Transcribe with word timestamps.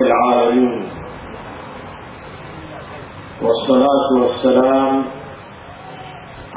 العالمين. 0.00 0.82
والصلاة 3.42 4.08
والسلام 4.22 5.04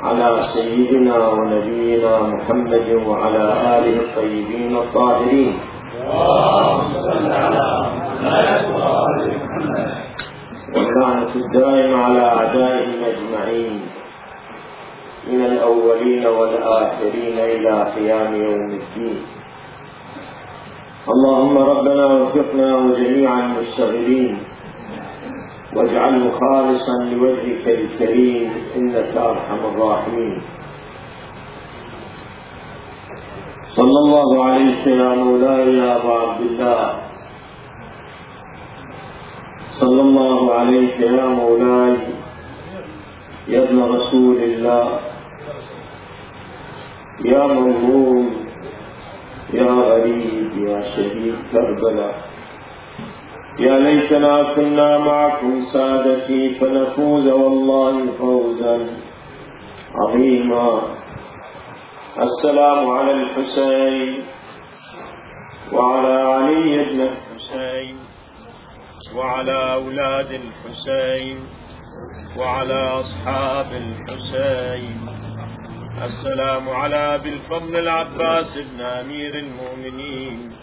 على 0.03 0.29
سيدنا 0.53 1.27
ونبينا 1.27 2.13
محمد 2.21 2.87
وعلى 3.07 3.45
آله 3.77 3.95
الطيبين 4.05 4.77
الطاهرين. 4.77 5.53
واللعنة 10.75 11.31
الدائمة 11.35 11.97
على 12.03 12.23
أعدائهم 12.25 12.99
أجمعين 13.11 13.75
من 15.27 15.41
الأولين 15.45 16.25
والآخرين 16.27 17.37
إلى 17.53 17.73
قيام 17.95 18.35
يوم 18.35 18.69
الدين. 18.81 19.42
اللهم 21.11 21.57
ربنا 21.57 22.05
وفقنا 22.05 22.77
وجميع 22.77 23.39
المشتغلين 23.39 24.37
واجعله 25.75 26.31
خالصا 26.39 26.97
لوجهك 27.03 27.67
الكريم 27.67 28.51
إنك 28.75 29.17
أرحم 29.17 29.65
الراحمين. 29.65 30.41
صلى 33.75 33.99
الله 34.05 34.43
عليك 34.43 34.87
يا 34.87 35.15
مولاي 35.15 35.77
يا 35.77 35.95
ابا 35.95 36.13
عبد 36.13 36.41
الله. 36.41 36.99
صلى 39.79 40.01
الله 40.01 40.53
عليك 40.53 40.99
يا 40.99 41.25
مولاي 41.25 41.97
يا 43.47 43.63
ابن 43.63 43.79
رسول 43.83 44.37
الله. 44.37 44.99
يا 47.25 47.47
موهوم 47.47 48.42
يا 49.53 49.71
غريب 49.71 50.51
يا 50.67 50.81
شهيد 50.81 51.35
كربلاء. 51.51 52.15
يا 53.59 53.79
ليتنا 53.79 54.53
كنا 54.55 54.97
معكم 54.97 55.61
سادتي 55.73 56.49
فنفوز 56.59 57.27
والله 57.27 58.11
فوزا 58.19 58.77
عظيما. 59.95 60.81
السلام 62.19 62.89
على 62.89 63.11
الحسين 63.11 64.23
وعلى 65.73 66.13
علي 66.13 66.85
بن 66.85 67.01
الحسين 67.01 67.95
وعلى 69.15 69.73
أولاد 69.73 70.31
الحسين 70.31 71.37
وعلى 72.37 72.79
أصحاب 72.99 73.65
الحسين. 73.65 75.12
السلام 76.01 76.69
على 76.69 76.95
ابي 76.95 77.33
الفضل 77.33 77.75
العباس 77.75 78.57
بن 78.57 78.81
أمير 78.81 79.35
المؤمنين. 79.35 80.57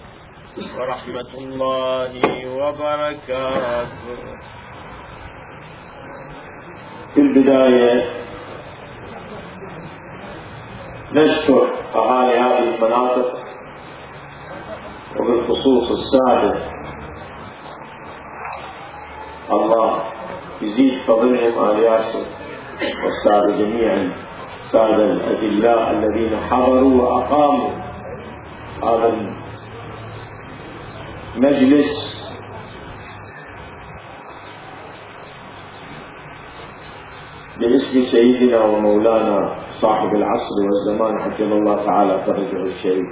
ورحمة 0.79 1.31
الله 1.39 2.13
وبركاته. 2.57 3.91
في 7.15 7.21
البداية 7.21 8.05
نشكر 11.13 11.75
أهالي 11.95 12.39
هذه 12.39 12.75
المناطق 12.75 13.33
وبالخصوص 15.21 15.91
السادة. 15.91 16.71
الله 19.51 20.03
يزيد 20.63 21.03
فضلهم 21.03 21.65
آل 21.71 21.79
ياسر 21.79 22.27
والسادة 23.05 23.57
جميعا. 23.59 24.30
السادة 24.71 25.05
الأدلاء 25.05 25.91
الذين 25.91 26.37
حضروا 26.37 27.03
وأقاموا 27.03 27.71
هذا 28.85 29.35
المجلس. 31.37 32.21
باسم 37.61 38.11
سيدنا 38.13 38.61
ومولانا 38.65 39.57
صاحب 39.81 40.15
العصر 40.15 40.57
والزمان 40.65 41.21
عجل 41.21 41.53
الله 41.53 41.87
تعالى 41.87 42.25
فرجه 42.25 42.63
الشريف. 42.63 43.07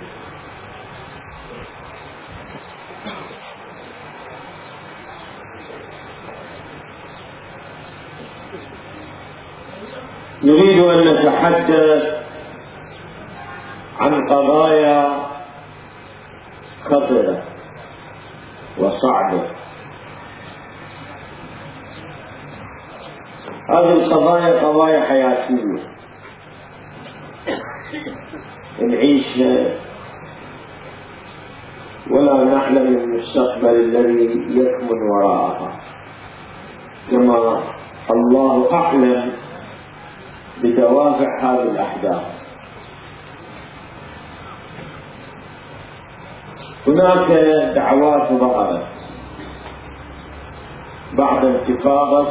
نريد 10.48 10.84
أن 10.84 11.09
نتحدث 11.09 12.19
عن 14.00 14.28
قضايا 14.28 15.26
خطرة 16.84 17.42
وصعبة. 18.78 19.42
هذه 23.70 23.92
القضايا 23.92 24.66
قضايا 24.66 25.00
حياتية. 25.04 25.88
نعيش 28.81 29.37
ولا 32.10 32.44
نعلم 32.44 32.87
المستقبل 32.87 33.69
الذي 33.69 34.60
يكمن 34.60 35.03
وراءها. 35.10 35.81
كما 37.10 37.62
الله 38.10 38.75
أعلم 38.75 39.47
بدوافع 40.62 41.41
هذه 41.41 41.62
الأحداث. 41.62 42.48
هناك 46.86 47.30
دعوات 47.74 48.32
ظهرت 48.32 48.92
بعد 51.19 51.44
انتفاضة 51.44 52.28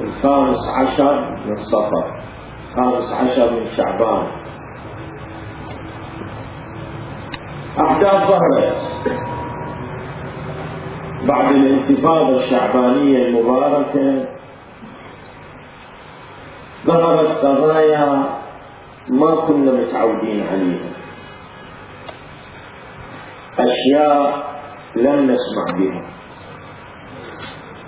الخامس 0.00 0.68
عشر 0.68 1.36
من 1.46 1.56
صفر. 1.56 2.20
الخامس 2.70 3.12
عشر 3.12 3.60
من 3.60 3.66
شعبان. 3.66 4.26
أحداث 7.80 8.28
ظهرت 8.28 8.76
بعد 11.28 11.54
الانتفاضة 11.54 12.36
الشعبانية 12.36 13.28
المباركة 13.28 14.35
ظهرت 16.86 17.44
قضايا 17.44 18.38
ما 19.08 19.34
كنا 19.46 19.72
متعودين 19.72 20.46
عليها. 20.52 20.92
أشياء 23.58 24.46
لم 24.96 25.30
نسمع 25.30 25.78
بها. 25.78 26.02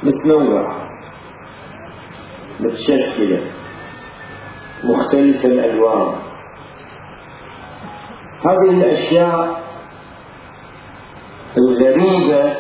متنوعة. 0.03 0.89
متشكلة. 2.61 3.51
مختلفة 4.85 5.49
الألوان. 5.49 6.15
هذه 8.47 8.71
الأشياء 8.71 9.63
الغريبة 11.59 12.55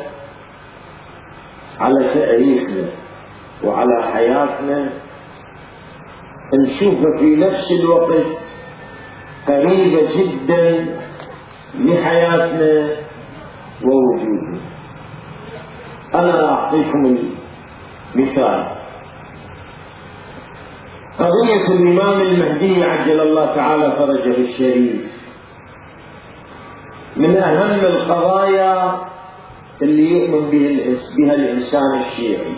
على 1.80 2.14
تاريخنا 2.14 2.88
وعلى 3.64 4.12
حياتنا 4.12 5.07
نشوفها 6.54 7.18
في 7.18 7.36
نفس 7.36 7.70
الوقت. 7.80 8.26
قريبة 9.48 10.00
جدا 10.16 10.86
لحياتنا 11.74 12.90
ووجودنا. 13.84 14.60
أنا 16.14 16.48
أعطيكم 16.50 17.18
المثال. 18.14 18.78
قضية 21.18 21.66
الإمام 21.66 22.20
المهدي 22.20 22.84
عجل 22.84 23.20
الله 23.20 23.54
تعالى 23.56 23.92
فرجه 23.92 24.36
الشريف. 24.40 25.18
من 27.16 27.36
أهم 27.36 27.80
القضايا 27.80 28.98
اللي 29.82 30.10
يؤمن 30.10 30.50
بها 30.50 31.34
الإنسان 31.34 32.02
الشيعي. 32.06 32.54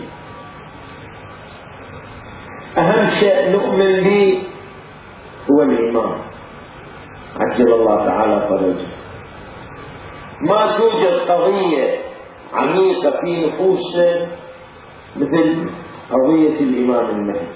أهم 2.77 3.09
شيء 3.19 3.51
نؤمن 3.51 4.03
به 4.03 4.43
هو 5.51 5.61
الإيمان. 5.61 6.21
عجل 7.39 7.73
الله 7.73 8.05
تعالى 8.05 8.47
فرجه. 8.49 8.87
ما 10.41 10.77
توجد 10.77 11.31
قضية 11.31 11.99
عميقة 12.53 13.21
في 13.21 13.45
نفوسنا 13.45 14.27
مثل 15.15 15.69
قضية 16.11 16.59
الإمام 16.59 17.09
المهدي 17.09 17.47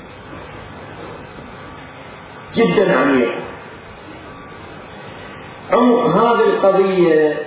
جدا 2.56 3.00
عميقة. 3.00 3.44
عمق 5.74 6.06
هذه 6.06 6.44
القضية 6.44 7.38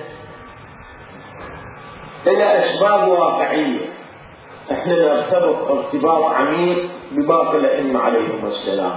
إلى 2.27 2.57
أسباب 2.57 3.09
واقعية. 3.09 3.88
نرتبط 4.73 5.71
ارتباط 5.71 6.25
عميق 6.25 6.89
بباقي 7.13 7.57
الأئمة 7.57 8.01
عليهم 8.01 8.47
السلام. 8.47 8.97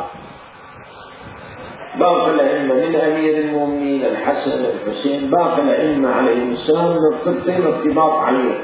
باقي 1.99 2.31
الأئمة 2.31 2.73
من 2.73 2.95
أمير 2.95 3.37
المؤمنين 3.37 4.05
الحسن 4.05 4.51
الحسين 4.51 5.31
باقي 5.31 5.61
الأئمة 5.61 6.09
عليهم 6.09 6.51
السلام 6.51 6.97
نرتبطين 6.97 7.67
ارتباط 7.67 8.19
عميق. 8.19 8.61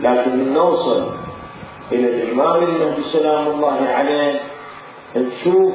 لكن 0.00 0.52
نوصل 0.52 1.14
إلى 1.92 2.22
الإمام 2.22 2.62
المهدي 2.62 3.02
سلام 3.02 3.46
الله 3.46 3.88
عليه 3.88 4.40
نشوف 5.16 5.74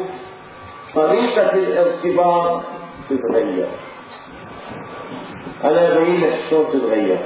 طريقة 0.96 1.54
الارتباط 1.54 2.62
تتغير. 3.10 3.68
أنا 5.64 5.98
أبين 5.98 6.22
لك 6.22 6.34
شلون 6.50 6.66
تتغير. 6.74 7.20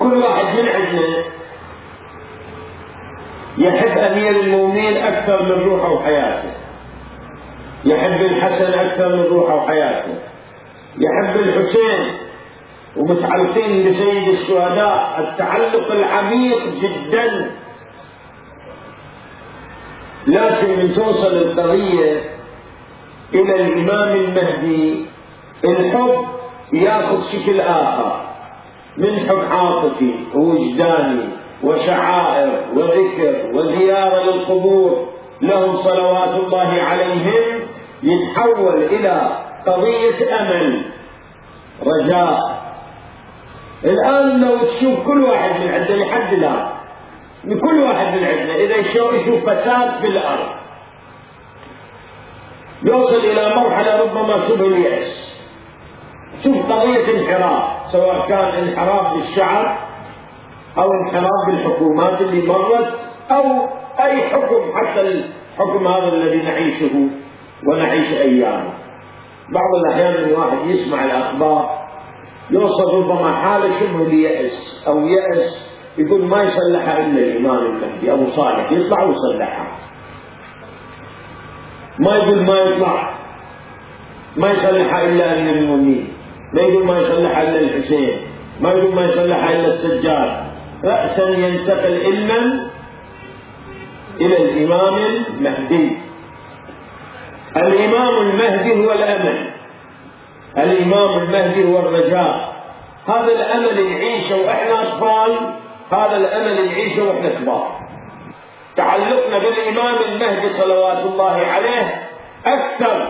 كل 0.00 0.22
واحد 0.22 0.58
من 0.58 0.68
عندنا 0.68 1.24
يحب 3.58 3.98
أمير 3.98 4.40
المؤمنين 4.40 4.96
أكثر 4.96 5.42
من 5.42 5.62
روحه 5.62 5.92
وحياته. 5.92 6.50
يحب 7.84 8.20
الحسن 8.20 8.78
أكثر 8.78 9.16
من 9.16 9.22
روحه 9.22 9.54
وحياته. 9.54 10.14
يحب 10.98 11.36
الحسين 11.36 12.18
ومتعلقين 12.96 13.84
بسيد 13.84 14.28
الشهداء. 14.28 15.20
التعلق 15.20 15.92
العميق 15.92 16.62
جدا. 16.82 17.50
لكن 20.26 20.78
من 20.78 20.94
توصل 20.94 21.36
القضية 21.36 22.20
إلى 23.34 23.54
الإمام 23.54 24.16
المهدي 24.16 25.06
الحب 25.64 26.24
يأخذ 26.72 27.22
شكل 27.32 27.60
آخر. 27.60 28.29
من 29.00 29.28
حب 29.28 29.38
عاطفي 29.52 30.14
ووجداني 30.34 31.24
وشعائر 31.64 32.50
وذكر 32.76 33.50
وزيارة 33.54 34.22
للقبور 34.22 35.08
لهم 35.42 35.76
صلوات 35.82 36.34
الله 36.34 36.82
عليهم 36.82 37.60
يتحول 38.02 38.82
إلى 38.84 39.30
قضية 39.66 40.40
أمل 40.40 40.84
رجاء. 41.86 42.38
الآن 43.84 44.40
لو 44.40 44.58
تشوف 44.58 45.06
كل 45.06 45.22
واحد 45.24 45.60
من 45.60 45.68
عندنا 45.68 45.96
لحد 45.96 46.32
الآن 46.32 46.66
من 47.44 47.60
كل 47.60 47.80
واحد 47.80 48.06
من 48.16 48.24
عندنا 48.24 48.54
إذا 48.54 48.76
يشوف 48.76 49.50
فساد 49.50 50.00
في 50.00 50.06
الأرض 50.06 50.48
يوصل 52.84 53.16
إلى 53.16 53.54
مرحلة 53.56 54.00
ربما 54.00 54.48
شبه 54.48 54.66
اليأس. 54.66 55.29
شوف 56.44 56.72
قضية 56.72 57.20
انحراف 57.20 57.92
سواء 57.92 58.28
كان 58.28 58.68
انحراف 58.68 59.14
بالشعب 59.14 59.78
أو 60.78 60.88
انحراف 60.92 61.46
بالحكومات 61.46 62.20
اللي 62.20 62.46
مرت 62.46 62.94
أو 63.30 63.68
أي 64.00 64.22
حكم 64.28 64.72
حتى 64.74 65.00
الحكم 65.00 65.86
هذا 65.86 66.08
الذي 66.08 66.42
نعيشه 66.42 67.08
ونعيش 67.68 68.12
أيامه. 68.12 68.72
بعض 69.52 69.74
الأحيان 69.84 70.14
الواحد 70.14 70.58
يسمع 70.66 71.04
الأخبار 71.04 71.80
يوصل 72.50 72.94
ربما 72.94 73.32
حالة 73.32 73.80
شبه 73.80 74.02
اليأس 74.02 74.84
أو 74.88 75.06
يأس 75.06 75.70
يقول 75.98 76.28
ما 76.28 76.42
يصلحها 76.42 76.98
إلا 76.98 77.20
الإمام 77.20 77.66
المهدي 77.66 78.12
أبو 78.12 78.30
صالح 78.30 78.72
يطلع 78.72 79.02
ويصلحها. 79.02 79.78
ما 81.98 82.16
يقول 82.16 82.46
ما 82.46 82.54
يطلع 82.58 83.14
ما 84.36 84.50
يصلحها 84.50 85.04
إلا 85.04 85.40
أمير 85.40 85.54
المؤمنين. 85.54 86.19
ما 86.52 86.62
يقول 86.62 86.86
ما 86.86 86.98
يصلحها 86.98 87.42
إلا 87.42 87.60
الحسين 87.60 88.16
ما 88.60 88.70
يقول 88.70 88.94
ما 88.94 89.04
يصلحها 89.04 89.50
إلا 89.50 89.66
السجاد. 89.66 90.30
رأسا 90.84 91.28
ينتقل 91.28 92.00
علما 92.04 92.70
إلى 94.20 94.36
الإمام 94.36 94.96
المهدي. 94.96 95.98
الإمام 97.56 98.14
المهدي 98.18 98.86
هو 98.86 98.92
الأمل. 98.92 99.50
الإمام 100.58 101.18
المهدي 101.18 101.64
هو 101.64 101.78
الرجاء. 101.78 102.52
هذا 103.08 103.32
الأمل 103.32 103.90
نعيشه 103.90 104.36
وإحنا 104.36 104.82
أطفال 104.82 105.32
هذا 105.92 106.16
الأمل 106.16 106.66
نعيشه 106.66 107.04
وإحنا 107.04 107.28
كبار. 107.28 107.80
تعلقنا 108.76 109.38
بالإمام 109.38 109.94
المهدي 110.08 110.48
صلوات 110.48 110.98
الله 110.98 111.46
عليه 111.46 112.02
أكثر 112.46 113.06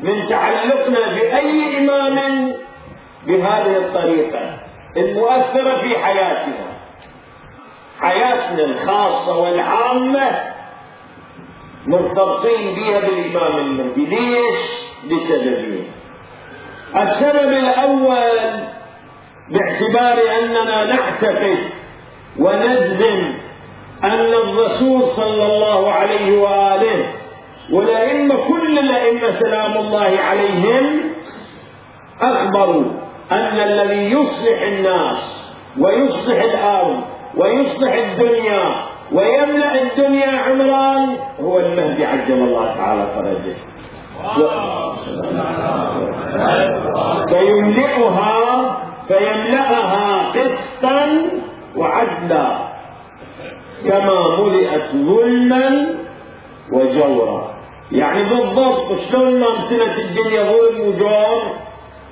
من 0.00 0.26
تعلقنا 0.26 1.14
بأي 1.14 1.78
إمام 1.78 2.52
بهذه 3.26 3.76
الطريقة 3.76 4.58
المؤثرة 4.96 5.80
في 5.82 5.98
حياتنا. 5.98 6.66
حياتنا 8.00 8.64
الخاصة 8.64 9.38
والعامة 9.38 10.30
مرتبطين 11.86 12.74
بها 12.74 13.00
بالإمام 13.00 13.58
المهدي. 13.58 14.06
ليش؟ 14.06 14.86
لسببين. 15.04 15.84
السبب 16.96 17.52
الأول 17.52 18.66
باعتبار 19.50 20.38
أننا 20.38 20.84
نعتقد 20.84 21.58
ونجزم 22.38 23.34
أن 24.04 24.32
الرسول 24.34 25.02
صلى 25.02 25.46
الله 25.46 25.92
عليه 25.92 26.38
وآله 26.38 27.12
والأئمة 27.72 28.48
كل 28.48 28.78
الأئمة 28.78 29.30
سلام 29.30 29.76
الله 29.76 30.18
عليهم 30.20 31.00
أخبروا 32.20 33.05
أن 33.32 33.60
الذي 33.60 34.10
يصلح 34.12 34.62
الناس 34.62 35.46
ويصلح 35.80 36.42
الأرض 36.42 37.00
ويصلح 37.36 37.92
الدنيا 37.92 38.82
ويملأ 39.12 39.82
الدنيا 39.82 40.30
عمران 40.30 41.16
هو 41.40 41.58
المهدي 41.58 42.04
عجل 42.04 42.34
الله 42.34 42.74
تعالى 42.76 43.06
فرجه. 43.14 43.56
فيملئها 47.30 48.76
فيملأها 49.08 50.32
قسطا 50.32 51.22
وعدلا 51.76 52.58
كما 53.88 54.40
ملئت 54.40 54.90
ظلما 54.92 55.86
وجورا. 56.72 57.56
يعني 57.92 58.22
بالضبط 58.24 58.98
شلون 59.10 59.40
ما 59.40 59.46
امتلت 59.48 59.98
الدنيا 59.98 60.42
ظلم 60.42 60.80
وجور؟ 60.88 61.42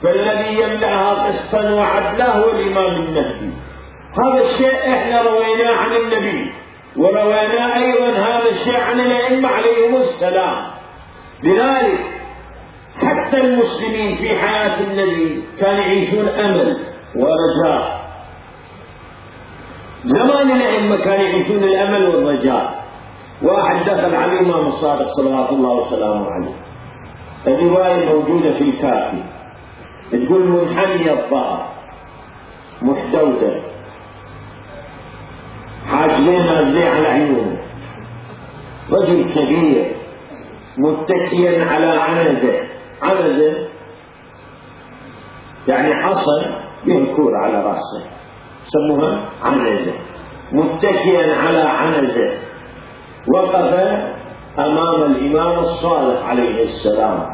فالذي 0.05 0.63
يملأها 0.63 1.27
قسطا 1.27 1.71
وعدلا 1.71 2.37
هو 2.37 2.51
الإمام 2.51 3.03
المهدي 3.03 3.51
هذا 4.25 4.45
الشيء 4.45 4.93
إحنا 4.93 5.23
رويناه 5.23 5.77
عن 5.77 5.93
النبي 5.97 6.53
ورويناه 6.97 7.77
أيضا 7.77 8.19
هذا 8.19 8.49
الشيء 8.51 8.81
عن 8.81 9.01
الأئمة 9.01 9.49
عليهم 9.49 9.97
السلام. 9.97 10.67
لذلك 11.43 12.01
حتى 12.97 13.41
المسلمين 13.41 14.17
في 14.17 14.39
حياة 14.39 14.81
النبي 14.81 15.43
كانوا 15.61 15.81
يعيشون 15.81 16.29
أمل 16.29 16.77
ورجاء. 17.17 18.05
زمان 20.05 20.51
الأئمة 20.51 20.97
كانوا 20.97 21.27
يعيشون 21.27 21.65
الأمل 21.65 22.09
والرجاء. 22.09 22.85
واحد 23.43 23.85
دخل 23.85 24.15
على 24.15 24.33
الإمام 24.33 24.67
الصادق 24.67 25.09
صلوات 25.11 25.51
الله 25.51 25.73
وسلامه 25.73 26.27
عليه. 26.31 26.55
الرواية 27.47 28.05
موجودة 28.05 28.53
في 28.53 28.65
الكافي 28.65 29.34
تقول 30.19 30.49
منحني 30.49 31.11
الظهر 31.13 31.69
محدوده 32.83 33.61
حاجبين 35.87 36.47
نازلين 36.47 36.89
على 36.89 37.07
عيونه. 37.07 37.59
رجل 38.93 39.33
كبير. 39.35 39.97
متكيا 40.79 41.65
على 41.65 41.87
عنزة. 41.87 42.61
عنزة 43.03 43.69
يعني 45.69 45.95
حصن 45.95 46.43
ينكور 46.87 47.37
على 47.37 47.63
رأسه. 47.63 48.11
سموها 48.69 49.25
عنزة. 49.43 49.95
متكيا 50.53 51.37
على 51.37 51.61
عنزة. 51.61 52.39
وقف 53.35 53.75
أمام 54.59 55.03
الإمام 55.03 55.59
الصالح 55.59 56.29
عليه 56.29 56.65
السلام. 56.65 57.27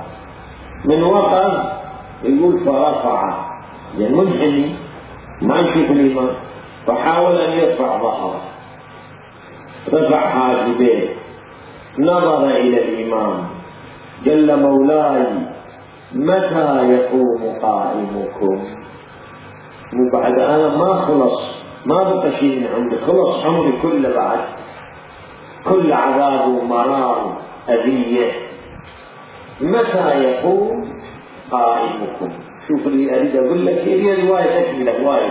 من 0.84 1.02
وقف 1.02 1.79
يقول 2.22 2.64
فرفع 2.64 3.50
يعني 3.98 4.16
منحني 4.16 4.74
ما 5.42 5.60
يشوف 5.60 5.90
الامام 5.90 6.34
فحاول 6.86 7.40
أن 7.40 7.52
يرفع 7.58 7.98
ظهره. 8.02 8.40
رفع 9.92 10.20
حاجبيه 10.28 11.08
نظر 11.98 12.50
إلى 12.50 12.78
الإمام 12.88 13.48
قال 14.26 14.62
مولاي 14.62 15.26
متى 16.14 16.92
يقوم 16.92 17.58
قائمكم؟ 17.62 18.64
مو 19.92 20.10
بعد 20.12 20.38
أنا 20.38 20.76
ما 20.76 20.94
خلص. 21.06 21.40
ما 21.86 22.02
بقى 22.02 22.32
شيء 22.32 22.60
من 22.60 22.66
عمري 22.76 22.98
خلص 22.98 23.44
عمري 23.44 23.72
كله 23.82 24.16
بعد. 24.16 24.38
كل 25.64 25.92
عذاب 25.92 26.48
ومرار 26.48 27.38
أذية. 27.68 28.32
متى 29.60 30.22
يقوم؟ 30.22 30.89
قائمكم. 31.52 32.32
شوف 32.68 32.86
اللي 32.86 33.16
أريد 33.16 33.36
أقول 33.36 33.66
لك 33.66 33.78
هي 33.78 34.28
رواية 34.28 34.72
تكملة 34.72 35.02
رواية 35.02 35.30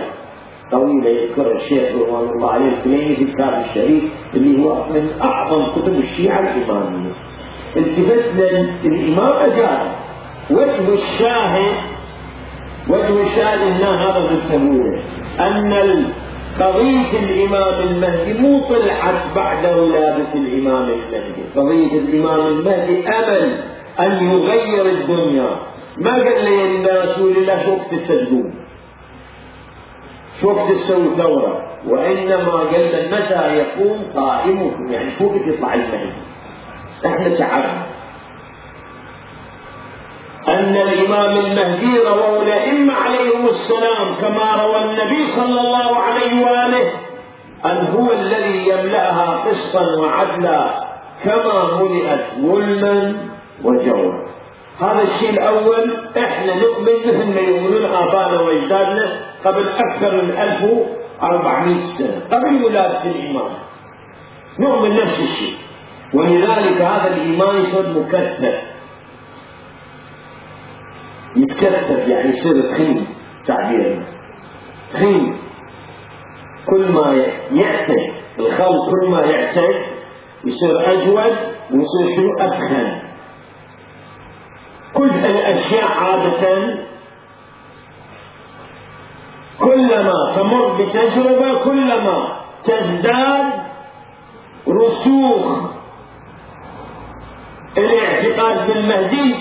طويلة 0.72 1.10
يذكرها 1.10 1.56
الشيخ 1.56 1.94
رضوان 1.94 2.30
الله 2.30 2.50
عليه 2.50 2.68
الكليني 2.68 3.16
في 3.16 3.24
كتاب 3.24 3.64
الشريف 3.64 4.04
اللي 4.34 4.64
هو 4.64 4.88
من 4.90 5.08
أعظم 5.22 5.66
كتب 5.66 5.94
الشيعة 5.94 6.40
الإمامية 6.40 7.12
التفت 7.76 8.32
للإمام 8.84 9.32
أجاب 9.32 9.92
وجه 10.50 10.94
الشاهد 10.94 11.72
وجه 12.88 13.22
الشاهد 13.22 13.60
إن 13.60 13.84
هذا 13.84 14.26
في 14.26 14.56
أن 15.40 16.12
قضية 16.60 17.18
الإمام 17.18 17.88
المهدي 17.88 18.42
مو 18.42 18.68
طلعت 18.68 19.36
بعد 19.36 19.78
ولادة 19.78 20.34
الإمام 20.34 20.82
المهدي. 20.82 21.42
قضية 21.56 21.98
الإمام 21.98 22.46
المهدي 22.46 23.08
أمل 23.08 23.64
أن 24.00 24.30
يغير 24.32 24.86
الدنيا. 24.90 25.50
ما 26.00 26.12
قال 26.12 26.44
لي 26.44 26.64
الناس 26.64 27.18
لله 27.18 27.64
شو 27.64 27.72
وقت 27.72 27.94
تسجدون 27.94 28.54
شو 30.40 30.50
وقت 30.50 30.72
تسوي 30.72 31.16
ثورة. 31.16 31.66
وإنما 31.88 32.52
قال 32.72 33.08
متى 33.12 33.56
يقوم 33.56 33.98
قائمكم 34.16 34.88
يعني 34.92 35.10
شو 35.18 35.26
وقت 35.26 35.46
يطلع 35.46 35.74
المهدي. 35.74 36.12
إحنا 37.06 37.28
تعبنا. 37.38 37.86
أن 40.48 40.76
الإمام 40.76 41.36
المهدي 41.36 41.98
رووا 41.98 42.42
الأئمة 42.42 42.94
عليهم 42.94 43.46
السلام 43.48 44.14
كما 44.20 44.62
روى 44.62 44.84
النبي 44.84 45.24
صلى 45.24 45.60
الله 45.60 45.96
عليه 45.96 46.44
وآله 46.44 46.92
أن 47.64 47.86
هو 47.86 48.12
الذي 48.12 48.68
يملأها 48.68 49.44
قسطا 49.44 49.82
وعدلا 49.98 50.84
كما 51.24 51.80
ملئت 51.80 52.24
ظلما 52.40 53.16
وجورا. 53.64 54.39
هذا 54.82 55.02
الشيء 55.02 55.30
الأول 55.30 55.96
إحنا 56.18 56.54
نؤمن 56.54 56.98
مثل 57.06 57.34
ما 57.34 57.40
يؤمنون 57.40 57.84
آبائنا 57.84 58.40
وأجدادنا 58.40 59.20
قبل 59.44 59.68
أكثر 59.68 60.22
من 60.22 60.30
1400 60.30 61.84
سنة 61.84 62.20
قبل 62.30 62.64
ولادة 62.64 63.02
الإمام 63.02 63.50
نؤمن 64.60 64.96
نفس 64.96 65.22
الشيء 65.22 65.56
ولذلك 66.14 66.80
هذا 66.82 67.06
الإيمان 67.14 67.56
يصير 67.56 67.98
مكثف؟ 68.00 68.60
يتكثف 71.36 72.08
يعني 72.08 72.28
يصير 72.28 72.72
تخين 72.72 73.06
تعبيرا. 73.46 74.04
تخين 74.92 75.36
كل 76.70 76.92
ما 76.92 77.16
يعتد 77.52 78.12
الخلق 78.38 78.90
كل 78.90 79.10
ما 79.10 79.20
يعتد 79.20 79.74
يصير 80.44 80.92
أجود 80.92 81.16
ويصير 81.70 82.16
شنو؟ 82.16 82.38
أدخن 82.40 83.09
كل 84.94 85.10
الأشياء 85.24 85.84
عادة. 85.84 86.74
كلما 89.60 90.32
تمر 90.36 90.82
بتجربة 90.82 91.64
كلما 91.64 92.36
تزداد 92.64 93.52
رسوخ 94.68 95.70
الاعتقاد 97.78 98.66
بالمهدي 98.66 99.34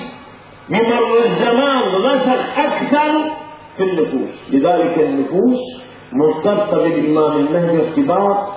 بمر 0.70 1.18
الزمان 1.26 1.82
رسخ 2.06 2.60
أكثر 2.60 3.32
في 3.78 3.84
النفوس. 3.84 4.36
لذلك 4.50 4.98
النفوس 5.00 5.60
مرتبطة 6.14 6.78
بالإمام 6.78 7.38
المهدي 7.38 7.78
ارتباط 7.80 8.48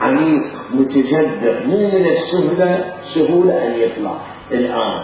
عميق 0.00 0.42
متجذر 0.70 1.66
مو 1.66 1.88
من 1.88 2.06
السهلة 2.06 2.92
سهولة 3.02 3.66
أن 3.66 3.72
يطلع. 3.74 4.14
الآن 4.52 5.02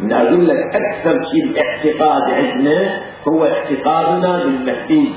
أن 0.00 0.12
أقول 0.12 0.48
لك 0.48 0.56
أكثر 0.56 1.18
شيء 1.32 1.44
الاعتقاد 1.50 2.22
عندنا 2.30 3.00
هو 3.28 3.44
اعتقادنا 3.44 4.44
بالمهدي. 4.44 5.12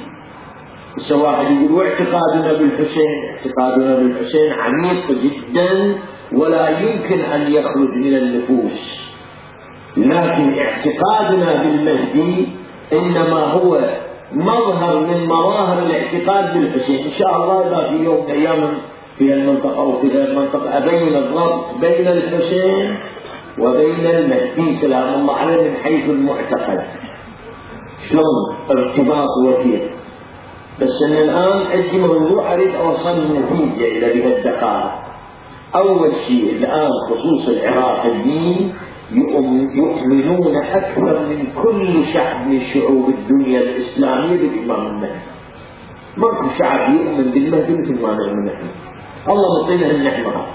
سواء 0.97 1.29
واحد 1.29 1.61
يقول 1.61 1.87
اعتقادنا 1.87 2.53
بالحسين 2.53 3.09
اعتقادنا 3.29 3.95
بالحسين 3.95 4.51
عميق 4.51 5.11
جدا 5.11 5.95
ولا 6.33 6.69
يمكن 6.69 7.19
أن 7.19 7.53
يخرج 7.53 7.89
من 8.03 8.13
النفوس. 8.15 9.05
لكن 9.97 10.59
اعتقادنا 10.59 11.63
بالمهدي 11.63 12.47
إنما 12.93 13.39
هو 13.39 13.79
مظهر 14.31 14.99
من 14.99 15.25
مظاهر 15.25 15.83
الاعتقاد 15.85 16.53
بالحسين. 16.53 17.05
إن 17.05 17.11
شاء 17.11 17.35
الله 17.35 17.67
إذا 17.67 17.89
في 17.89 18.03
يوم 18.03 18.25
من 18.25 18.31
الأيام 18.31 18.73
في 19.17 19.33
المنطقة 19.33 19.77
أو 19.77 20.01
في 20.01 20.07
المنطقة 20.07 20.77
ابين 20.77 21.15
الربط 21.15 21.65
بين 21.81 22.07
الحسين 22.07 22.97
وبين 23.59 24.05
المهدي 24.05 24.71
سلام 24.71 25.19
الله 25.19 25.33
عليه 25.33 25.69
من 25.69 25.75
حيث 25.75 26.09
المعتقد. 26.09 26.79
شلون 28.09 28.35
ارتباط 28.71 29.29
وثيق 29.45 29.91
بس 30.81 31.03
أن 31.03 31.13
الآن 31.13 31.61
عندي 31.71 31.97
موضوع 31.97 32.53
أريد 32.53 32.75
أوصل 32.75 33.15
نتيجه 33.31 33.97
إلى 33.97 34.19
بهالدقائق 34.19 34.91
أول 35.75 36.11
شيء 36.27 36.57
الآن 36.59 36.89
خصوص 37.09 37.49
العراق 37.49 38.05
الدين 38.05 38.73
يؤمنون 39.75 40.55
أكثر 40.57 41.19
من 41.19 41.47
كل 41.63 42.13
شعب 42.13 42.47
من 42.47 42.59
شعوب 42.59 43.09
الدنيا 43.09 43.59
الإسلامية 43.61 44.37
بالإمام 44.37 44.87
المهدي. 44.87 45.19
ماكو 46.17 46.49
شعب 46.59 46.93
يؤمن 46.93 47.31
بالمهدي 47.31 47.73
مثل 47.73 48.01
ما 48.01 48.13
نؤمن 48.13 48.45
نحن. 48.45 48.67
الله 49.29 49.63
مطينا 49.63 49.91
النعمة 49.91 50.45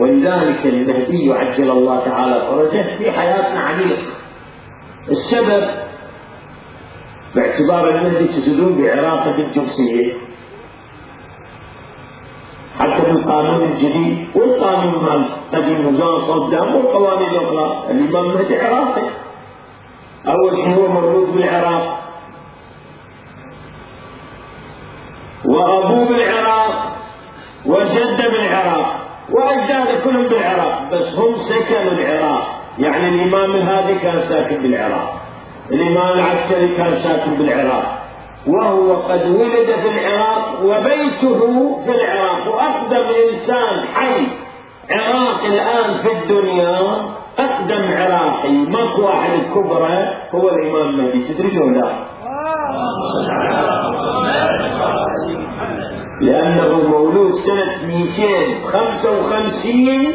ولذلك 0.00 0.66
المهدي 0.66 1.32
عجل 1.32 1.70
الله 1.70 2.04
تعالى 2.04 2.40
فرجه 2.40 2.96
في 2.98 3.12
حياتنا 3.12 3.60
عميق 3.60 3.98
السبب 5.08 5.70
باعتبار 7.34 7.88
المهدي 7.88 8.26
تجدون 8.26 8.82
بعراقة 8.82 9.34
الجنسية 9.38 10.14
حتى 12.78 13.02
في 13.02 13.10
القانون 13.10 13.62
الجديد 13.62 14.28
والقانون 14.36 15.04
مال 15.04 15.28
قديم 15.52 15.82
نظام 15.82 16.14
صدام 16.16 16.74
والقوانين 16.74 17.30
الأخرى 17.30 17.90
الامام 17.90 18.30
المهدي 18.30 18.56
عراقي 18.60 19.02
أول 20.28 20.56
شيء 20.56 20.74
هو 20.74 20.88
مولود 20.88 21.34
بالعراق. 21.34 21.98
وابوه 25.44 26.08
بالعراق. 26.08 26.96
وجدة 27.66 28.28
بالعراق. 28.28 29.07
واجداده 29.32 30.00
كلهم 30.04 30.28
بالعراق 30.28 30.82
بس 30.92 31.18
هم 31.18 31.34
سكنوا 31.34 31.92
العراق. 31.92 32.58
يعني 32.78 33.08
الإمام 33.08 33.54
الهادي 33.54 33.98
كان 33.98 34.20
ساكن 34.20 34.62
بالعراق. 34.62 35.20
الإمام 35.70 36.18
العسكري 36.18 36.76
كان 36.76 36.94
ساكن 36.94 37.34
بالعراق. 37.34 37.98
وهو 38.46 38.96
قد 38.96 39.26
ولد 39.26 39.66
في 39.66 39.88
العراق 39.88 40.60
وبيته 40.62 41.40
في 41.84 41.90
العراق. 41.90 42.48
وأقدم 42.54 43.06
إنسان 43.32 43.86
حي 43.94 44.26
عراقي 44.90 45.46
الآن 45.46 46.02
في 46.02 46.12
الدنيا 46.12 46.80
أقدم 47.38 47.92
عراقي. 47.92 48.52
ماكو 48.52 49.02
واحد 49.02 49.30
الكبرى 49.30 50.14
هو 50.34 50.48
الإمام 50.48 50.88
المهدي 50.88 51.34
تدري 51.34 51.50
لا؟ 51.50 52.08
لأنه 56.20 56.88
مولود 56.88 57.34
سنة 57.34 57.86
255 57.86 60.14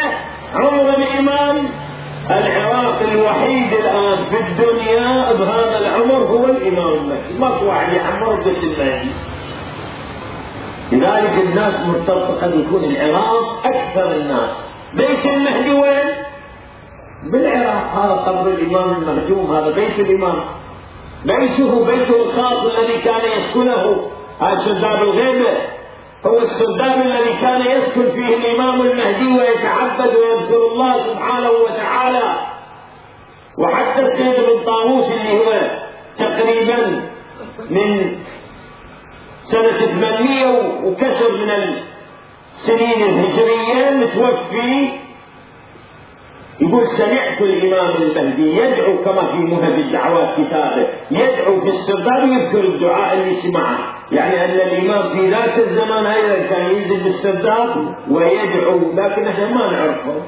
عمر 0.54 0.90
الإمام 0.98 1.56
العراق 2.32 3.02
الوحيد 3.02 3.74
الآن 3.74 4.18
في 4.30 4.38
الدنيا 4.40 5.34
بهذا 5.34 5.78
العمر 5.80 6.24
هو 6.26 6.46
الإمام. 6.46 6.94
المهدي 6.94 7.40
ماكو 7.40 7.66
واحد 7.66 7.94
يعمر 7.94 8.42
قد 8.42 8.48
المهدي 8.48 9.10
لذلك 10.92 11.34
الناس 11.34 11.88
مرتبطة 11.88 12.42
قد 12.42 12.60
يكون 12.60 12.84
العراق 12.84 13.66
أكثر 13.66 14.12
الناس. 14.12 14.50
بيت 14.94 15.26
المهدي 15.26 15.74
وين؟ 15.74 16.16
بالعراق. 17.32 17.86
هذا 17.96 18.14
قبر 18.14 18.50
الإمام 18.50 18.92
المهجوم 18.92 19.56
هذا 19.56 19.72
بيت 19.72 20.00
الإمام. 20.00 20.46
بيته 21.26 21.86
بيته 21.86 22.16
الخاص 22.16 22.66
الذي 22.66 23.02
كان 23.02 23.32
يسكنه 23.38 24.02
هذا 24.42 24.60
سرداب 24.66 25.02
الغيبة. 25.02 25.58
هو 26.26 26.40
السرداب 26.40 27.02
الذي 27.02 27.34
كان 27.42 27.62
يسكن 27.62 28.12
فيه 28.12 28.36
الإمام 28.36 28.82
المهدي 28.82 29.28
ويتعبد 29.28 30.16
ويذكر 30.16 30.68
الله 30.72 30.94
سبحانه 31.14 31.50
وتعالى. 31.50 32.36
وحتى 33.58 34.02
السيد 34.02 34.36
بن 34.36 34.64
طاووس 34.66 35.12
اللي 35.12 35.32
هو 35.40 35.78
تقريبا 36.18 37.02
من 37.70 38.16
سنة 39.52 39.86
800 39.86 40.84
وكسر 40.84 41.32
من 41.38 41.52
السنين 42.50 43.02
الهجرية 43.10 43.90
متوفي. 43.90 44.90
يقول 46.62 46.88
سمعت 46.88 47.42
الإمام 47.42 47.96
المهدي 47.96 48.58
يدعو 48.58 48.98
كما 49.04 49.32
في 49.32 49.38
مهد 49.38 49.80
الدعوات 49.80 50.34
كتابه 50.34 50.88
يدعو 51.12 51.62
في 51.62 51.70
السرداب 51.70 52.30
ويذكر 52.30 52.60
الدعاء 52.60 53.18
اللي 53.18 53.36
سمعه. 53.42 53.78
يعني 54.12 54.46
أن 54.46 54.50
الإمام 54.68 55.18
في 55.18 55.28
ذاك 55.28 55.58
الزمان 55.58 56.06
أيضا 56.06 56.48
كان 56.48 56.72
ينزل 56.76 57.04
بالسرداب 57.04 57.96
ويدعو 58.12 58.80
لكن 58.94 59.28
إحنا 59.28 59.48
ما 59.48 59.72
نعرفه. 59.72 60.22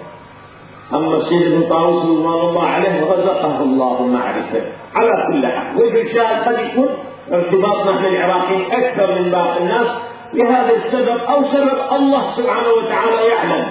أما 0.94 1.16
السيد 1.18 1.54
بن 1.54 1.70
طاووس 1.70 2.06
رضوان 2.06 2.50
الله 2.50 2.64
عليه 2.64 3.02
رزقه 3.12 3.64
الله 3.64 4.08
معرفة. 4.08 4.62
على 4.96 5.12
كل 5.32 5.48
حال 5.48 5.76
وفي 5.76 6.02
الشاهد 6.02 6.48
قد 6.48 6.66
يكون 6.66 6.90
ارتباطنا 7.32 8.02
إحنا 8.02 8.08
العراقيين 8.08 8.72
أكثر 8.72 9.22
من 9.22 9.32
باقي 9.32 9.58
الناس. 9.58 10.02
لهذا 10.34 10.74
السبب 10.74 11.18
أو 11.18 11.44
سبب 11.44 11.78
الله 11.92 12.32
سبحانه 12.34 12.70
وتعالى 12.70 13.28
يعلم. 13.28 13.66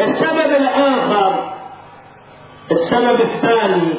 السبب 0.00 0.50
الآخر 0.56 1.52
السبب 2.70 3.20
الثاني 3.20 3.98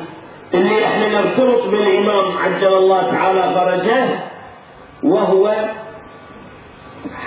اللي 0.53 0.86
إحنا 0.86 1.07
نرتبط 1.07 1.67
بالإمام 1.67 2.38
عجل 2.38 2.74
الله 2.74 3.12
تعالى 3.12 3.41
فرجه 3.55 4.19
وهو 5.03 5.55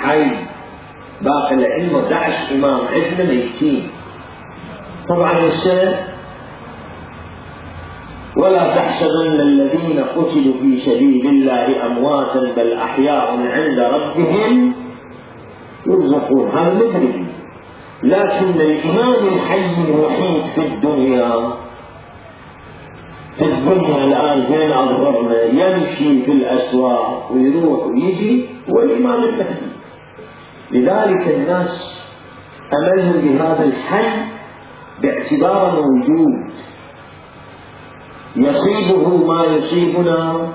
حي. 0.00 0.30
باقي 1.20 1.54
العلم 1.54 1.96
11 1.96 2.54
إمام 2.54 2.80
عندنا 2.92 3.30
ميتين. 3.30 3.90
طبعا 5.08 5.38
السنة 5.38 6.08
ولا 8.36 8.74
تحسبن 8.76 9.40
الذين 9.40 10.04
قتلوا 10.04 10.54
في 10.60 10.76
سبيل 10.86 11.26
الله 11.26 11.86
أمواتا 11.86 12.52
بل 12.56 12.72
أحياء 12.72 13.30
عند 13.30 13.78
ربهم 13.78 14.72
يرزقون. 15.86 16.50
هذا 16.50 16.74
مدرك 16.74 17.24
لكن 18.02 18.60
الإمام 18.60 19.28
الحي 19.28 19.82
الوحيد 19.88 20.42
في 20.54 20.66
الدنيا 20.66 21.30
في 23.38 23.44
الدنيا 23.44 24.04
الآن 24.04 24.40
بين 24.52 24.72
أظهرنا 24.72 25.42
يمشي 25.42 26.22
في 26.24 26.32
الأسواق 26.32 27.32
ويروح 27.32 27.86
ويجي 27.86 28.44
هو 28.70 28.82
الإمام 28.82 29.24
المهدي 29.24 29.70
لذلك 30.70 31.28
الناس 31.28 31.94
أملهم 32.72 33.12
بهذا 33.12 33.64
الحي 33.64 34.08
باعتباره 35.02 35.80
موجود. 35.80 36.52
يصيبه 38.36 39.16
ما 39.16 39.44
يصيبنا 39.44 40.48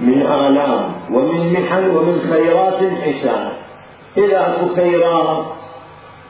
من 0.00 0.22
آلام 0.22 0.92
ومن 1.10 1.52
محن 1.52 1.96
ومن 1.96 2.20
خيرات 2.20 2.80
حسان 3.02 3.52
إذا 4.16 4.40
أكو 4.48 4.74
خيرات 4.74 5.44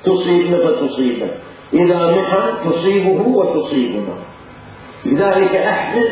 تصيبنا 0.04 0.58
فتصيبه 0.58 1.30
إذا 1.72 2.16
محن 2.16 2.70
تصيبه 2.70 3.22
وتصيبنا. 3.28 4.14
لذلك 5.06 5.56
أحنا 5.56 6.04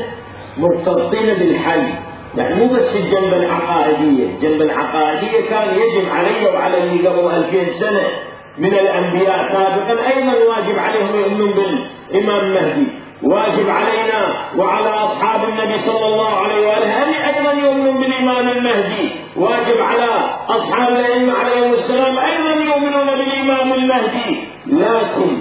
مرتبطين 0.59 1.35
بالحي. 1.35 1.93
يعني 2.37 2.55
مو 2.55 2.73
بس 2.73 2.97
الجنبة 2.97 3.37
العقائدية. 3.37 4.27
الجنبة 4.27 4.65
العقائدية 4.65 5.49
كان 5.51 5.69
يجب 5.69 6.09
علي 6.11 6.47
وعلى 6.55 6.83
اللي 6.83 7.09
قبل 7.09 7.35
2000 7.35 7.73
سنة 7.73 8.30
من 8.59 8.75
الأنبياء 8.75 9.53
سابقا. 9.53 10.17
أيضا 10.17 10.35
واجب 10.49 10.79
عليهم 10.79 11.21
يؤمنون 11.21 11.53
بالإمام 11.53 12.41
المهدي 12.41 12.87
واجب 13.23 13.69
علينا 13.69 14.21
وعلى 14.59 14.89
أصحاب 14.89 15.49
النبي 15.49 15.77
صلى 15.77 16.07
الله 16.07 16.35
عليه 16.37 16.67
وآله 16.67 17.03
أن 17.03 17.15
أيضا 17.15 17.53
يؤمنون 17.53 18.01
بالإمام 18.01 18.49
المهدي. 18.49 19.13
واجب 19.37 19.81
على 19.81 20.09
أصحاب 20.49 20.93
الأئمة 20.93 21.33
عليهم 21.33 21.73
السلام 21.73 22.19
أيضا 22.19 22.65
يؤمنون 22.65 23.07
بالإمام 23.07 23.73
المهدي. 23.73 24.49
لكن 24.67 25.37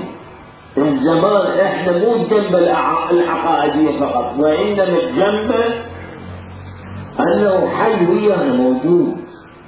الزمان 0.77 1.59
إحنا 1.59 1.91
مو 1.91 2.13
الجنبة 2.15 2.57
العقائدية 3.11 3.99
فقط 3.99 4.33
وإنما 4.39 4.99
الجنبة 4.99 5.65
أنه 7.19 7.69
حي 7.77 8.05
ويانا 8.05 8.53
موجود. 8.53 9.17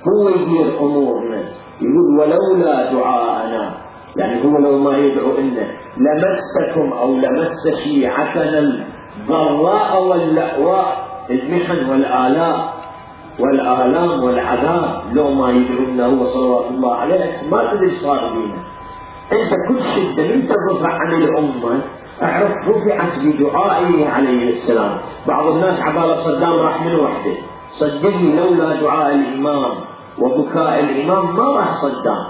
هو 0.08 0.30
يدير 0.30 0.80
أمورنا. 0.80 1.44
يقول 1.82 2.20
ولولا 2.20 2.92
دعاءنا 2.92 3.74
يعني 4.16 4.46
هو 4.46 4.58
لو 4.58 4.78
ما 4.78 4.98
يدعو 4.98 5.38
إنا 5.38 5.68
لمسكم 5.98 6.94
أو 6.94 7.16
لمس 7.16 7.68
شيعتنا 7.84 8.86
الضراء 9.18 10.04
واللأواء 10.04 11.12
المحن 11.30 11.90
والآلاء 11.90 12.74
والآلام 13.40 14.24
والعذاب 14.24 15.02
لو 15.14 15.32
ما 15.32 15.50
يدعونا 15.50 16.06
هو 16.06 16.24
صلوات 16.26 16.72
الله 16.72 16.96
عليه 16.96 17.42
ما 17.52 17.74
تدري 17.74 17.92
صار 18.00 18.34
بينا. 18.34 18.62
أنت 19.32 19.52
كل 19.68 19.84
شدة 19.84 20.24
من 20.36 20.48
ترفع 20.48 20.90
عن 20.94 21.24
الأمة 21.24 21.82
أعرف 22.24 22.52
رفعت 22.68 23.20
بدعائه 23.20 24.10
عليه 24.10 24.50
السلام. 24.50 24.98
بعض 25.28 25.48
الناس 25.48 25.80
عبالة 25.80 26.16
صدام 26.24 26.54
راح 26.54 26.86
من 26.86 26.96
وحده. 26.96 27.34
صدقني 27.72 28.36
لولا 28.36 28.82
دعاء 28.82 29.16
الإمام 29.16 29.72
وبكاء 30.22 30.80
الإمام 30.80 31.36
ما 31.36 31.44
راح 31.44 31.82
صدام. 31.82 32.26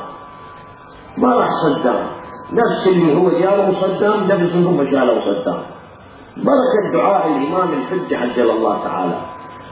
ما 1.18 1.36
راح 1.36 1.50
صدام. 1.64 2.08
نفس 2.52 2.88
اللي 2.88 3.16
هو 3.16 3.30
جاله 3.30 3.82
صدام 3.82 4.24
نفس 4.24 4.56
هم 4.56 4.84
جاله 4.84 5.22
صدام. 5.26 5.62
بركة 6.38 6.94
دعاء 6.94 7.28
الإمام 7.28 7.70
الحج 7.74 8.14
عجل 8.14 8.50
الله 8.50 8.84
تعالى. 8.84 9.22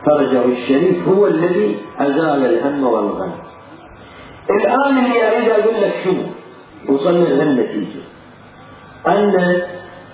فرجه 0.05 0.45
الشريف 0.45 1.07
هو 1.07 1.27
الذي 1.27 1.77
أزال 1.97 2.45
الهم 2.45 2.83
والغم. 2.83 3.31
الآن 4.49 5.05
اللي 5.05 5.27
أريد 5.27 5.49
أقول 5.49 5.81
لك 5.81 5.93
شنو 6.03 6.23
وصلنا 6.95 7.27
للنتيجة. 7.27 8.03
أن 9.07 9.61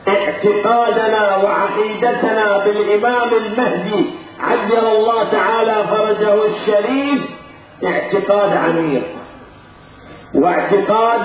اعتقادنا 0.07 1.37
وعقيدتنا 1.37 2.65
بالإمام 2.65 3.29
المهدي 3.33 4.05
عجل 4.39 4.87
الله 4.87 5.29
تعالى 5.31 5.87
فرجه 5.89 6.45
الشريف 6.45 7.21
اعتقاد 7.83 8.57
عميق. 8.57 9.03
واعتقاد 10.35 11.21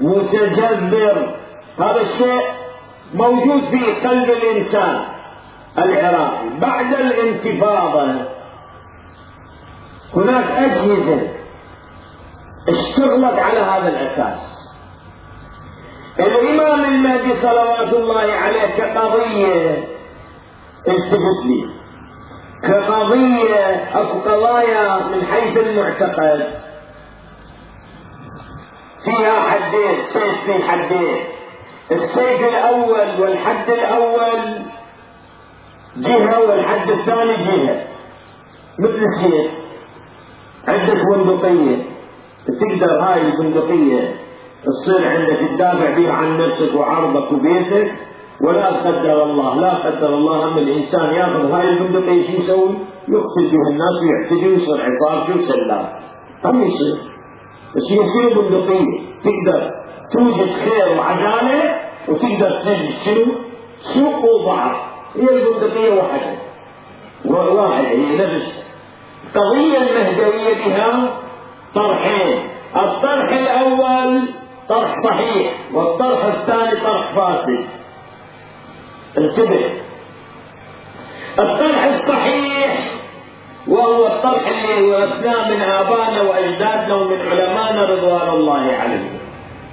متجذر. 0.00 1.36
هذا 1.78 2.00
الشيء 2.00 2.42
موجود 3.14 3.64
في 3.64 3.92
قلب 4.08 4.30
الإنسان 4.30 5.04
العراقي. 5.78 6.48
بعد 6.60 6.94
الانتفاضة 6.94 8.34
هناك 10.14 10.50
أجهزة 10.50 11.28
اشتغلت 12.68 13.38
على 13.38 13.60
هذا 13.60 13.88
الأساس. 13.88 14.64
الإمام 16.20 16.84
المهدي 16.84 17.36
صلوات 17.36 17.92
الله 17.92 18.32
عليه 18.32 18.66
كقضية 18.66 19.84
التفت 20.88 21.40
لي. 21.44 21.83
كقضية 22.68 23.84
أو 23.96 24.20
قضايا 24.20 25.06
من 25.08 25.26
حيث 25.26 25.56
المعتقد. 25.56 26.48
فيها 29.04 29.40
حدين 29.40 30.02
سيف 30.02 30.44
في 30.44 30.68
حدين. 30.68 31.24
السيف 31.92 32.48
الأول 32.48 33.20
والحد 33.20 33.70
الأول 33.70 34.62
جهة 35.96 36.40
والحد 36.40 36.90
الثاني 36.90 37.36
جهة. 37.36 37.86
مثل 38.78 39.02
السيف. 39.14 39.50
عندك 40.68 41.02
بندقية. 41.10 41.82
تقدر 42.46 43.00
هاي 43.00 43.20
البندقية. 43.20 44.16
تصير 44.64 45.08
عندك 45.08 45.50
تدافع 45.54 45.90
بها 45.98 46.12
عن 46.12 46.38
نفسك 46.38 46.74
وعرضك 46.74 47.32
وبيتك. 47.32 47.94
ولا 48.40 48.66
قدر 48.66 49.22
الله 49.24 49.60
لا 49.60 49.74
قدر 49.74 50.14
الله 50.14 50.44
أن 50.52 50.58
الإنسان 50.58 51.14
يأخذ 51.14 51.52
هاي 51.52 51.68
البندقيه 51.68 52.26
شو 52.26 52.42
يسوي؟ 52.42 52.74
يقتل 53.08 53.50
بها 53.50 53.68
الناس 53.70 53.94
ويعتدي 54.02 54.48
ويصير 54.48 54.80
عقاب 54.80 55.36
وسلام 55.36 55.86
هم 56.44 56.62
يصير؟ 56.62 56.96
بس 57.76 57.82
يصير 57.90 58.40
بندقية. 58.40 59.00
تقدر 59.24 59.70
توجد 60.12 60.50
خير 60.50 60.98
وعدالة 60.98 61.74
وتقدر 62.08 62.62
تنجد 62.64 62.94
شنو؟ 63.04 63.34
سوق 63.94 64.24
وضعف. 64.24 64.76
هي 65.16 65.28
البندقية 65.30 65.94
واحدة. 65.94 66.34
واحدة 67.54 67.88
هي 67.88 68.16
نفس. 68.16 68.64
القضية 69.24 69.78
المهدوية 69.78 70.54
بها 70.54 71.10
طرحين. 71.74 72.38
الطرح 72.76 73.32
الأول 73.32 74.28
طرح 74.68 74.90
صحيح 75.04 75.54
والطرح 75.74 76.24
الثاني 76.24 76.80
طرح 76.80 77.12
فاسد. 77.14 77.83
انتبه 79.18 79.70
الطرح 81.38 81.84
الصحيح 81.84 82.90
وهو 83.68 84.06
الطرح 84.06 84.48
اللي 84.48 84.82
ورثناه 84.82 85.50
من 85.50 85.60
آبائنا 85.60 86.22
وأجدادنا 86.22 86.94
ومن 86.94 87.20
علمائنا 87.20 87.84
رضوان 87.84 88.28
الله 88.28 88.72
عليهم. 88.72 89.18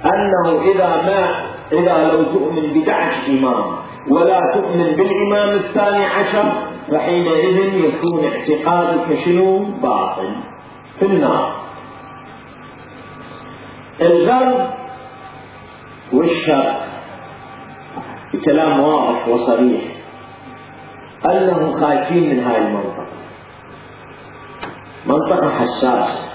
أنه 0.04 0.62
إذا 0.72 0.88
ما 0.88 1.52
إذا 1.72 2.12
لو 2.12 2.22
تؤمن 2.22 2.80
بدعش 2.80 3.14
إمام 3.28 3.76
ولا 4.10 4.40
تؤمن 4.54 4.96
بالإمام 4.96 5.50
الثاني 5.56 6.04
عشر 6.04 6.52
فحينئذ 6.92 7.74
يكون 7.74 8.24
اعتقادك 8.24 9.18
شنو؟ 9.24 9.58
باطل. 9.58 10.36
في 10.98 11.06
النار. 11.06 11.62
الغرب 14.00 14.70
والشرق. 16.12 16.91
بكلام 18.32 18.80
واضح 18.80 19.28
وصريح. 19.28 19.82
أنهم 21.26 21.80
خايفين 21.80 22.36
من 22.36 22.44
هاي 22.44 22.58
المنطقة؟ 22.58 23.06
منطقة 25.06 25.48
حساسة. 25.50 26.32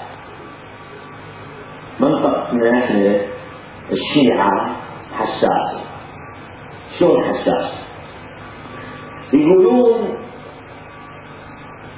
منطقة 2.00 2.52
من 2.52 2.66
أهل 2.74 3.20
الشيعة 3.92 4.76
حساس 5.12 5.84
شلون 6.98 7.24
حساس 7.24 7.72
يقولون 9.32 10.18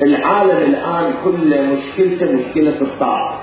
العالم 0.03 0.75
الآن 0.75 1.13
كله 1.25 1.63
مشكلته 1.63 2.33
مشكلة 2.33 2.81
الطاقة. 2.81 3.41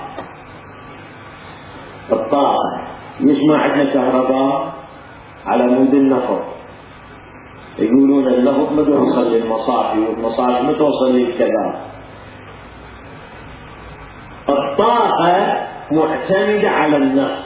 الطاقة. 2.12 2.88
ما 3.20 3.58
عندنا 3.58 3.92
كهرباء. 3.92 4.77
على 5.48 5.66
مود 5.66 5.94
النفط 5.94 6.42
يقولون 7.78 8.26
النفط 8.34 8.72
ما 8.72 8.82
توصل 8.84 9.32
للمصافي 9.32 9.98
والمصافي 9.98 10.62
ما 10.62 10.72
توصل 10.72 11.10
للكذا 11.10 11.80
الطاقة 14.48 15.66
معتمدة 15.92 16.68
على 16.70 16.96
النفط 16.96 17.44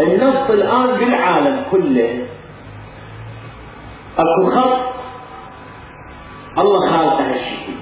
النفط 0.00 0.50
الآن 0.50 0.86
بالعالم 0.98 1.62
كله 1.70 2.26
أكو 4.18 4.50
خط 4.50 4.96
الله 6.58 6.90
خالق 6.90 7.20
هالشيء 7.20 7.76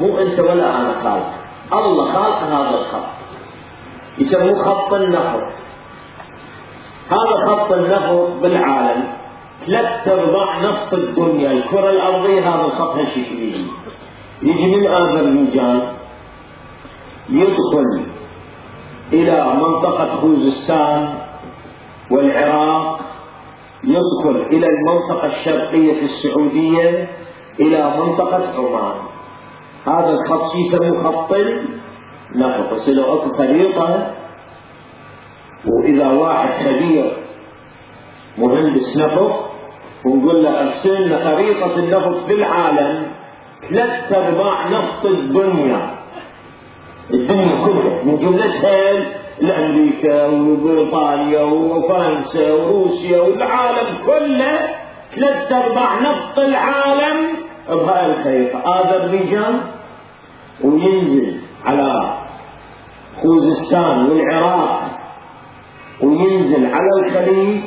مو 0.00 0.18
أنت 0.18 0.40
ولا 0.40 0.80
أنا 0.80 0.94
خالق. 1.02 1.32
الله 1.72 2.12
خالق 2.12 2.38
هذا 2.42 2.70
الخط 2.78 3.08
يسموه 4.18 4.62
خط 4.64 4.92
النفط 4.92 5.51
هذا 7.12 7.34
خط 7.48 7.72
النفط 7.72 8.42
بالعالم. 8.42 9.04
ثلاث 9.66 10.08
ارباع 10.08 10.60
نفط 10.70 10.94
الدنيا. 10.94 11.50
الكرة 11.50 11.90
الأرضية 11.90 12.40
هذا 12.54 12.64
الخط 12.64 12.96
هالشكلي 12.96 13.66
يجي 14.42 14.66
من 14.76 14.86
اذربيجان 14.86 15.82
يدخل 17.28 18.06
إلى 19.12 19.54
منطقة 19.54 20.16
خوزستان 20.20 21.08
والعراق 22.10 23.00
يدخل 23.84 24.36
إلى 24.50 24.66
المنطقة 24.66 25.26
الشرقية 25.26 25.94
في 25.94 26.04
السعودية 26.04 27.08
إلى 27.60 27.94
منطقة 27.98 28.44
عمان. 28.58 28.96
هذا 29.86 30.10
الخط 30.10 30.54
يسمى 30.54 31.04
خط 31.04 31.32
النفط 31.32 32.72
يصير 32.72 33.14
أكو 33.14 33.36
خريطة 33.38 34.14
وإذا 35.66 36.08
واحد 36.08 36.64
خبير 36.64 37.12
مهندس 38.38 38.96
نفط 38.96 39.52
ونقول 40.06 40.44
له 40.44 40.60
ارسل 40.60 41.06
لنا 41.06 41.24
خريطة 41.24 41.74
النفط 41.74 42.26
في 42.26 42.32
العالم 42.32 43.06
ثلاث 43.70 44.12
أرباع 44.12 44.68
نفط 44.68 45.06
الدنيا. 45.06 45.90
الدنيا 47.14 47.64
كلها. 47.64 48.02
من 48.04 48.16
جملتها 48.16 48.90
الأمريكا 49.40 50.26
وبريطانيا 50.26 51.40
وفرنسا 51.42 52.52
وروسيا 52.52 53.20
والعالم 53.20 53.98
كله 54.06 54.58
ثلاث 55.14 55.52
ارباع 55.52 56.00
نفط 56.00 56.38
العالم 56.38 57.28
بهاي 57.68 58.06
الخريطة. 58.06 58.58
آذربيجان 58.58 59.60
وينزل 60.64 61.40
على 61.64 62.18
خوزستان 63.22 64.10
والعراق 64.10 64.91
وينزل 66.02 66.66
على 66.66 67.06
الخليج 67.06 67.62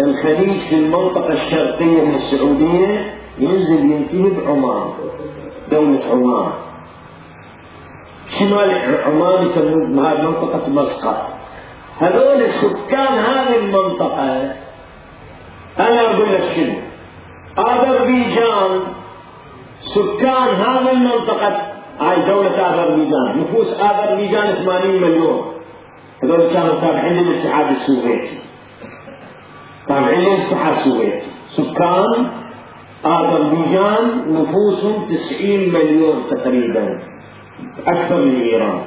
الخليج 0.00 0.58
في 0.58 0.74
المنطقة 0.74 1.32
الشرقية 1.32 2.02
من 2.02 2.14
السعودية 2.14 3.14
ينزل 3.38 3.90
ينتهي 3.90 4.30
بعمان 4.30 4.82
دولة 5.70 6.04
عمان. 6.10 6.52
شمال 8.38 8.70
عمان 9.06 9.46
يسمون 9.46 9.98
هذه 9.98 10.22
منطقة 10.22 10.68
مسقط. 10.68 11.28
هذول 11.98 12.48
سكان 12.48 13.18
هذه 13.18 13.56
المنطقة 13.56 14.52
أنا 15.78 16.00
أقول 16.00 16.34
لك 16.34 16.42
شنو؟ 16.56 16.74
أذربيجان 17.58 18.80
سكان 19.80 20.48
هذه 20.48 20.90
المنطقة 20.90 21.72
هاي 22.00 22.22
دولة 22.30 22.50
أذربيجان 22.50 23.40
نفوس 23.40 23.80
أذربيجان 23.80 24.64
80 24.64 25.02
مليون. 25.02 25.57
هذول 26.24 26.52
كانوا 26.52 26.80
تابعين 26.80 27.12
للاتحاد 27.12 27.76
السوفيتي. 27.76 28.38
تابعين 29.88 30.20
للاتحاد 30.20 30.72
السوفيتي. 30.72 31.26
سكان 31.56 32.30
أذربيجان 33.06 34.32
نفوسهم 34.32 35.04
90 35.04 35.72
مليون 35.72 36.26
تقريبا. 36.30 37.02
أكثر 37.86 38.24
من 38.24 38.40
إيران. 38.40 38.80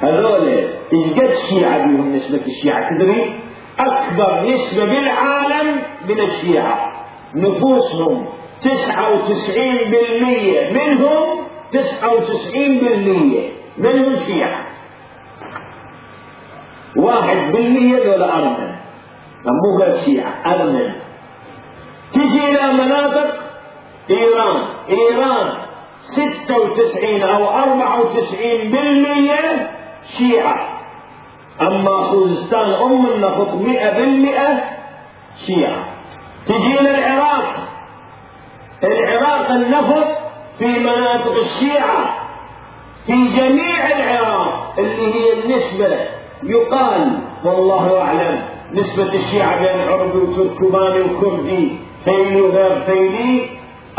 هذول 0.00 0.48
إيش 0.48 1.12
قد 1.12 1.34
شيعة 1.50 1.86
بهم 1.86 2.14
نسبة 2.14 2.42
الشيعة. 2.46 2.90
تدري؟ 2.90 3.34
أكبر 3.78 4.46
نسبة 4.46 4.84
بالعالم 4.84 5.82
من 6.08 6.20
الشيعة. 6.20 6.92
نفوسهم 7.34 8.26
تسعة 8.62 9.14
وتسعين 9.14 9.90
بالمية. 9.90 10.72
منهم 10.72 11.44
تسعة 11.70 12.14
وتسعين 12.14 12.78
بالمية. 12.78 13.50
منهم 13.78 14.14
شيعة. 14.14 14.73
واحد 16.96 17.36
بالمية 17.52 18.04
دول 18.04 18.22
أرمن 18.22 18.74
مو 19.46 19.82
غير 19.82 20.00
شيعة 20.00 20.54
أرمن 20.54 20.92
تجي 22.12 22.50
إلى 22.50 22.72
مناطق 22.72 23.34
إيران. 24.10 24.62
إيران 24.90 25.52
ستة 25.96 26.58
وتسعين 26.58 27.22
أو 27.22 27.48
أربعة 27.48 28.00
وتسعين 28.00 28.70
بالمية 28.70 29.70
شيعة. 30.18 30.68
أما 31.60 32.04
خوزستان 32.10 32.70
أم 32.70 33.06
النفط 33.06 33.54
مئة 33.54 33.96
بالمئة 33.96 34.64
شيعة. 35.46 35.86
تجينا 36.46 36.98
العراق. 36.98 37.54
العراق 38.84 39.50
النفط 39.50 40.06
في 40.58 40.66
مناطق 40.66 41.32
الشيعة. 41.32 42.14
في 43.06 43.28
جميع 43.28 43.86
العراق 43.86 44.74
اللي 44.78 45.14
هي 45.14 45.32
النسبة 45.32 46.08
يقال 46.42 47.18
والله 47.44 48.00
أعلم 48.00 48.42
نسبة 48.72 49.14
الشيعة 49.14 49.58
بين 49.58 49.88
عربي 49.88 50.18
وتركماني 50.18 51.00
وكردي 51.00 51.76
فيلي 52.04 52.40
وغير 52.40 52.80
فيلي 52.86 53.48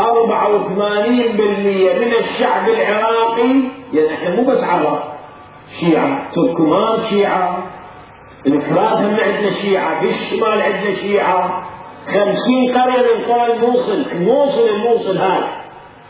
من 2.00 2.12
الشعب 2.20 2.68
العراقي 2.68 3.52
يعني 3.92 4.14
إحنا 4.14 4.34
مو 4.36 4.44
بس 4.44 4.62
عرب 4.64 4.98
شيعة 5.80 6.30
تركمان 6.32 7.10
شيعة 7.10 7.58
الفرات 8.46 8.92
هم 8.92 9.16
عندنا 9.20 9.50
شيعة 9.50 10.00
في 10.00 10.06
الشمال 10.06 10.62
عندنا 10.62 10.94
شيعة. 10.94 11.66
خمسين 12.06 12.74
قرية 12.74 13.14
من 13.16 13.24
قرى 13.24 13.52
الموصل 13.52 14.06
الموصل 14.12 14.68
الموصل 14.68 15.16
هاي 15.18 15.40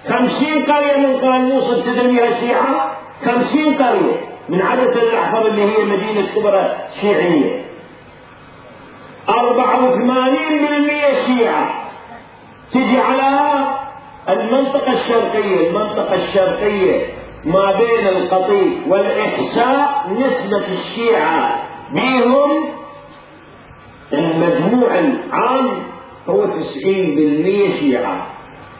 خمسين 0.08 0.64
قرية 0.64 0.96
من 0.96 1.16
قرى 1.16 1.36
الموصل 1.36 1.82
تدري 1.82 2.16
بها 2.16 2.40
شيعة؟ 2.40 2.95
خمسين 3.24 3.74
قرية 3.82 4.26
من 4.48 4.62
عدد 4.62 4.96
الأحفر 4.96 5.46
اللي 5.46 5.62
هي 5.62 5.84
مدينة 5.84 6.26
كبرى 6.34 6.76
شيعية. 7.00 7.66
أربعة 9.28 9.84
وثمانين 9.84 10.66
بالمئة 10.66 11.14
شيعة. 11.14 11.90
تجي 12.72 12.98
على 12.98 13.50
المنطقة 14.28 14.92
الشرقية. 14.92 15.68
المنطقة 15.70 16.14
الشرقية 16.14 17.06
ما 17.44 17.72
بين 17.78 18.06
القطيف 18.08 18.88
والإحساء 18.88 20.06
نسبة 20.10 20.72
الشيعة 20.72 21.62
بهم 21.92 22.64
المجموع 24.12 24.98
العام 24.98 25.82
هو 26.28 26.46
تسعين 26.46 27.14
بالمية 27.14 27.70
شيعة. 27.80 28.26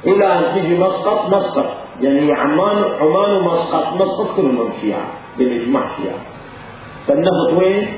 إلى 0.07 0.39
أن 0.39 0.55
تجي 0.55 0.79
مسقط 0.79 1.35
مسقط. 1.35 1.86
يعني 2.01 2.33
عمان 2.33 2.77
عمان 3.01 3.31
ومسقط 3.37 3.95
مسقط 3.95 4.37
كلهم 4.37 4.73
شيعة 4.81 5.07
بالإجماع 5.39 5.97
شيعة 5.97 6.19
فالنفط 7.07 7.63
وين؟ 7.63 7.89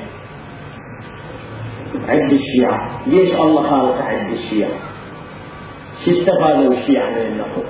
عند 2.09 2.33
الشيعة 2.33 3.09
ليش 3.09 3.35
الله 3.35 3.63
خالق 3.63 3.97
عند 4.03 4.33
الشيعة؟ 4.33 4.71
شو 6.05 6.11
استفادوا 6.11 6.73
الشيعة 6.73 7.11
من 7.11 7.17
النفط؟ 7.27 7.65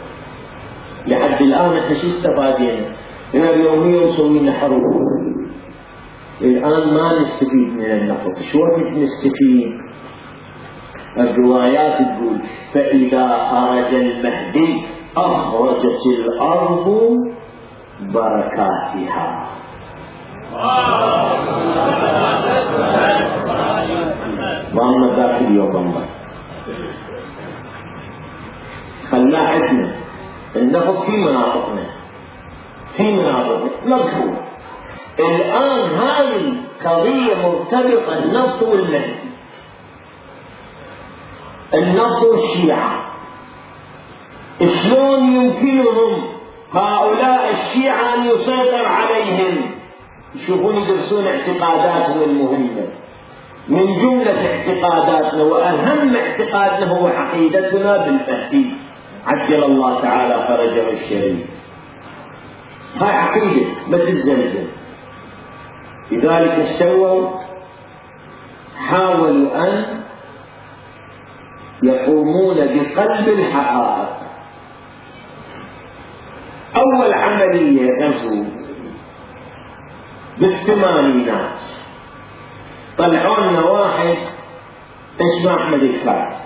لحد 1.06 1.42
الآن 1.42 1.78
إحنا 1.78 1.94
شو 1.94 2.06
استفادين؟ 2.06 2.80
إحنا 3.34 3.50
اليومية 3.50 4.00
مسوين 4.06 4.42
لنا 4.42 4.52
حروب 4.52 4.82
الآن 6.40 6.94
ما 6.94 7.20
نستفيد 7.22 7.68
من 7.78 7.84
النفط 7.84 8.38
شو 8.52 8.58
وقت 8.58 8.96
نستفيد؟ 8.96 9.72
الروايات 11.18 11.98
تقول 12.02 12.36
فإذا 12.74 13.48
خرج 13.50 13.94
المهدي 13.94 14.82
أخرجت 15.16 16.06
الأرض 16.06 17.16
بركاتها. 18.00 19.46
وأما 24.74 25.16
ذاك 25.16 25.40
اليوم 25.40 26.04
خلاه 29.10 29.48
عندنا 29.48 29.94
النفط 30.56 30.98
في 30.98 31.12
مناطقنا. 31.12 31.86
في 32.96 33.12
مناطقنا. 33.12 33.68
مقبول 33.86 34.34
الآن 35.18 35.90
هذه 35.90 36.54
قضية 36.84 37.48
مرتبطة. 37.48 38.18
النفط 38.24 38.62
والمهدي 38.62 39.28
النفط 41.74 42.22
والشيعة 42.22 43.07
شلون 44.58 45.32
يمكنهم 45.32 46.28
هؤلاء 46.72 47.50
الشيعة 47.50 48.14
أن 48.14 48.24
يسيطر 48.24 48.86
عليهم. 48.86 49.56
يشوفون 50.34 50.76
يدرسون 50.76 51.26
اعتقاداتهم 51.26 52.22
المهمة. 52.22 52.88
من 53.68 53.94
جملة 54.02 54.46
اعتقاداتنا 54.46 55.42
وأهم 55.42 56.16
اعتقادنا 56.16 56.92
هو 56.92 57.06
عقيدتنا 57.06 57.96
بالمهدي 57.96 58.76
عجل 59.26 59.64
الله 59.64 60.00
تعالى 60.00 60.46
فرجه 60.48 60.92
الشريف 60.92 61.46
هاي 63.00 63.16
عقيدة 63.16 63.66
ما 63.88 63.98
تتزلزل 63.98 64.68
لذلك 66.10 66.64
سووا 66.78 67.28
حاولوا 68.88 69.68
أن 69.68 69.84
يقومون 71.82 72.56
بقلب 72.56 73.28
الحقائق 73.28 74.08
أول 76.76 77.12
عملية 77.12 77.88
غزو 78.02 78.44
بالثمانينات 80.38 81.59
طلعوا 82.98 83.46
لنا 83.46 83.61
واحد 83.64 84.16
اسمه 85.20 85.57
أحمد 85.57 85.83
الكاتب 85.83 86.37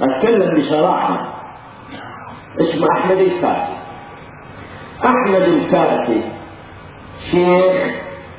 أتكلم 0.00 0.58
بصراحة. 0.60 1.34
اسمه 2.60 2.86
أحمد 2.98 3.16
الكاتب 3.18 3.74
أحمد 5.04 5.42
الكاتب 5.42 6.22
شيخ 7.30 7.94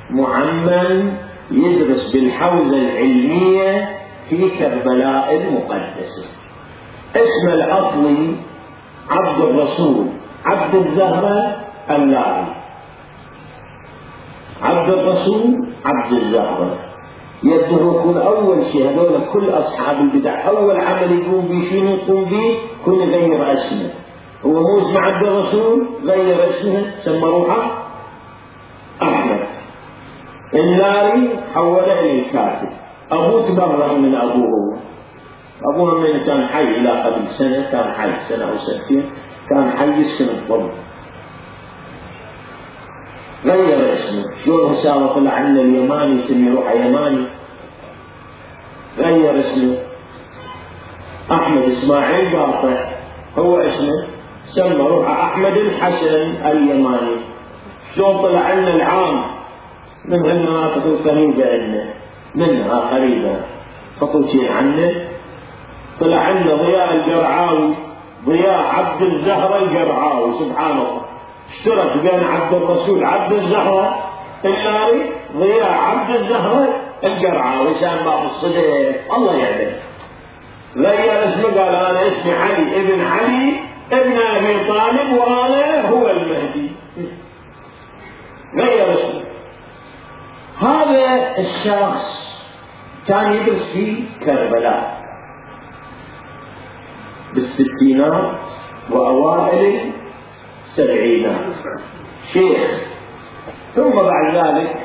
معمم 0.09 1.11
يدرس 1.51 2.11
بالحوزة 2.13 2.77
العلمية 2.77 3.89
في 4.29 4.49
كربلاء 4.59 5.35
المقدسة 5.35 6.25
اسمه 7.15 7.53
الأصلي 7.53 8.35
عبد 9.09 9.41
الرسول. 9.41 10.07
عبد 10.45 10.75
الزهرة 10.75 11.55
اللاعي 11.89 12.43
عبد 14.61 14.89
الرسول 14.89 15.67
عبد 15.85 16.13
الزهرة 16.13 16.79
يكون 17.43 18.17
أول 18.17 18.65
شيء 18.71 18.89
هذول 18.89 19.21
كل 19.33 19.49
أصحاب 19.49 19.99
البدع. 19.99 20.47
أول 20.47 20.79
عمل 20.79 21.19
يقوم 21.19 21.47
به 21.47 21.69
شنو 21.69 21.95
يقوم 21.95 22.25
به؟ 22.25 22.57
كل 22.85 23.01
يغير 23.01 23.53
اسمه 23.53 23.89
هو 24.45 24.51
مو 24.51 24.79
اسمه 24.79 24.99
عبد 24.99 25.27
الرسول 25.27 25.87
غير 26.05 26.49
اسمه 26.49 26.85
سمى 27.03 27.29
روحه 27.29 27.71
أحمد. 29.03 29.39
الناري 30.53 31.29
حوله 31.55 31.99
إلى 31.99 32.19
الكاتب 32.19 32.69
أبوه 33.11 33.47
تبرأ 33.47 33.93
من 33.93 34.15
أبوه. 34.15 34.77
أبوه 35.73 35.99
من 35.99 36.23
كان 36.23 36.47
حي 36.47 36.63
إلى 36.63 36.89
قبل 36.89 37.27
سنة 37.27 37.71
كان 37.71 37.93
حي 37.93 38.15
سنة 38.15 38.45
أو 38.51 38.57
سنتين 38.57 39.11
كان 39.51 39.71
حي 39.77 39.85
السنة 39.85 40.31
الضبط 40.31 40.71
غير 43.45 43.93
اسمه. 43.93 44.23
شلون 44.45 44.73
هسه 44.73 45.13
طلع 45.13 45.31
عنا 45.31 45.61
اليماني 45.61 46.23
يسمي 46.23 46.49
يروح 46.49 46.71
يماني. 46.71 47.25
غير 48.97 49.39
اسمه. 49.39 49.77
أحمد 51.31 51.63
إسماعيل 51.63 52.37
قاطع 52.37 52.91
هو 53.37 53.57
اسمه. 53.57 54.07
سمى 54.55 54.87
روح 54.87 55.09
أحمد 55.09 55.57
الحسن 55.57 56.47
اليماني. 56.51 57.15
شلون 57.95 58.17
طلع 58.17 58.39
عنا 58.39 58.75
العام؟ 58.75 59.23
من 60.05 60.19
هالمناطق 60.25 60.85
القريبه 60.85 61.45
عنا. 61.45 61.93
منها 62.35 62.79
قريبة. 62.79 63.35
خطوتين 64.01 64.47
عنه. 64.47 65.09
طلع 65.99 66.17
عنا 66.17 66.55
ضياء 66.55 66.95
الجرعاوي. 66.95 67.90
ضياء 68.25 68.63
عبد 68.63 69.01
الزهرة 69.01 69.57
الجرعاوي 69.57 70.33
سبحان 70.39 70.71
الله 70.71 71.01
اشترك 71.49 71.97
بين 71.97 72.23
عبد 72.23 72.53
الرسول 72.53 73.03
عبد 73.05 73.33
الزهرة 73.33 74.11
الناري 74.45 75.11
ضياء 75.37 75.71
عبد 75.71 76.09
الزهرة 76.09 76.67
القرعاوي 77.03 77.73
كان 77.79 78.05
باب 78.05 78.25
الصديق. 78.25 79.13
الله 79.13 79.35
يعلم. 79.35 79.75
غير 80.75 81.25
اسمه 81.25 81.43
قال 81.43 81.75
أنا 81.75 82.07
اسمي 82.07 82.33
علي 82.33 82.81
ابن 82.81 83.01
علي 83.01 83.59
ابن 83.91 84.17
أبي 84.17 84.67
طالب 84.67 85.13
وأنا 85.13 85.89
هو 85.89 86.09
المهدي. 86.09 86.71
غير 88.57 88.93
اسمه 88.93 89.23
هذا 90.61 91.37
الشخص 91.37 92.11
كان 93.07 93.33
يدرس 93.33 93.71
في 93.73 94.03
كربلاء. 94.25 95.00
بالستينات 97.33 98.39
وأوائل 98.91 99.91
سبعينات 100.65 101.55
شيخ 102.33 102.91
ثم 103.73 103.91
بعد 103.91 104.35
ذلك 104.35 104.75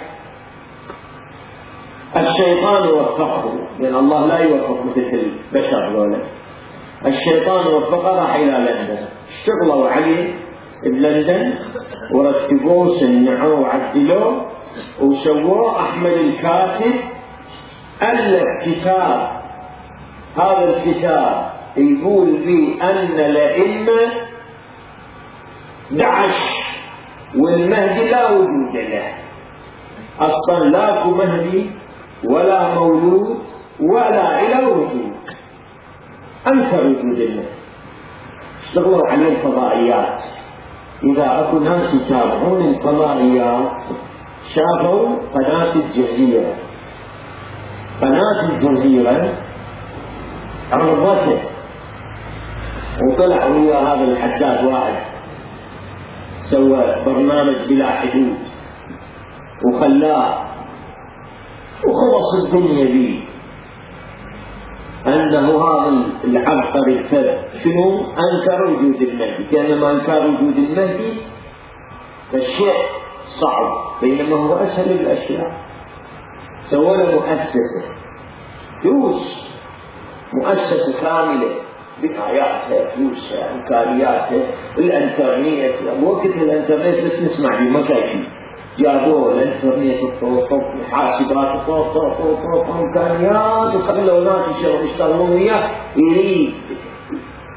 الشيطان 2.16 2.88
وفقه 2.88 3.68
لأن 3.78 3.94
الله 3.94 4.26
لا 4.26 4.38
يوفق 4.38 4.84
مثل 4.84 5.00
البشر 5.00 5.92
ذولا 5.92 6.22
الشيطان 7.06 7.66
وفقه 7.66 8.20
راح 8.20 8.34
إلى 8.34 8.50
لندن. 8.50 9.06
اشتغلوا 9.28 9.88
عليه 9.88 10.34
بلندن 10.84 11.54
ورتبوه 12.14 12.88
وصنعوه 12.88 13.60
وعدلوه 13.60 14.46
وسووه 15.00 15.80
أحمد 15.80 16.12
الكاتب. 16.12 16.94
ألف 18.02 18.44
كتاب. 18.64 19.40
هذا 20.36 20.76
الكتاب 20.76 21.55
يقول 21.76 22.38
فيه 22.38 22.82
أن 22.82 23.20
الأئمة 23.20 24.12
دعش 25.90 26.34
والمهدي 27.36 28.08
لا 28.08 28.30
وجود 28.30 28.74
له. 28.74 29.14
أصلا 30.20 30.64
لا 30.64 31.06
مهدي 31.06 31.70
ولا 32.24 32.74
مولود 32.74 33.38
ولا 33.80 34.40
إلى 34.40 34.66
وجود. 34.66 35.16
أنكر 36.46 36.86
وجود 36.86 37.18
الله 37.18 37.44
اشتغلوا 38.62 39.06
عليه 39.10 39.28
الفضائيات. 39.28 40.20
إذا 41.04 41.40
أكو 41.40 41.58
ناس 41.58 41.94
يتابعون 41.94 42.74
الفضائيات 42.74 43.72
شافوا 44.54 45.16
قناة 45.34 45.72
الجزيرة. 45.74 46.54
قناة 48.00 48.50
الجزيرة 48.50 49.34
عرضته. 50.72 51.55
وطلع 53.02 53.46
ويا 53.46 53.78
هذا 53.78 54.04
الحداد 54.04 54.64
واحد. 54.64 55.02
سوى 56.50 57.04
برنامج 57.04 57.56
بلا 57.68 57.90
حدود. 57.90 58.36
وخلاه. 59.64 60.46
وخلص 61.86 62.44
الدنيا 62.44 62.84
به 62.84 63.24
أنه 65.06 65.64
هذا 65.64 65.88
العبقري 66.24 66.98
الفرد 66.98 67.44
شنو؟ 67.64 68.00
أنكر 68.00 68.64
وجود 68.64 69.02
المهدي. 69.02 69.44
كأنما 69.44 69.90
أنكر 69.90 70.26
وجود 70.26 70.56
المهدي 70.56 71.12
فالشيء 72.32 72.80
صعب. 73.26 74.00
بينما 74.02 74.36
هو 74.36 74.54
أسهل 74.54 74.90
الأشياء. 75.00 75.66
سوى 76.58 76.96
له 76.96 77.14
مؤسسة. 77.14 77.82
فلوس 78.82 79.48
مؤسسة 80.34 81.02
كاملة. 81.02 81.65
بآياتها 82.02 82.90
فلوسها 82.90 83.54
إمكانياتها 83.54 84.42
الإنترنت 84.78 86.02
وقت 86.02 86.26
الإنترنت 86.26 87.04
بس 87.04 87.22
نسمع 87.22 87.60
به 87.60 87.70
ما 87.70 87.82
كان 87.88 88.26
جابوه 88.78 89.32
الإنترنت 89.32 90.00
الحاسبات 90.80 91.68
إمكانيات 92.68 93.74
وخلوا 93.74 94.18
الناس 94.18 94.64
يشتغلون 94.84 95.30
وياه. 95.30 95.70
يريد 95.96 96.54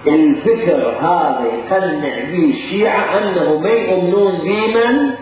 الفكر 0.07 0.89
هذا 0.99 1.45
يقنع 1.45 2.31
به 2.31 2.49
الشيعة 2.49 3.17
أنه 3.17 3.59
ما 3.59 3.69
يؤمنون 3.69 4.31
بمن 4.31 5.15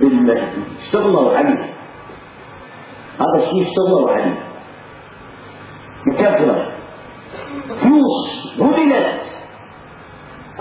بالمهدي. 0.00 0.62
اشتغلوا 0.82 1.36
عليه. 1.36 1.74
هذا 3.20 3.44
الشيء 3.44 3.62
اشتغلوا 3.62 4.10
عليه. 4.10 4.38
بكثرة 6.06 6.71
فلوس 7.80 8.56
بذلت 8.58 9.22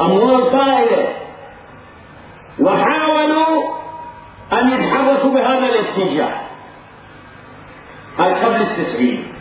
أموال 0.02 0.52
طائلة. 0.52 1.16
وحاولوا 2.60 3.74
أن 4.54 4.70
يتحركوا 4.70 5.34
بهذا 5.34 5.66
الاتجاه. 5.66 6.42
قبل 8.18 8.62
التسعين. 8.62 9.34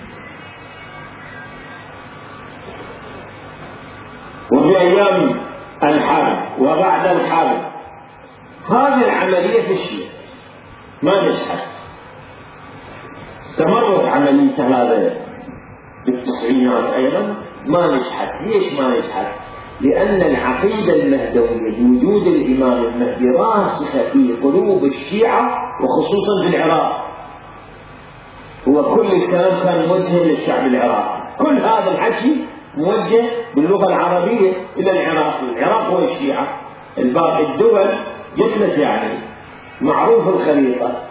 وفي 4.52 4.78
أيام 4.78 5.40
الحرب 5.82 6.60
وبعد 6.60 7.06
الحرب. 7.06 7.70
هذه 8.70 9.04
العملية 9.04 9.62
في 9.62 9.72
الشيعة 9.72 10.10
ما 11.02 11.22
نجحت 11.22 11.66
استمرت 13.40 14.04
عملية 14.04 14.64
هذا. 14.64 15.29
بالتسعينات 16.06 16.92
أيضا 16.92 17.34
ما 17.66 17.96
نجحت. 17.96 18.28
ليش 18.46 18.72
ما 18.72 18.88
نجحت؟ 18.88 19.26
لأن 19.80 20.22
العقيدة 20.22 20.92
المهدوية 20.94 21.72
بوجود 21.78 22.26
الإمام 22.26 22.84
المهدي 22.84 23.26
راسخة 23.38 24.12
في 24.12 24.32
قلوب 24.42 24.84
الشيعة 24.84 25.50
وخصوصا 25.82 26.42
في 26.42 26.56
العراق. 26.56 27.06
هو 28.68 28.94
كل 28.94 29.12
الكلام 29.12 29.62
كان 29.62 29.88
موجه 29.88 30.24
للشعب 30.24 30.66
العراقي. 30.66 31.36
كل 31.38 31.58
هذا 31.58 31.90
الحكي 31.90 32.44
موجه 32.76 33.30
باللغة 33.54 33.86
العربية 33.86 34.52
إلى 34.76 34.90
العراق. 34.90 35.40
العراق 35.56 35.86
هو 35.86 35.98
الشيعة. 35.98 36.46
الباقي 36.98 37.52
الدول 37.52 37.88
جثلت 38.36 38.78
يعني. 38.78 39.18
معروف 39.80 40.28
الخريطة. 40.28 41.09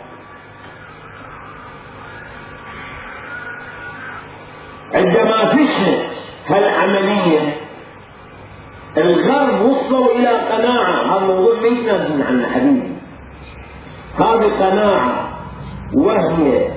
عندما 4.94 5.46
فشلت 5.46 6.22
هالعملية 6.48 7.58
الغرب 8.98 9.62
وصلوا 9.66 10.16
إلى 10.16 10.28
قناعة. 10.28 11.18
هذا 11.18 11.26
موضوع 11.28 11.60
ما 11.60 11.68
يتنازلون 11.68 12.22
عنه 12.22 12.48
حبيبي 12.50 12.92
هذه 14.16 14.52
قناعة 14.60 15.30
وهي 15.94 16.68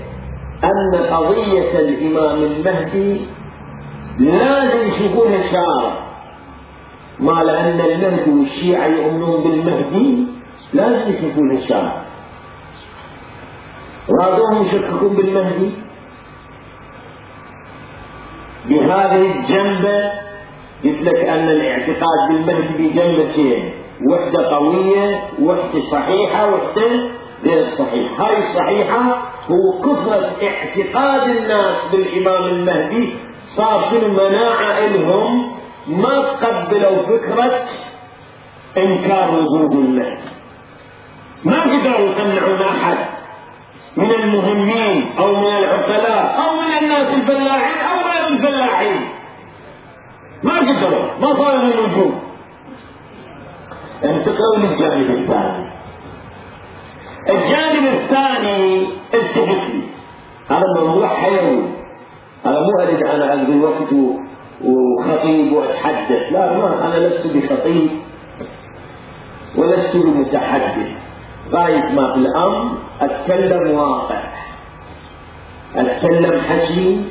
أن 0.64 1.06
قضية 1.10 1.78
الإمام 1.78 2.44
المهدي 2.44 3.26
لازم 4.18 4.88
يشوفونها 4.88 5.42
شارع. 5.52 6.12
ما 7.20 7.42
لأن 7.42 7.80
المهدي 7.80 8.30
والشيعة 8.30 8.86
يؤمنون 8.86 9.42
بالمهدي 9.42 10.26
لازم 10.74 11.12
يشوفونها 11.12 11.66
شارع. 11.68 12.02
رادوهم 14.20 14.62
يشككون 14.62 15.16
بالمهدي. 15.16 15.70
بهذه 18.64 19.32
الجنبة 19.38 20.12
قلت 20.84 21.02
لك 21.02 21.24
أن 21.28 21.48
الاعتقاد 21.48 22.28
بالمهدي 22.28 22.88
بجنبتين 22.88 23.72
وحدة 24.10 24.50
قوية 24.56 25.20
وحدة 25.42 25.84
صحيحة 25.92 26.54
وحدة 26.54 27.10
غير 27.44 27.64
صحيحة. 27.64 28.26
هاي 28.26 28.38
الصحيحة 28.38 29.02
هو 29.50 29.80
كثرة 29.80 30.30
اعتقاد 30.42 31.30
الناس 31.36 31.88
بالإمام 31.92 32.44
المهدي. 32.44 33.14
صار 33.42 33.90
شنو؟ 33.90 34.08
مناعة 34.08 34.78
إلهم. 34.78 35.52
ما 35.86 36.24
تقبلوا 36.40 37.02
فكرة 37.02 37.64
إنكار 38.78 39.38
وجود 39.38 39.72
المهدي. 39.72 40.28
ما 41.44 41.62
قدروا 41.62 42.08
يقنعون 42.08 42.62
أحد. 42.62 42.96
من 43.96 44.10
المهمين 44.10 45.10
أو 45.18 45.36
من 45.36 45.56
العقلاء 45.56 46.44
أو 46.44 46.56
من 46.60 46.78
الناس 46.82 47.14
الفلاحين 47.14 47.78
أو 47.90 47.96
غير 48.10 48.28
الفلاحين 48.28 49.08
ما 50.42 50.58
قدروا 50.58 51.04
ما 51.20 51.36
صار 51.36 51.60
الوجود. 51.60 52.14
انتقلوا 54.04 54.56
للجانب 54.56 55.10
الثاني. 55.10 55.72
الجانب 57.30 57.84
الثاني 57.94 58.86
التفت 59.14 59.70
لي 59.70 59.82
هذا 60.50 60.80
موضوع 60.80 61.08
حيوي. 61.08 61.62
أنا 62.46 62.60
مو 62.60 62.82
أريد 62.82 63.02
أنا 63.02 63.34
أقضي 63.34 63.60
وقت 63.60 63.92
وخطيب 64.64 65.52
وأتحدث. 65.52 66.32
لا 66.32 66.58
ما 66.58 66.86
أنا 66.86 67.06
لست 67.06 67.26
بخطيب 67.26 67.90
ولست 69.56 69.96
بمتحدث. 69.96 70.88
غاية 71.54 71.92
ما 71.92 72.12
في 72.12 72.18
الأمر 72.18 72.70
أتكلم 73.00 73.70
واقع. 73.70 74.22
أتكلم 75.76 76.40
حكي 76.40 77.04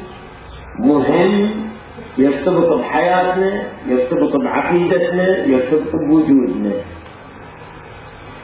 مهم 0.79 1.51
يرتبط 2.17 2.79
بحياتنا 2.79 3.63
يرتبط 3.87 4.35
بعقيدتنا 4.43 5.45
يرتبط 5.45 5.91
بوجودنا. 6.09 6.71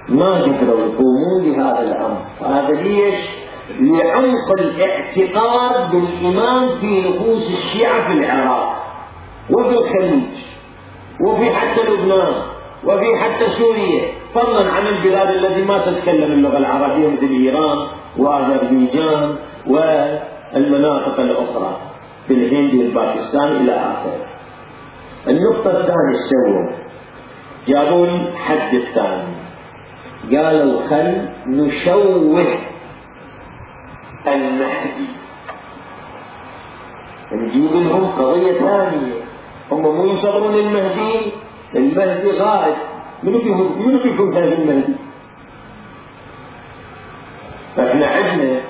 ما 0.10 0.34
قدروا 0.34 0.80
يقومون 0.80 1.44
بهذا 1.44 1.82
الأمر. 1.82 2.22
هذا 2.42 2.82
ليش؟ 2.82 3.48
لعمق 3.82 4.52
الاعتقاد 4.60 5.92
بالإمام 5.92 6.70
في 6.82 7.02
نفوس 7.10 7.52
الشيعة 7.52 8.08
في 8.08 8.14
العراق 8.14 8.84
وفي 9.50 9.70
الخليج 9.70 10.24
وفي 11.28 11.56
حتى 11.56 11.82
لبنان 11.82 12.34
وفي 12.84 13.18
حتى 13.18 13.50
سوريا. 13.60 14.08
فضلا 14.38 14.71
عن 14.71 14.88
البلاد 14.88 15.28
التي 15.36 15.62
ما 15.62 15.78
تتكلم 15.78 16.32
اللغة 16.32 16.58
العربية 16.58 17.08
مثل 17.08 17.28
إيران 17.28 17.78
وأذربيجان 18.17 19.36
والمناطق 19.67 21.19
الأخرى 21.19 21.78
في 22.28 22.34
الهند 22.34 22.73
والباكستان 22.73 23.52
إلى 23.52 23.71
آخره. 23.71 24.26
النقطة 25.28 25.71
الثانية 25.71 26.17
سووا؟ 26.30 26.78
جابوا 27.67 28.06
الحد 28.06 28.73
الثاني. 28.73 29.38
قالوا 30.32 30.88
خل 30.88 31.21
نشوه 31.47 32.47
المهدي. 34.28 35.08
نجيب 37.32 37.71
لهم 37.73 38.06
قضية 38.06 38.60
ثانية. 38.60 39.13
هم 39.71 39.82
مو 39.82 40.06
ينتظرون 40.06 40.56
المهدي 40.56 41.32
المهدي 41.76 42.32
غائب. 42.32 42.76
منو 43.23 43.99
فيكم 43.99 44.34
كان 44.34 44.43
المهدي؟ 44.43 44.93
فإحنا 47.75 48.08
عندنا 48.08 48.62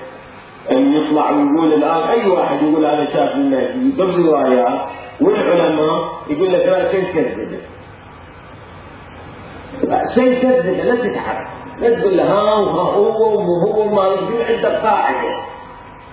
أن 0.72 0.94
يطلع 0.94 1.32
ويقول 1.32 1.74
الآن 1.74 2.04
أي 2.10 2.28
واحد 2.28 2.64
يقول 2.64 2.86
أنا 2.86 3.06
شاف 3.06 3.36
المهدي 3.36 3.92
بالروايات 3.92 4.90
والعلماء 5.22 6.10
يقول 6.30 6.54
لك 6.54 6.66
لا 6.66 6.92
شيء 6.92 7.04
كذب 7.14 7.60
شيء 10.16 10.42
كذب 10.42 10.86
لا 10.86 10.96
تتحرك 10.96 11.48
لا 11.80 12.00
تقول 12.00 12.18
له 12.18 12.24
ها 12.24 12.54
ومو 12.98 13.60
هو 13.60 13.96
ما 13.96 14.04
يقول 14.08 14.42
عندك 14.50 14.82
قاعدة 14.84 15.44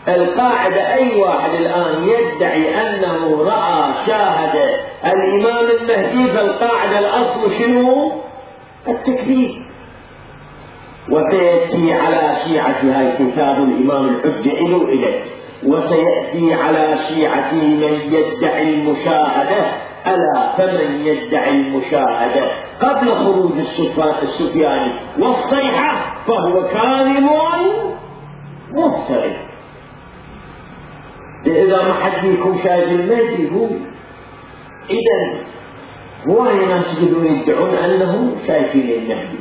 القاعدة 0.08 0.94
أي 0.94 1.20
واحد 1.20 1.50
الآن 1.54 2.08
يدعي 2.08 2.80
أنه 2.80 3.42
رأى 3.42 4.06
شاهد 4.06 4.56
الإمام 5.04 5.64
المهدي 5.70 6.32
فالقاعدة 6.32 6.98
الأصل 6.98 7.52
شنو؟ 7.58 8.12
التكذيب. 8.88 9.50
وسيأتي 11.10 11.92
على 11.92 12.36
شيعة 12.44 12.80
هاي 12.82 13.12
كتاب 13.12 13.62
الإمام 13.62 14.04
الحجة 14.04 14.52
إلو 14.52 14.88
إليه. 14.88 15.24
وسيأتي 15.66 16.54
على 16.54 16.98
شيعة 17.08 17.54
من 17.54 18.12
يدعي 18.12 18.74
المشاهدة 18.74 19.66
ألا 20.06 20.52
فمن 20.56 21.06
يدعي 21.06 21.50
المشاهدة؟ 21.50 22.50
قبل 22.80 23.14
خروج 23.14 23.52
السفياني 24.22 24.92
والصيحة 25.18 26.14
فهو 26.26 26.68
كاذب 26.68 27.28
مفترض 28.72 29.32
إذا 31.46 31.82
ما 31.82 31.94
حد 31.94 32.20
فيكم 32.20 32.58
شاهد 32.64 32.88
المهدي 32.88 33.42
يقول 33.42 33.70
إذا 34.90 35.44
هواي 36.28 36.66
ناس 36.66 36.92
يقولون 36.92 37.26
يدعون 37.26 37.74
أنهم 37.74 38.36
شايفين 38.46 38.90
المهدي 38.90 39.38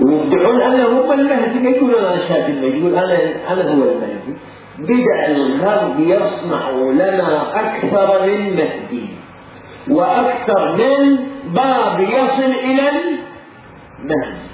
ويدعون 0.00 0.60
أنه 0.60 0.84
هو 0.84 1.12
المهدي 1.12 1.58
ما 1.58 1.70
يقولون 1.70 2.04
أنا 2.04 2.16
شايف 2.16 2.46
المهدي 2.48 2.78
يقول 2.78 2.94
أنا 2.96 3.52
أنا 3.52 3.62
هو 3.62 3.82
المهدي 3.82 4.34
بدأ 4.78 5.26
الغرب 5.26 6.00
يصنع 6.00 6.70
لنا 6.70 7.60
أكثر 7.60 8.26
من 8.26 8.56
مهدي 8.56 9.08
وأكثر 9.90 10.76
من 10.76 11.16
باب 11.54 12.00
يصل 12.00 12.52
إلى 12.64 12.90
المهدي 12.90 14.46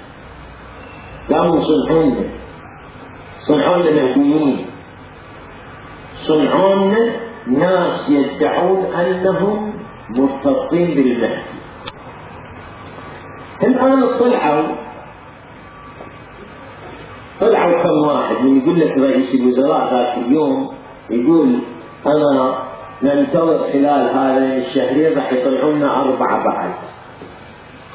قاموا 1.29 1.59
يصنعون 1.61 2.29
صنعون 3.39 3.83
مهديين 3.95 4.65
صنعون 6.27 6.95
ناس 7.47 8.09
يدعون 8.09 8.85
أنهم 8.85 9.73
مرتبطين 10.09 10.95
بالمهدي 10.95 11.41
الآن 13.63 14.17
طلعوا 14.19 14.63
طلعوا 17.41 17.83
كم 17.83 18.07
واحد 18.07 18.35
من 18.35 18.57
يقول 18.61 18.79
لك 18.79 18.97
رئيس 18.97 19.35
الوزراء 19.35 19.93
ذاك 19.93 20.17
اليوم 20.17 20.69
يقول 21.09 21.59
أنا 22.07 22.55
ننتظر 23.03 23.59
خلال 23.73 24.09
هذين 24.17 24.51
الشهرين 24.51 25.17
راح 25.17 25.33
يطلعوا 25.33 25.73
لنا 25.73 26.01
أربعة 26.01 26.43
بعد. 26.43 26.71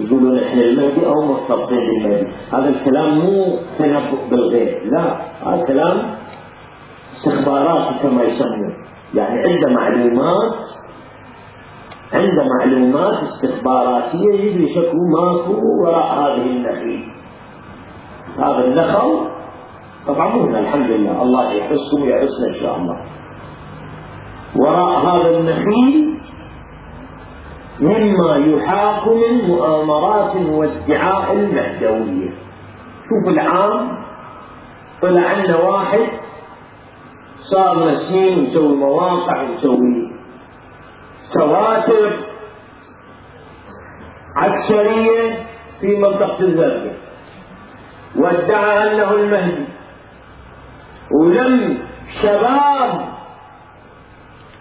يقولون 0.01 0.45
إحنا 0.45 0.63
المهدي 0.63 1.07
أو 1.07 1.27
مرتبطين 1.27 1.79
بالمهدي 1.79 2.27
هذا 2.53 2.69
الكلام 2.69 3.19
مو 3.19 3.59
تنبؤ 3.79 4.29
بالغيب 4.31 4.93
لا 4.93 5.17
هذا 5.47 5.65
كلام 5.65 5.97
استخبارات 7.13 8.03
كما 8.03 8.23
يسمون. 8.23 8.75
يعني 9.15 9.41
عنده 9.41 9.69
معلومات 9.81 10.55
عنده 12.13 12.45
معلومات 12.59 13.23
استخباراتية 13.23 14.35
يدري 14.35 14.75
شكو 14.75 14.97
ماكو 15.17 15.55
وراء 15.83 16.15
هذه 16.15 16.47
النخيل. 16.47 17.13
هذا 18.39 18.65
النخل 18.65 19.29
طبعا 20.07 20.29
مو 20.37 20.45
الحمد 20.59 20.91
لله 20.91 21.23
الله 21.23 21.53
يحسكم 21.53 22.03
ويحسنا 22.03 22.49
إن 22.49 22.61
شاء 22.63 22.77
الله. 22.77 22.97
وراء 24.57 24.99
هذا 25.07 25.39
النخيل 25.39 26.19
مما 27.81 28.37
يحاق 28.37 29.09
من 29.09 29.49
مؤامرات 29.49 30.37
وادعاء 30.37 31.33
المهدوية 31.33 32.31
شوف 33.09 33.29
العام 33.35 33.99
طلع 35.03 35.21
عندنا 35.29 35.57
واحد 35.57 36.01
صار 37.51 37.75
مسنين 37.93 38.39
ويسوي 38.39 38.77
مواقع 38.77 39.43
ويسوي 39.43 40.13
سواتر 41.21 42.19
عسكرية 44.37 45.47
في 45.81 45.87
منطقة 45.97 46.41
الزرقاء. 46.41 46.97
وادعى 48.17 48.93
أنه 48.93 49.11
المهدي. 49.13 49.65
ولم 51.21 51.79
شباب 52.23 53.09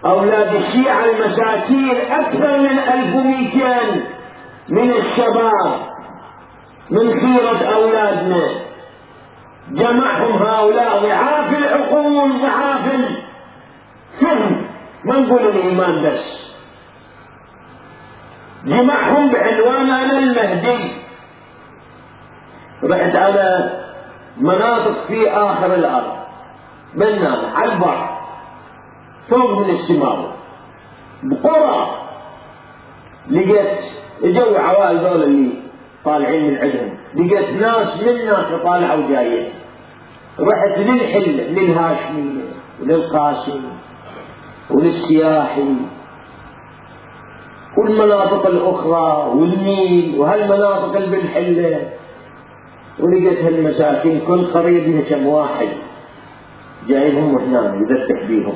أولاد 0.06 0.54
الشيعة 0.54 1.04
المساكين 1.04 1.96
أكثر 2.12 2.58
من 2.58 2.78
1200 2.78 4.06
من 4.70 4.90
الشباب 4.90 5.80
من 6.90 7.20
خيرة 7.20 7.74
أولادنا. 7.74 8.67
جمعهم 9.70 10.42
هؤلاء 10.42 11.02
ضعاف 11.06 11.52
العقول 11.52 12.42
ضعاف 12.42 12.94
الفهم 12.94 14.66
ما 15.04 15.18
نقول 15.18 15.48
الإيمان 15.48 16.02
بس. 16.02 16.48
جمعهم 18.64 19.32
بعنوان 19.32 19.90
أنا 19.90 20.18
المهدي. 20.18 20.92
رحت 22.84 23.16
على 23.16 23.70
مناطق 24.36 25.06
في 25.06 25.30
آخر 25.30 25.74
الأرض. 25.74 26.18
بنان 26.94 27.44
على 27.54 27.72
البحر. 27.72 28.18
فوق 29.30 29.58
من 29.58 29.70
السماء 29.70 30.36
بقرى. 31.22 31.98
لقيت 33.30 33.78
جو 34.22 34.56
عوائل 34.56 34.98
ذول 34.98 35.22
اللي 35.22 35.67
طالعين 36.04 36.50
من 36.50 36.58
عندهم. 36.58 36.94
لقيت 37.14 37.62
ناس 37.62 38.02
منا 38.02 38.58
طالعوا 38.64 39.08
جايين 39.08 39.48
رحت 40.40 40.78
للحلة 40.78 41.42
للهاشمية 41.42 42.44
وللقاسم 42.82 43.62
وللسياحي 44.70 45.74
والمناطق 47.78 48.46
الأخرى 48.46 49.30
والنيل 49.34 50.18
وهالمناطق 50.18 50.96
اللي 50.96 51.16
بالحلة. 51.16 51.90
ولقيت 52.98 53.44
هالمساكين 53.44 54.20
كل 54.20 54.46
قرية 54.46 55.04
كم 55.10 55.26
واحد. 55.26 55.68
جايبهم 56.88 57.38
هنا 57.38 57.74
يذبح 57.74 58.26
بيهم. 58.28 58.54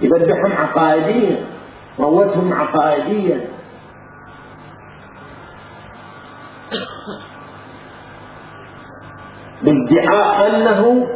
يذبحهم 0.00 0.52
عقائديا 0.52 1.36
موتهم 1.98 2.52
عقائديا. 2.52 3.40
بادعاء 9.62 10.56
انه 10.56 11.06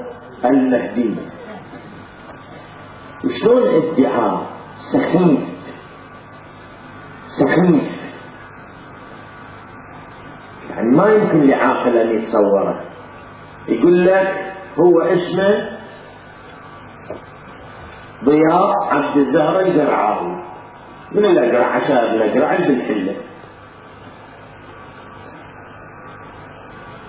المهدي. 0.45 1.17
وشلون 3.25 3.69
ادعاء 3.69 4.47
سخيف. 4.93 5.41
سخيف. 7.27 7.99
يعني 10.71 10.97
ما 10.97 11.09
يمكن 11.09 11.47
لعاقل 11.47 11.97
أن 11.97 12.19
يتصوره. 12.19 12.85
يقول 13.69 14.07
لك 14.07 14.55
هو 14.79 15.01
اسمه 15.01 15.79
ضياء 18.25 18.73
عبد 18.91 19.17
الزهرة 19.17 19.61
القرعاوي. 19.61 20.49
من 21.13 21.25
الأقرع 21.25 21.67
عشان 21.67 21.97
الأقرع 21.97 22.49
عند 22.49 22.71
الحلة 22.71 23.17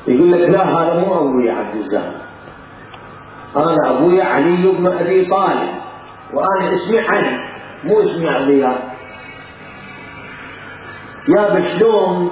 يقول 0.09 0.31
لك 0.31 0.49
لا 0.49 0.63
هذا 0.63 0.99
مو 0.99 1.13
أبوي 1.19 1.49
عبد 1.51 1.75
الزهرة 1.75 2.21
أنا 3.55 3.89
أبوي 3.97 4.21
علي 4.21 4.71
بن 4.71 4.87
أبي 4.87 5.25
طالب 5.25 5.69
وأنا 6.33 6.73
اسمي 6.73 6.99
علي 6.99 7.37
مو 7.83 7.99
اسمي 7.99 8.45
ضياء 8.45 8.97
يا 11.37 11.53
بشلون 11.53 12.31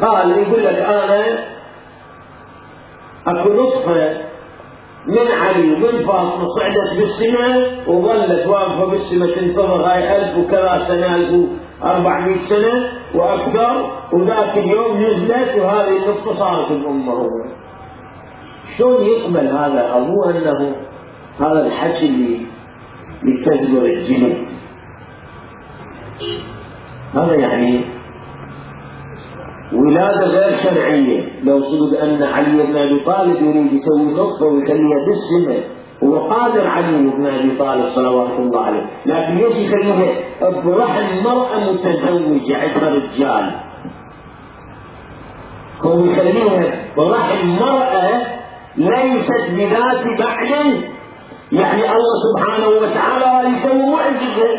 قال 0.00 0.30
يقول 0.38 0.64
لك 0.64 0.74
أنا 0.76 1.24
أكو 3.26 3.48
نطفة 3.52 4.20
من 5.06 5.28
علي 5.42 5.72
ومن 5.72 6.06
فاطمة 6.06 6.44
صعدت 6.44 6.98
بالسماء 6.98 7.82
وظلت 7.90 8.46
واقفة 8.46 8.84
بالسماء 8.86 9.34
تنتظر 9.34 9.86
هاي 9.86 10.16
ألف 10.16 10.38
وكذا 10.38 10.82
سنة 10.88 11.14
ألف 11.14 11.48
وأربعمائة 11.82 12.38
سنة. 12.38 12.99
وأكثر 13.14 13.90
وذاك 14.12 14.58
اليوم 14.58 14.96
نزلت 14.96 15.58
وهذه 15.58 15.96
النقطة 15.96 16.32
صارت 16.32 16.70
الأمة. 16.70 17.12
هو 17.12 17.28
شلون 18.78 19.02
يقبل 19.02 19.48
هذا؟ 19.48 19.96
أبوه 19.96 20.30
أنه 20.30 20.76
هذا 21.40 21.66
الحكي 21.66 22.06
اللي 22.06 22.46
يكذب 23.24 23.84
الجنود 23.84 24.46
هذا 27.14 27.34
يعني 27.34 27.84
ولادة 29.72 30.26
غير 30.26 30.62
شرعية. 30.62 31.42
لو 31.42 31.62
صدق 31.62 32.00
أن 32.02 32.22
علي 32.22 32.62
بن 32.62 32.76
أبي 32.76 33.04
طالب 33.04 33.36
يريد 33.36 33.72
يسوي 33.72 34.04
نطفة 34.04 34.46
ويخليها 34.46 34.98
بالسمة 35.06 35.79
هو 36.04 36.32
قادر 36.32 36.66
علي 36.66 37.10
بن 37.10 37.26
أبي 37.26 37.58
طالب 37.58 37.94
صلوات 37.94 38.30
الله 38.30 38.64
عليه. 38.64 38.86
لكن 39.06 39.34
ليش 39.34 39.52
يخليها 39.52 40.14
برحم 40.64 41.22
مرأة 41.24 41.72
متزوجة 41.72 42.56
عندها 42.56 42.88
رجال 42.88 43.50
هو 45.82 46.04
يخليها 46.04 46.74
برحم 46.96 47.46
مرأة 47.46 48.22
ليست 48.76 49.50
بذات 49.50 50.04
بعد. 50.18 50.50
يعني 51.52 51.82
الله 51.82 52.14
سبحانه 52.26 52.68
وتعالى 52.68 53.48
يسوي 53.48 53.86
معجزة 53.86 54.50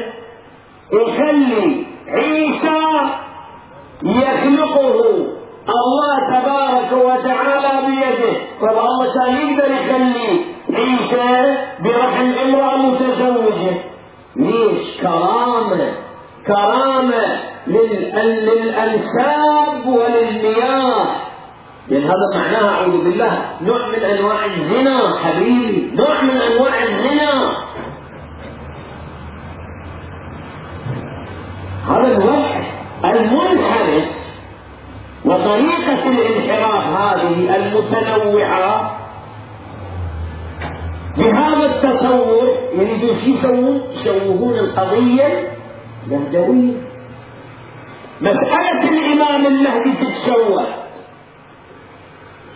يخلي 0.94 1.86
عيسى 2.08 2.82
يخلقه. 4.04 5.02
الله 5.70 6.18
تبارك 6.32 6.92
وتعالى 7.06 7.88
بيده. 7.88 8.34
طبعا 8.62 8.86
الله 8.86 9.14
كان 9.14 9.36
يقدر 9.36 9.72
يخلي 9.72 10.51
عيسى 10.82 11.58
برحم 11.80 12.34
امرأة 12.34 12.78
متزوجة 12.78 13.84
ليش 14.36 14.98
كرامة 15.02 15.94
كرامة 16.48 17.40
للأنساب 17.68 19.86
وللمياه 19.86 21.16
لأن 21.88 22.04
هذا 22.04 22.28
معناها 22.36 22.76
أعوذ 22.82 23.04
بالله. 23.04 23.46
نوع 23.62 23.88
من 23.88 24.04
أنواع 24.04 24.46
الزنا 24.46 25.18
حبيبي 25.24 25.92
نوع 25.96 26.22
من 26.22 26.38
أنواع 26.38 26.84
الزنا. 26.84 27.52
هذا 31.88 32.08
الوحي 32.08 32.64
المنحرف 33.06 34.06
وطريقة 35.26 36.10
الانحراف 36.10 36.84
هذه 36.84 37.56
المتنوعة 37.56 38.98
بهذا 41.18 41.66
التصور 41.66 42.48
يريدون 42.74 43.16
شو 43.16 43.30
يسوون؟ 43.30 43.82
يشوهون 43.92 44.54
القضية 44.60 45.50
النهدوية 46.08 46.74
مسألة 48.22 48.90
الإمام 48.90 49.46
المهدي 49.46 49.92
تتشوه. 49.94 50.68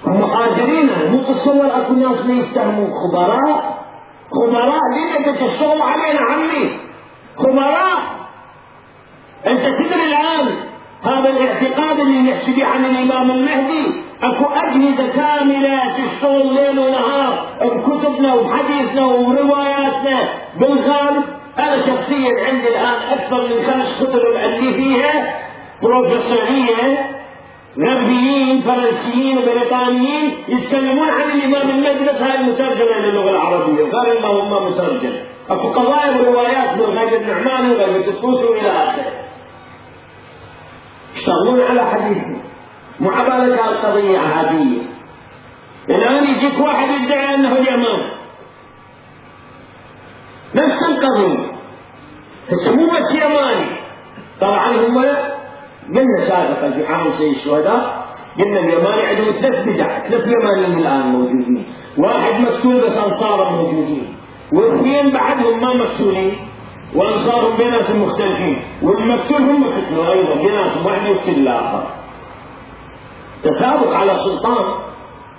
هم 0.06 0.24
قادرين 0.24 0.90
مو 1.12 1.24
تصور 1.24 1.66
أكو 1.66 1.94
ناس 1.94 2.26
ما 2.26 2.34
يفتهمون 2.34 2.92
خبراء 2.94 3.86
خبراء 4.32 4.80
ليه 4.96 5.32
تشتغل 5.32 5.82
علينا 5.82 6.20
عمي؟ 6.32 6.80
خبراء 7.38 8.02
أنت 9.48 9.62
تدري 9.62 10.04
الآن 10.04 10.48
هذا 11.04 11.30
الاعتقاد 11.30 12.00
اللي 12.00 12.32
نحكي 12.32 12.52
به 12.56 12.66
عن 12.66 12.86
الإمام 12.86 13.32
المهدي؟ 13.32 14.05
أكو 14.24 14.46
أجهزة 14.46 15.08
كاملة 15.08 15.94
تشتغل 15.98 16.54
ليل 16.54 16.80
ونهار 16.80 17.46
بكتبنا 17.62 18.34
وبحديثنا 18.34 19.06
ورواياتنا 19.06 20.20
بالغالب 20.60 21.24
أنا 21.60 21.86
شخصيا 21.88 22.48
عندي 22.48 22.68
الآن 22.68 22.96
أكثر 23.12 23.42
من 23.48 23.64
خمس 23.64 23.94
كتب 24.04 24.20
مؤلفيها 24.36 25.36
بروفيسوريه 25.84 27.16
غربيين 27.80 28.62
فرنسيين 28.62 29.38
وبريطانيين 29.38 30.32
يتكلمون 30.48 31.10
عن 31.10 31.32
الإمام 31.32 31.70
المهدي 31.70 32.04
بس 32.04 32.22
هاي 32.22 32.40
المترجمه 32.40 33.00
للغه 33.00 33.30
العربية 33.30 33.84
غير 33.84 34.22
ما 34.22 34.28
هم 34.28 34.72
مترجم. 34.72 35.14
أكو 35.50 35.70
قضايا 35.72 36.22
وروايات 36.22 36.78
من 36.78 36.98
غيب 36.98 37.14
النعمان 37.22 37.72
وغيب 37.72 38.10
الطوس 38.10 38.44
وإلى 38.44 38.70
آخره. 38.72 39.12
يشتغلون 41.16 41.62
على 41.62 41.86
حديثه 41.86 42.55
مو 43.00 43.10
عبالك 43.10 43.60
القضية 43.60 44.20
عادية. 44.20 44.82
الان 45.90 46.24
يجيك 46.24 46.60
واحد 46.60 46.90
يدعي 46.90 47.36
أنه 47.36 47.58
اليمن. 47.58 48.00
نفس 50.56 50.84
القضية. 50.84 51.52
بس 52.52 52.68
مو 52.68 52.86
بس 52.86 53.16
يماني. 53.16 53.80
طبعا 54.42 54.72
هم 54.72 54.98
قلنا 55.96 56.28
سابقا 56.28 56.72
في 56.72 56.86
عام 56.86 57.12
سيد 57.12 57.36
الشهداء 57.36 58.06
قلنا 58.40 58.60
اليماني 58.60 59.02
عندهم 59.02 59.42
ثلاث 59.42 59.68
بدع. 59.68 60.08
ثلاث 60.08 60.28
يمانيين 60.28 60.80
الآن 60.80 61.00
موجودين. 61.00 61.66
واحد 61.98 62.42
مقتول 62.42 62.82
بس 62.82 62.98
انصاره 62.98 63.50
موجودين. 63.50 64.16
واثنين 64.54 65.12
بعدهم 65.12 65.62
ما 65.62 65.74
مقتولين 65.74 66.36
وأنصارهم 66.96 67.58
بيناتهم 67.58 68.02
مختلفين. 68.04 68.62
والمقتول 68.82 69.42
هم 69.42 69.64
قتلوا 69.64 70.14
أيضا. 70.14 70.36
بيناتهم 70.36 70.86
واحد 70.86 71.06
يقتل 71.06 71.32
الآخر 71.32 72.05
تسابق 73.46 73.94
على 73.94 74.12
سلطان 74.26 74.66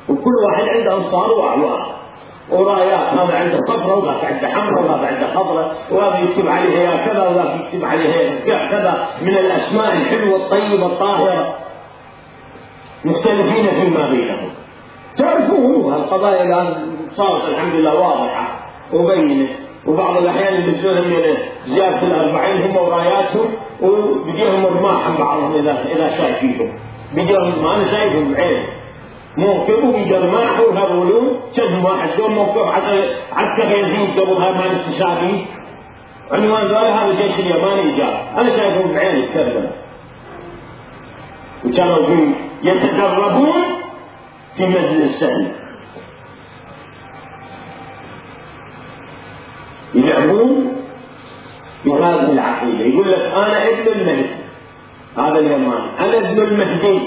وكل 0.09 0.35
واحد 0.45 0.69
عنده 0.77 0.97
أنصار 0.97 1.31
واعوان 1.31 1.87
ورايات 2.51 3.01
هذا 3.01 3.39
عنده 3.39 3.57
صفرة 3.69 3.95
وذاك 3.97 4.25
عنده 4.25 4.49
حمراء 4.49 4.83
وهذا 4.85 5.07
عنده 5.07 5.35
خضراء 5.35 5.77
وهذا 5.91 6.19
يكتب 6.19 6.49
عليها 6.49 6.83
يا 6.83 7.07
كذا 7.07 7.29
وذاك 7.29 7.61
يكتب 7.61 7.85
عليها 7.85 8.41
كذا. 8.71 9.09
من 9.23 9.37
الأسماء 9.39 9.97
الحلوة 9.97 10.37
الطيبة 10.37 10.87
الطاهرة. 10.87 11.55
مختلفين 13.05 13.67
فيما 13.71 14.11
بينهم. 14.11 14.49
تعرفون 15.19 15.95
القضايا 15.95 16.43
الآن 16.43 16.97
صارت 17.17 17.49
الحمد 17.49 17.75
لله 17.75 17.95
واضحة 18.01 18.49
وبينة. 18.93 19.49
وبعض 19.87 20.17
الأحيان 20.17 20.55
يلبسون 20.55 20.95
من 20.95 21.37
زيادة 21.67 22.03
الأربعين 22.03 22.63
هم 22.63 22.77
وراياتهم 22.77 23.53
وبيجيهم 23.83 24.67
رماح 24.67 25.11
بعضهم 25.19 25.55
اذا 25.55 25.85
إذا 25.97 26.17
شايفيهم 26.17 26.73
بيجيهم 27.17 27.62
ما 27.64 27.85
شايفهم 27.91 28.33
بعيني 28.35 28.67
موقفه 29.39 29.93
بجرماح 29.93 30.61
وهرولون 30.61 31.41
كم 31.57 31.85
واحد 31.85 32.11
شلون 32.11 32.31
موقف 32.35 32.67
على 32.69 33.17
عسكر 33.33 33.79
يزيد 33.79 34.21
قبلها 34.21 34.51
ما 34.53 34.81
استشافي 34.81 35.47
عنوان 36.33 36.75
قال 36.75 36.87
هذا 36.93 37.11
الجيش 37.11 37.39
اليماني 37.39 37.97
جاء 37.97 38.33
أنا 38.37 38.57
شايفهم 38.57 38.93
بعيني 38.93 39.27
كذا 39.27 39.73
وكانوا 41.64 42.33
يتدربون 42.62 43.62
في 44.57 44.67
مجلس 44.67 45.14
السهل. 45.14 45.53
يلعبون 49.95 50.73
بهذه 51.85 52.33
العقيدة. 52.33 52.85
يقول 52.85 53.12
لك 53.12 53.19
أنا 53.19 53.69
ابن 53.69 53.89
المهدي 53.93 54.45
هذا 55.17 55.39
اليماني 55.39 56.01
أنا 56.01 56.19
ابن 56.31 56.43
المهدي 56.43 57.01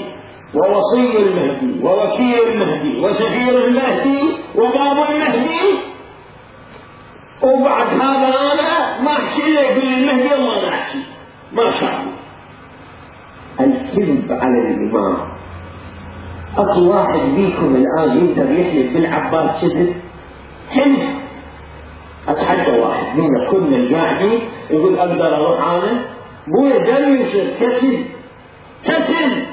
ووصي 0.54 1.16
المهدي 1.18 1.84
ووكيل 1.84 2.48
المهدي 2.48 3.00
وسفير 3.00 3.64
المهدي 3.66 4.22
وباب 4.54 5.10
المهدي. 5.10 5.60
وبعد 7.42 7.86
هذا 7.86 8.28
أنا 8.28 9.00
ما 9.02 9.10
أحكي 9.12 9.46
إلا 9.46 9.60
يقول 9.60 9.84
المهدي 9.92 10.34
الله 10.34 10.58
أنا 10.58 10.68
أحكي. 10.68 10.98
ما 11.52 11.80
شاء 11.80 12.00
الكذب 13.60 14.32
على 14.32 14.58
الإمام. 14.74 15.16
اكو 16.58 16.90
واحد 16.90 17.20
بيكم 17.20 17.76
الآن 17.76 18.26
يقدر 18.26 18.50
يحلف 18.60 18.92
بالعباس 18.92 19.60
كذب 19.62 19.94
حلف. 20.70 21.04
أتحدى 22.28 22.70
واحد 22.70 23.18
منا 23.18 23.50
كنا 23.50 23.76
القاعدين 23.76 24.40
يقول 24.70 24.98
أقدر 24.98 25.36
أروح 25.36 25.66
أنا؟ 25.68 26.19
بويا 26.46 26.98
يصير 27.08 27.54
كسب 27.60 28.04
كسب 28.84 29.46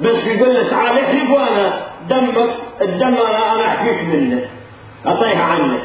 بس 0.00 0.26
يقول 0.26 0.54
له 0.54 0.70
تعال 0.70 0.98
احلف 0.98 1.30
وأنا 1.30 1.86
دمك 2.08 2.36
الدم 2.82 3.14
أنا 3.14 3.54
أنا 3.54 3.66
أحكيك 3.66 4.04
منه. 4.04 4.48
اطيح 5.06 5.50
عنك. 5.50 5.82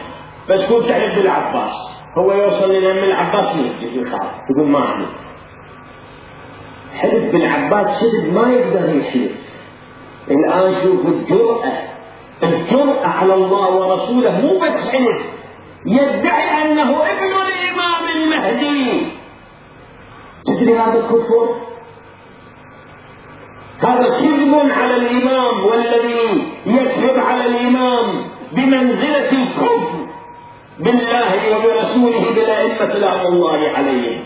بس 0.49 0.66
كنت 0.66 0.89
تحلف 0.89 1.16
بالعباس. 1.16 1.72
هو 2.18 2.34
يوصل 2.34 2.72
إلى 2.72 2.91
أم 2.91 2.97
العباس 2.97 3.55
يخاف. 3.82 4.32
يقول 4.49 4.68
ما 4.68 4.80
احلف 4.80 5.10
حلف 6.95 7.32
بالعباس 7.34 7.99
سجد 7.99 8.34
ما 8.34 8.49
يقدر 8.49 8.95
يحلف 8.95 9.32
الآن 10.32 10.82
شوف 10.82 11.05
الجرأة. 11.05 11.72
الجرأة 12.43 13.07
على 13.07 13.34
الله 13.34 13.72
ورسوله 13.72 14.32
مو 14.32 14.60
بس 14.60 14.89
حلف 14.91 15.26
يدعي 15.86 16.62
أنه 16.62 16.89
ابن 16.91 17.32
الإمام 17.47 18.03
المهدي. 18.16 19.19
تدري 20.46 20.78
هذا 20.78 21.00
الكفر 21.00 21.56
هذا 23.84 24.20
كذب 24.20 24.72
على 24.72 24.96
الإمام 24.96 25.66
والذي 25.66 26.48
يكذب 26.66 27.20
على 27.20 27.46
الإمام 27.46 28.26
بمنزلة 28.52 29.32
الكفر 29.32 30.08
بالله 30.80 31.58
وبرسوله 31.58 32.32
بالأئمة 32.36 32.94
لعن 32.94 33.26
الله 33.26 33.70
عليهم 33.70 34.24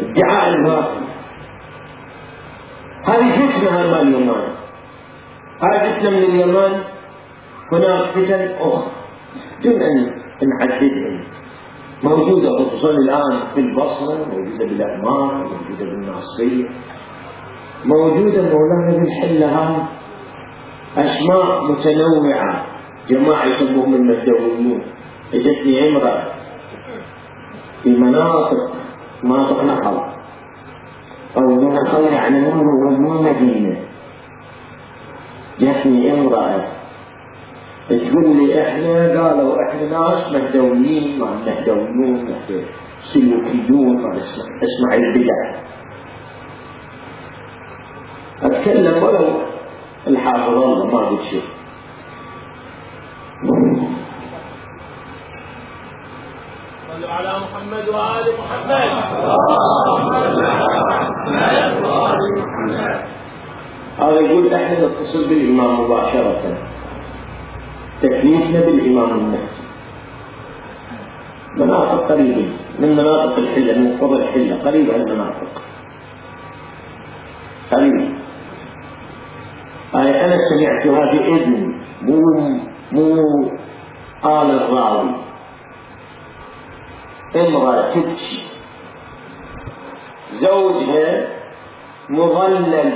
ادعاء 0.00 0.48
الباطل. 0.48 1.00
هذه 3.04 3.32
فتنة 3.32 3.70
هذا 3.80 4.02
اليمان 4.02 4.48
هذه 5.62 5.98
فتنة 5.98 6.10
من 6.10 6.24
اليمان 6.24 6.80
هناك 7.72 8.04
فتن 8.04 8.54
أخرى. 8.60 8.90
دون 9.62 9.82
أن 9.82 10.22
نعددها 10.48 11.24
موجودة 12.04 12.48
خصوصا 12.50 12.90
الآن 12.90 13.38
في 13.54 13.60
البصرة 13.60 14.14
موجودة 14.16 14.64
بالأعمار 14.64 15.34
موجودة 15.34 15.84
بالناصرية 15.84 16.68
موجودة 17.84 18.42
مولانا 18.42 18.96
بالحلة 18.98 19.88
أسماء 20.96 21.64
متنوعة. 21.72 22.66
جماعة 23.08 23.44
يسموهم 23.44 23.94
المدويين 23.94 24.82
اجتني 25.34 25.88
امرأة 25.88 26.24
في 27.82 27.90
مناطق 27.90 28.72
مناطق 29.24 29.62
نخل 29.62 30.00
أو 31.36 31.70
نخل 31.72 32.04
يعني 32.04 32.40
من 32.40 33.00
مدينة 33.00 33.76
جتني 35.60 36.12
امرأة 36.12 36.79
تقول 37.98 38.36
لي 38.36 38.62
أحنا 38.62 38.94
قالوا 39.22 39.56
أحنا 39.68 39.84
ناس 39.88 40.32
مهدويين 40.32 41.18
ما 41.18 41.26
مهدويون 41.46 42.34
سلوكيون 43.12 44.02
ما 44.02 44.16
اسمع, 44.16 44.44
اسمع 44.62 44.94
البدع. 44.94 45.38
أتكلم 48.42 49.02
ولو 49.02 49.26
الحافظ 50.06 50.48
الله 50.48 50.86
ما 50.86 50.98
قلت 51.08 51.22
شيء. 51.30 51.42
صلوا 56.88 57.10
على 57.10 57.32
محمد 57.44 57.88
وآل 57.88 58.26
محمد. 58.38 58.70
هذا 63.98 64.20
يقول 64.20 64.54
أحنا 64.54 64.86
نتصل 64.86 65.28
بالإمام 65.28 65.80
مباشرة. 65.80 66.69
تكليفنا 68.02 68.60
بالإمام 68.60 69.10
المهدي. 69.10 69.60
مناطق 71.56 72.12
قريبة. 72.12 72.48
من 72.78 72.96
مناطق 72.96 73.38
الحلة 73.38 73.78
من 73.78 73.98
قرى 74.00 74.22
الحلة. 74.22 74.64
قريبة 74.64 74.96
المناطق. 74.96 75.62
قريبة 77.72 78.20
هاي 79.94 80.24
أنا 80.24 80.36
سمعتها 80.50 81.12
بإذن 81.12 81.82
مو 82.02 82.20
مو 82.92 83.14
آل 84.24 84.50
الراوي. 84.50 85.10
امرأة 87.36 87.94
تبكي. 87.94 88.44
زوجها 90.32 91.28
مظلل. 92.10 92.92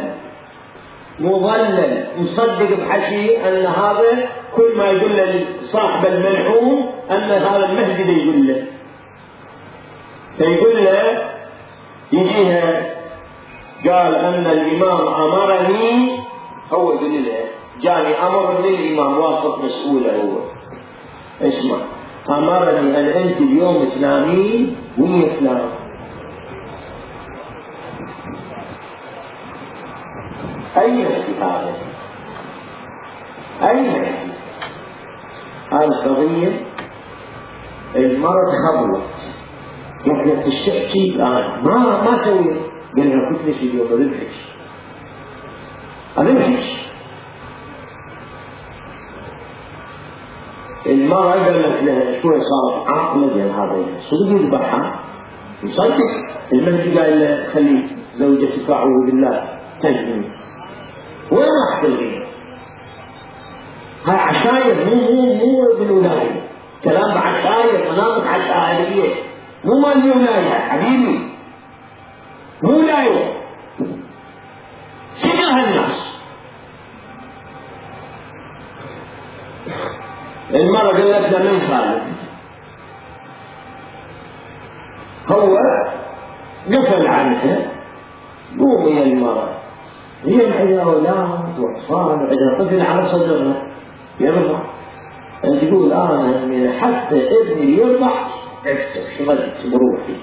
مظلل. 1.21 2.07
مصدق 2.19 2.81
بحكي 2.81 3.49
أن 3.49 3.67
هذا 3.67 4.44
كل 4.57 4.77
ما 4.79 4.85
يقول 4.85 5.17
صاحب 5.61 6.07
الملعون 6.07 6.89
أن 7.11 7.31
هذا 7.31 7.67
اللي 8.01 8.23
يقول 8.23 8.47
له. 8.49 8.65
فيقول 10.39 10.85
له 10.85 11.29
يجيها 12.13 12.95
قال 13.85 14.15
أن 14.15 14.47
الإمام 14.47 15.09
أمرني 15.09 16.19
هو 16.73 16.93
يقول 16.93 17.25
له 17.25 17.39
جاني 17.81 18.15
أمر 18.27 18.61
من 18.61 18.65
الإمام 18.75 19.19
واسط 19.19 19.65
مسؤوله 19.65 20.17
هو. 20.23 20.39
اسمع 21.43 21.77
أمرني 22.31 22.99
أن 22.99 23.09
انت 23.09 23.41
اليوم 23.41 23.85
تنامين 23.89 24.77
وهي 24.99 25.39
تنام 25.41 25.71
أين 30.79 31.07
هذا؟ 31.41 31.75
أين 33.63 33.87
هاي 33.87 34.34
القضية 35.83 36.67
المرض 37.97 38.55
لك 40.07 40.45
تشتكي 40.47 41.15
الآن 41.17 41.65
ما 41.65 41.79
ما 41.79 42.25
سوي 42.25 42.55
قال 42.97 43.11
لها 43.11 43.29
قلت 43.31 43.49
لك 43.49 43.57
اليوم 43.63 43.87
أذبحك 43.87 44.31
أذبحك 46.19 46.85
المرأة 50.87 51.45
قالت 51.45 51.83
لها 51.83 52.23
شوي 52.23 52.41
صارت 52.41 52.89
عاقلة 52.89 53.65
هذا 53.65 53.87
صدق 54.11 54.41
يذبحها 54.41 55.01
يصدق 55.63 55.97
المهدي 56.53 56.99
قال 56.99 57.21
له 57.21 57.47
خلي 57.55 57.85
زوجتك 58.15 58.71
أعوذ 58.71 59.07
بالله 59.07 59.45
تجني 59.83 60.29
وين 61.33 61.49
راح 61.49 61.83
تلغي؟ 61.83 62.24
عشاير 64.13 64.85
مو 64.85 64.95
مو 64.95 65.35
مو 65.35 65.79
بالولاية. 65.79 66.41
كلام 66.85 67.15
بعشاير 67.15 67.93
مناطق 67.93 68.27
عشائرية. 68.27 69.15
مو 69.65 69.81
مال 69.81 69.93
الولاية 69.93 70.51
حبيبي. 70.51 71.29
مو 72.63 72.79
ولاية. 72.79 73.35
شنو 75.17 75.49
هالناس؟ 75.51 76.05
المرة 80.55 81.13
قالت 81.15 81.33
له 81.33 81.53
من 81.53 81.61
خالد. 81.61 82.03
هو 85.29 85.57
قفل 86.67 87.07
عنها 87.07 87.59
قومي 88.59 88.91
يا 88.91 89.03
المرأة. 89.03 89.55
هي 90.25 90.47
معها 90.47 90.83
أولاد 90.83 91.59
وأطفال 91.59 91.97
وعندها 91.97 92.59
طفل 92.59 92.81
على 92.81 93.09
صدرها 93.09 93.74
يرضع 94.21 94.61
تقول 95.43 95.93
أنا 95.93 96.81
حتى 96.81 97.29
ابني 97.41 97.77
يرضع 97.77 98.11
افتح 98.67 99.19
شغلت 99.19 99.55
بروحي. 99.67 100.17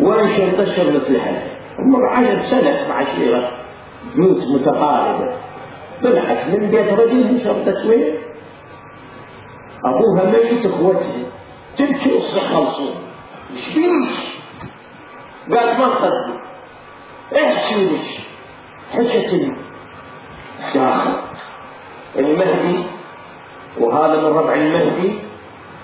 وانشر 0.00 0.64
تشر 0.64 0.90
مثل 0.90 1.16
هذا 1.16 1.42
مر 1.78 2.06
عشر 2.06 2.42
سنة 2.42 2.88
مع 2.88 2.94
عشيرة 2.94 3.50
بيوت 4.16 4.42
متقاربة. 4.54 5.36
طلعت 6.02 6.46
من 6.46 6.70
بيت 6.70 6.92
رجل 6.92 7.40
شرطت 7.44 7.86
وين 7.86 8.14
أبوها 9.84 10.24
ميت 10.24 10.66
إخوتها 10.66 11.12
تبكي 11.78 12.18
أصبح 12.18 12.52
خلصون. 12.52 12.94
إيش 13.50 13.66
فيك؟ 13.66 14.32
قالت 15.50 15.80
ما 15.80 15.88
صدق 15.88 16.42
احكي 17.36 17.84
لك 17.84 18.00
حكت 18.92 19.30
داخل 20.74 21.12
المهدي 22.18 22.78
وهذا 23.80 24.20
من 24.20 24.36
ربع 24.36 24.54
المهدي 24.54 25.18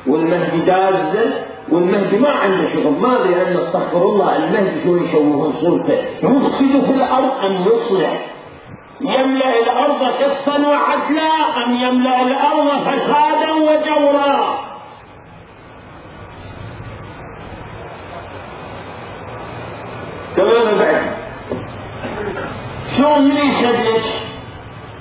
والمهدي 0.06 0.60
دازة 0.60 1.44
والمهدي 1.72 2.18
ما 2.18 2.30
عنده 2.30 2.74
شغل. 2.74 2.92
ما 3.00 3.08
لأن 3.08 3.56
استغفر 3.56 4.02
الله 4.02 4.36
المهدي 4.36 4.84
شو 4.84 4.96
يشوهون 4.96 5.52
صورته 5.52 5.94
يفسد 6.22 6.84
في 6.84 6.90
الأرض 6.90 7.30
أم 7.44 7.66
يصلح. 7.66 8.26
يملأ 9.00 9.58
الأرض 9.62 10.02
قسطا 10.02 10.58
وعدلا. 10.58 11.32
أم 11.64 11.74
يملأ 11.74 12.22
الأرض 12.22 12.68
فسادا 12.68 13.52
وجورا. 13.52 14.58
تمام 20.36 20.78
بعد. 20.78 21.02
شلون 22.96 23.22
من 23.22 23.36
يشهد 23.36 23.86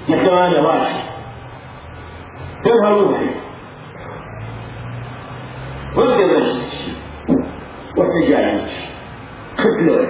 لك 0.09 0.19
أنا 0.19 0.61
ماشي 0.61 1.16
وانت 7.97 8.29
جاي 8.29 8.59
خذ 9.57 10.07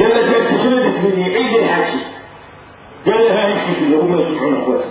قال 0.00 0.10
له 0.10 0.38
انت 0.38 0.60
شنو 0.62 0.88
تسميني 0.88 1.24
عيد 1.24 1.62
الحكي 1.62 2.00
قال 3.06 3.24
له 3.24 3.44
هاي 3.44 3.52
الشكل 3.52 3.94
هم 3.94 4.18
يسمعون 4.18 4.54
اخوته 4.62 4.90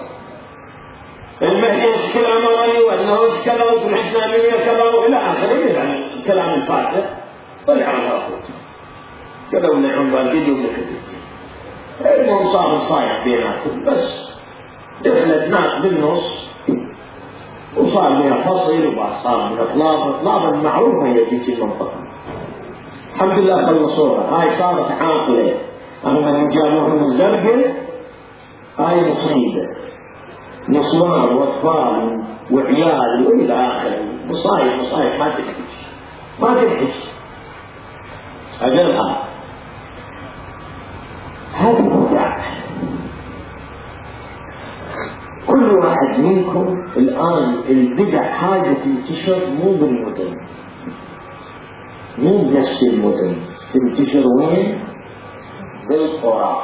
المهدي 1.42 1.86
إيش 1.88 2.14
كلام 2.14 2.46
غني 2.46 2.80
وانه 2.80 3.24
إيش 3.24 3.46
كذا 3.46 3.64
والاسلاميه 3.64 4.66
كذا 4.66 4.84
والى 4.84 5.18
آخره 5.18 5.84
الكلام 6.16 6.50
الفاتح 6.50 7.10
طلع 7.68 7.86
على 7.86 8.08
اخوته 8.08 8.54
قالوا 9.54 9.76
لنا 9.76 9.94
عن 9.94 10.14
والدي 10.14 10.52
ولا 10.52 10.70
كذا 12.02 12.16
المهم 12.22 12.54
صار 12.54 12.80
صايع 12.80 13.24
بيناتهم 13.24 13.84
بس. 13.84 14.33
دخلت 15.02 15.52
ناس 15.52 15.82
بالنص 15.82 16.54
وصار 17.78 18.24
من 18.24 18.44
فصل 18.44 18.88
وبعد 18.88 19.12
صار 19.12 19.50
من 19.50 19.60
اطلاق 19.60 20.08
اطلاق 20.08 20.44
المعروفه 20.44 21.08
هي 21.08 21.26
في 21.26 21.54
المنطقة 21.54 22.04
الحمد 23.14 23.40
لله 23.40 23.66
خلصوها 23.66 24.42
هاي 24.42 24.50
صارت 24.50 24.92
عاقلة. 24.92 25.54
اما 26.06 26.32
من 26.32 26.50
جابوهم 26.50 27.04
الزرقاء 27.04 27.74
هاي 28.80 29.12
مصيبة. 29.12 29.68
نسوان 30.70 31.36
وأطفال 31.36 32.24
وعيال 32.52 33.28
وإلى 33.28 33.54
آخره. 33.54 34.00
مصايب 34.26 34.82
مصايب 34.82 35.20
ما 35.20 35.30
تحكي. 35.30 35.64
ما 36.42 36.54
تحكي. 36.54 36.94
أجلها 38.62 39.28
هذه 41.54 41.82
بدع 41.82 42.38
كل 45.48 45.72
واحد 45.78 46.20
منكم 46.34 46.86
الآن 46.98 47.54
البدع 47.70 48.32
حاجة 48.34 48.74
تنتشر 48.74 49.40
مو 49.64 49.72
بالمدن 49.72 50.38
مو 52.18 52.38
بنفس 52.38 52.84
المدن 52.94 53.36
تنتشر 53.74 54.24
وين؟ 54.40 54.84
بالقرى 55.90 56.64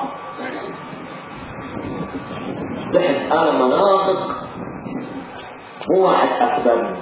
رحت 2.96 3.32
أنا 3.32 3.66
مناطق 3.66 4.36
مو 5.90 6.06
واحد 6.06 6.30
أكبر 6.42 6.96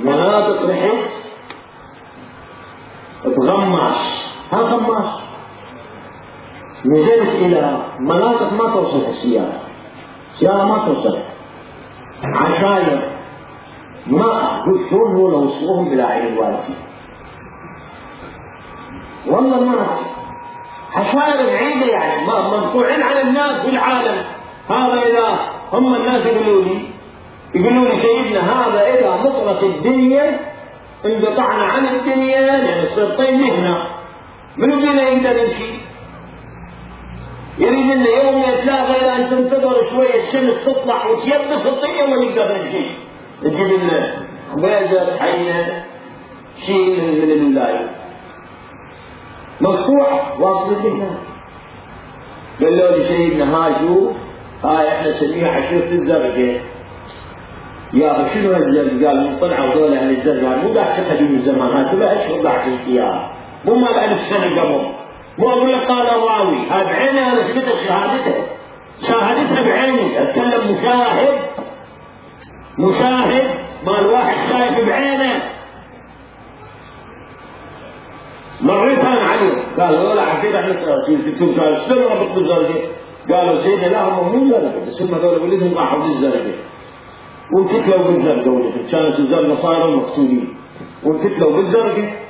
مناطق 0.00 0.66
رحت 0.66 1.00
بغماش 3.26 3.96
ها 4.52 4.60
غماش 4.60 5.22
نزلت 6.86 7.34
إلى 7.34 7.84
مناطق 8.00 8.52
ما 8.52 8.70
توصل 8.74 9.04
السيارة. 9.10 9.60
السيارة 10.34 10.64
ما 10.64 10.86
توصل 10.86 11.18
عشاير 12.34 13.12
ما 14.06 14.62
هو 14.92 15.28
لو 15.28 15.42
وصلوهم 15.44 15.88
بلا 15.90 16.06
عين 16.06 16.32
الوالدين 16.32 16.76
والله 19.26 19.60
ما 19.60 19.86
عشائر 20.94 21.46
بعيدة 21.46 21.86
يعني 21.86 22.26
ما 22.26 22.48
منقوعين 22.50 23.02
عن 23.02 23.28
الناس 23.28 23.60
في 23.60 23.68
العالم. 23.68 24.24
هذا 24.70 25.02
إذا 25.02 25.38
هم 25.72 25.94
الناس 25.94 26.26
يقولوا 26.26 26.64
لي 26.64 26.78
يقولوا 27.54 27.88
لي 27.88 28.02
سيدنا 28.02 28.40
هذا 28.40 28.80
إذا 28.94 29.16
مطرت 29.24 29.62
الدنيا 29.62 30.40
انقطعنا 31.06 31.64
عن 31.64 31.86
الدنيا 31.86 32.40
يعني 32.40 32.82
نصير 32.82 33.10
طيب 33.10 33.40
هنا 33.40 33.86
منو 34.56 34.80
فينا 34.80 35.02
يقدر 35.02 35.42
يمشي؟ 35.42 35.85
يريد 37.58 37.90
انه 37.90 38.08
يوم 38.08 38.42
يتلاقى 38.42 39.00
إلى 39.00 39.16
أن 39.16 39.30
تنتظر 39.30 39.74
شوية 39.90 40.14
الشمس 40.16 40.64
تطلع 40.66 41.06
وتيبس 41.06 41.66
وما 42.04 42.16
يقدر 42.24 42.56
يمشي 42.56 42.96
تجيب 43.42 43.80
لنا 43.80 44.14
خبيزه 44.52 45.16
حيه 45.18 45.84
شيء 46.66 47.00
من 47.00 47.30
الولايه 47.32 47.90
مقطوع 49.60 50.32
واصل 50.40 50.88
لنا 50.88 51.10
قالوا 52.60 52.96
لي 52.96 53.04
سيدنا 53.04 53.56
هاي 53.56 53.72
شوف 53.80 54.16
هاي 54.64 54.88
إحنا 54.88 55.10
نسميها 55.10 55.52
حشيره 55.52 55.88
الزرقاء 55.88 56.60
يا 57.94 58.28
شنو 58.34 58.52
هالزرقاء 58.52 59.06
قال؟ 59.06 59.30
من 59.30 59.38
طلعوا 59.40 59.74
ذول 59.74 59.94
أهل 59.94 60.10
الزرقاء 60.10 60.58
مو 60.58 60.74
قاعد 60.74 61.04
قديم 61.10 61.26
الزمان 61.26 61.68
هاي 61.68 61.92
كلها 61.96 62.24
اشهر 62.24 62.46
قاعد 62.46 62.78
اياها 62.88 63.32
مو 63.64 63.74
مال 63.74 63.98
الف 63.98 64.22
سنه 64.26 64.60
قبل. 64.62 64.95
مو 65.38 65.50
أقول 65.50 65.72
لك 65.72 65.88
قال 65.88 66.06
الراوي 66.06 66.66
هذا 66.70 66.84
بعيني 66.84 67.20
أنا 67.20 67.48
شفتها 67.48 67.86
شهادته. 67.86 68.34
شاهدتها 69.08 69.62
بعيني. 69.62 70.22
أتكلم 70.22 70.72
مشاهد. 70.72 71.38
مشاهد. 72.78 73.44
مال 73.86 74.06
واحد 74.06 74.36
شايف 74.36 74.88
بعينه. 74.88 75.42
مريت 78.60 78.98
أنا 78.98 79.20
عليه 79.20 79.52
قال 79.78 80.06
ولا 80.06 80.24
حكيت 80.26 80.54
عن 80.54 80.76
جبتهم 81.08 81.60
قال 81.60 81.82
شلون 81.82 82.02
ربط 82.02 82.34
بالزرقاء؟ 82.34 82.82
قالوا 83.30 83.60
سيدنا 83.60 83.86
لا 83.86 84.04
هم 84.04 84.38
مو 84.38 84.50
زرقاء 84.50 84.84
بس 84.86 85.02
هم 85.02 85.14
هذول 85.14 85.42
ولدهم 85.42 85.78
راحوا 85.78 85.98
بالزرقاء 85.98 86.58
وانتكلوا 87.52 88.04
بالزرقاء 88.06 88.48
ولدهم 88.48 88.82
كانت 88.92 89.18
الزرقاء 89.18 89.54
صايرة 89.54 89.96
مقتولين. 89.96 90.56
وانتكلوا 91.04 91.56
بالزرقاء 91.56 92.25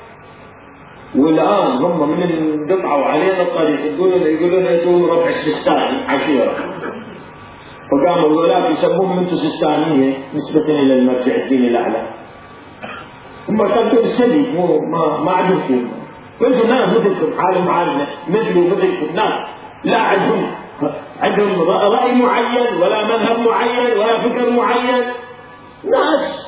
والآن 1.15 1.73
هم 1.73 2.11
من 2.11 2.23
انقطعوا 2.23 3.05
علينا 3.05 3.43
الطريق. 3.43 3.81
يقولون 3.95 4.23
يقولون 4.23 4.67
أنتم 4.67 5.05
ربع 5.05 5.29
السيستاني 5.29 6.03
عشيرة. 6.09 6.53
وقاموا 7.93 8.29
الولاة 8.29 8.71
يسمون 8.71 9.17
منتو 9.17 9.37
سستانية 9.37 10.19
نسبة 10.35 10.65
إلى 10.65 10.95
المرجع 10.95 11.35
الديني 11.35 11.69
الأعلى. 11.69 12.09
هم 13.49 13.69
كانوا 13.69 13.93
السلي 13.93 14.53
مو 14.53 14.81
ما 14.81 15.21
ما 15.25 15.33
عندهم 15.33 15.61
فيهم 15.61 15.89
وأنتم 16.41 16.69
ناس 16.69 16.89
مثلكم 16.89 17.41
حالهم 17.41 17.71
حالنا 17.71 18.07
مثلي 18.29 18.61
مثلكم 18.61 19.15
ناس 19.15 19.49
لا 19.85 19.99
عندهم 19.99 20.51
عندهم 21.21 21.61
رأي 21.71 22.13
معين 22.23 22.83
ولا 22.83 23.07
مذهب 23.07 23.49
معين 23.49 23.99
ولا 23.99 24.29
فكر 24.29 24.51
معين. 24.51 25.05
ناس. 25.85 26.47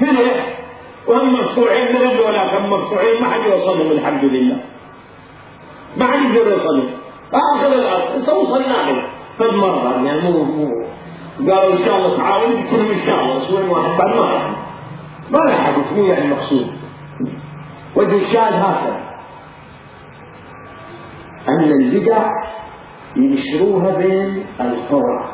فرح 0.00 0.61
وهم 1.08 1.34
مقطوعين 1.34 1.88
من 1.96 2.10
الولاة 2.10 2.58
كم 2.58 2.70
مقطوعين 2.70 3.22
ما 3.22 3.30
حد 3.30 3.40
يوصلهم 3.46 3.92
الحمد 3.92 4.24
لله. 4.24 4.60
ما 5.96 6.06
حد 6.06 6.34
يقدر 6.34 6.50
يوصلهم 6.50 6.90
آخر 7.54 7.66
الأرض 7.66 8.28
وصلنا 8.28 8.90
له 8.90 9.08
فد 9.38 9.54
مرة 9.54 10.04
يعني 10.04 10.20
مو 10.20 10.44
مو. 10.44 10.68
قالوا 11.50 11.72
إن 11.72 11.78
شاء 11.78 11.96
الله 11.96 12.16
تعاون 12.16 12.50
قلت 12.52 12.72
إن 12.74 13.06
شاء 13.06 13.20
الله 13.20 13.38
أسبوعين 13.38 13.68
واحد 13.68 13.90
بعد 13.98 14.14
ما 14.16 14.56
ما 15.30 15.38
راح 15.38 15.66
حدث 15.66 15.92
يعني 15.92 16.24
المقصود 16.24 16.66
وجه 17.96 18.16
الشاهد 18.16 18.54
هكذا. 18.54 19.02
أن 21.48 21.72
البدع 21.82 22.30
ينشروها 23.16 23.96
بين 23.96 24.46
القرى. 24.60 25.32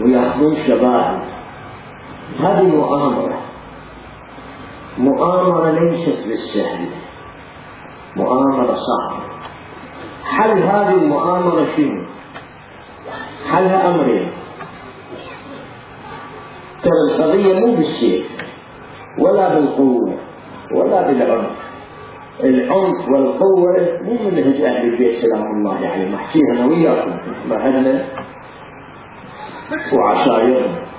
ويأخذون 0.00 0.56
شباب 0.56 1.22
هذه 2.40 2.62
مؤامرة. 2.62 3.38
مؤامرة 4.98 5.70
ليست 5.70 6.26
بالسهل. 6.28 6.86
مؤامرة 8.16 8.76
صعبة. 8.76 9.22
حل 10.24 10.58
هذه 10.58 10.94
المؤامرة 10.94 11.66
شنو؟ 11.76 12.06
حلها 13.50 13.94
أمرين 13.94 14.32
ترى 16.82 17.00
القضية 17.10 17.60
مو 17.60 17.74
بالسيف 17.74 18.26
ولا 19.20 19.54
بالقوة 19.54 20.18
ولا 20.76 21.06
بالعنف. 21.06 21.62
العنف 22.44 23.08
والقوة 23.08 23.98
مو 24.02 24.30
منهج 24.30 24.60
أهل 24.60 24.84
البيت 24.92 25.20
سلام 25.20 25.46
الله 25.46 25.80
يعني 25.80 26.14
محكيها 26.14 26.52
أنا 26.52 26.66
وياكم. 26.66 27.10
أهلنا 27.52 28.04
وعشائرنا 29.92 30.91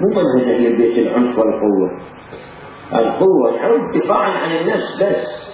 منهج 0.00 0.54
أهل 0.54 0.66
البيت 0.66 0.98
العنف 0.98 1.38
والقوة. 1.38 1.90
القوة 2.94 3.50
العنف 3.50 3.96
دفاعا 3.96 4.30
عن 4.30 4.50
النفس 4.50 5.02
بس. 5.02 5.50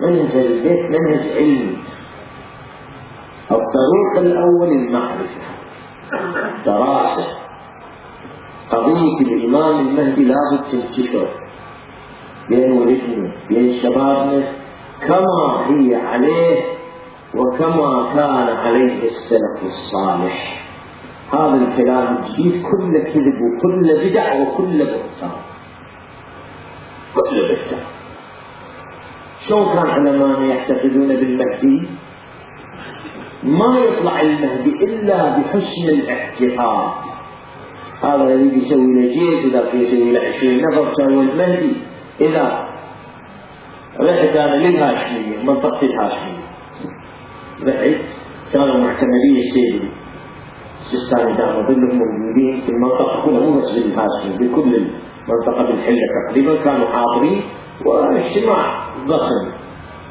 منهج 0.00 0.36
البيت 0.36 0.80
منهج 0.90 1.32
علمي 1.36 1.76
الطريق 3.50 4.18
الأول 4.18 4.68
المعرفة. 4.68 5.40
دراسة. 6.66 7.26
قضية 8.70 9.20
الإمام 9.20 9.88
المهدي 9.88 10.24
لابد 10.24 10.64
تنتشر 10.72 11.28
بين 12.48 12.72
ولدنا 12.72 13.32
بين 13.48 13.82
شبابنا. 13.82 14.52
كما 15.06 15.66
هي 15.68 15.94
عليه 15.94 16.64
وكما 17.34 18.14
كان 18.14 18.56
عليه 18.56 19.02
السلف 19.04 19.62
الصالح. 19.62 20.67
هذا 21.32 21.54
الكلام 21.54 22.16
الجديد 22.16 22.62
كله 22.62 23.00
كذب 23.04 23.38
وكله 23.44 24.08
بدع 24.08 24.34
وكله 24.34 24.84
بهتان. 24.84 25.36
كله 27.14 27.48
بهتان. 27.48 27.84
شلون 29.48 29.66
كان 29.74 29.86
علماء 29.86 30.42
يعتقدون 30.42 31.08
بالمهدي؟ 31.08 31.88
ما 33.42 33.78
يطلع 33.78 34.20
المهدي 34.20 34.70
إلا 34.70 35.38
بحسن 35.38 35.84
الاعتقاد. 35.88 36.90
هذا 38.04 38.30
يريد 38.30 38.52
يسوي 38.52 38.86
له 38.96 39.08
جيش 39.12 39.44
وذاك 39.44 39.74
يسوي 39.74 40.12
له 40.12 40.20
20 40.20 40.62
نفر 40.62 40.92
كان 40.98 41.18
المهدي. 41.18 41.72
إذا 42.20 42.68
رحت 44.00 44.36
أنا 44.36 44.56
للهاشمية 44.56 45.42
منطقة 45.44 45.80
الهاشمية. 45.82 46.48
رحت 47.66 48.00
كانوا 48.52 48.78
معتمدين 48.78 49.36
السيدي. 49.36 49.97
السيستاني 50.92 51.36
دام 51.36 51.66
ظلهم 51.66 51.98
موجودين 51.98 52.60
في 52.60 52.68
المنطقة 52.68 53.24
كلها 53.24 53.40
مو 53.40 53.58
بس 53.58 53.70
بالهاشمية 53.70 54.38
بكل 54.38 54.74
المنطقة 54.76 55.62
بالحلة 55.66 55.96
تقريبا 56.28 56.64
كانوا 56.64 56.86
حاضرين 56.86 57.42
واجتماع 57.84 58.80
ضخم. 59.06 59.52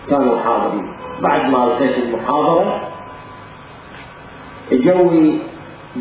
كانوا 0.10 0.38
حاضرين. 0.40 0.86
بعد 1.22 1.52
ما 1.52 1.64
ألقيت 1.64 1.98
المحاضرة 1.98 2.82
جوي 4.72 5.40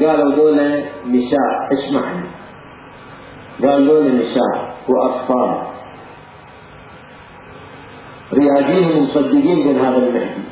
قالوا 0.01 0.35
دول 0.35 0.57
نساء 1.07 1.73
اسمعني 1.73 2.27
قال 3.63 3.87
دول 3.87 4.17
نساء 4.17 4.75
وأطفال. 4.89 5.67
رياجين 8.35 9.03
مصدقين 9.03 9.63
بين 9.65 9.79
هذا 9.79 9.97
المهدي. 9.97 10.43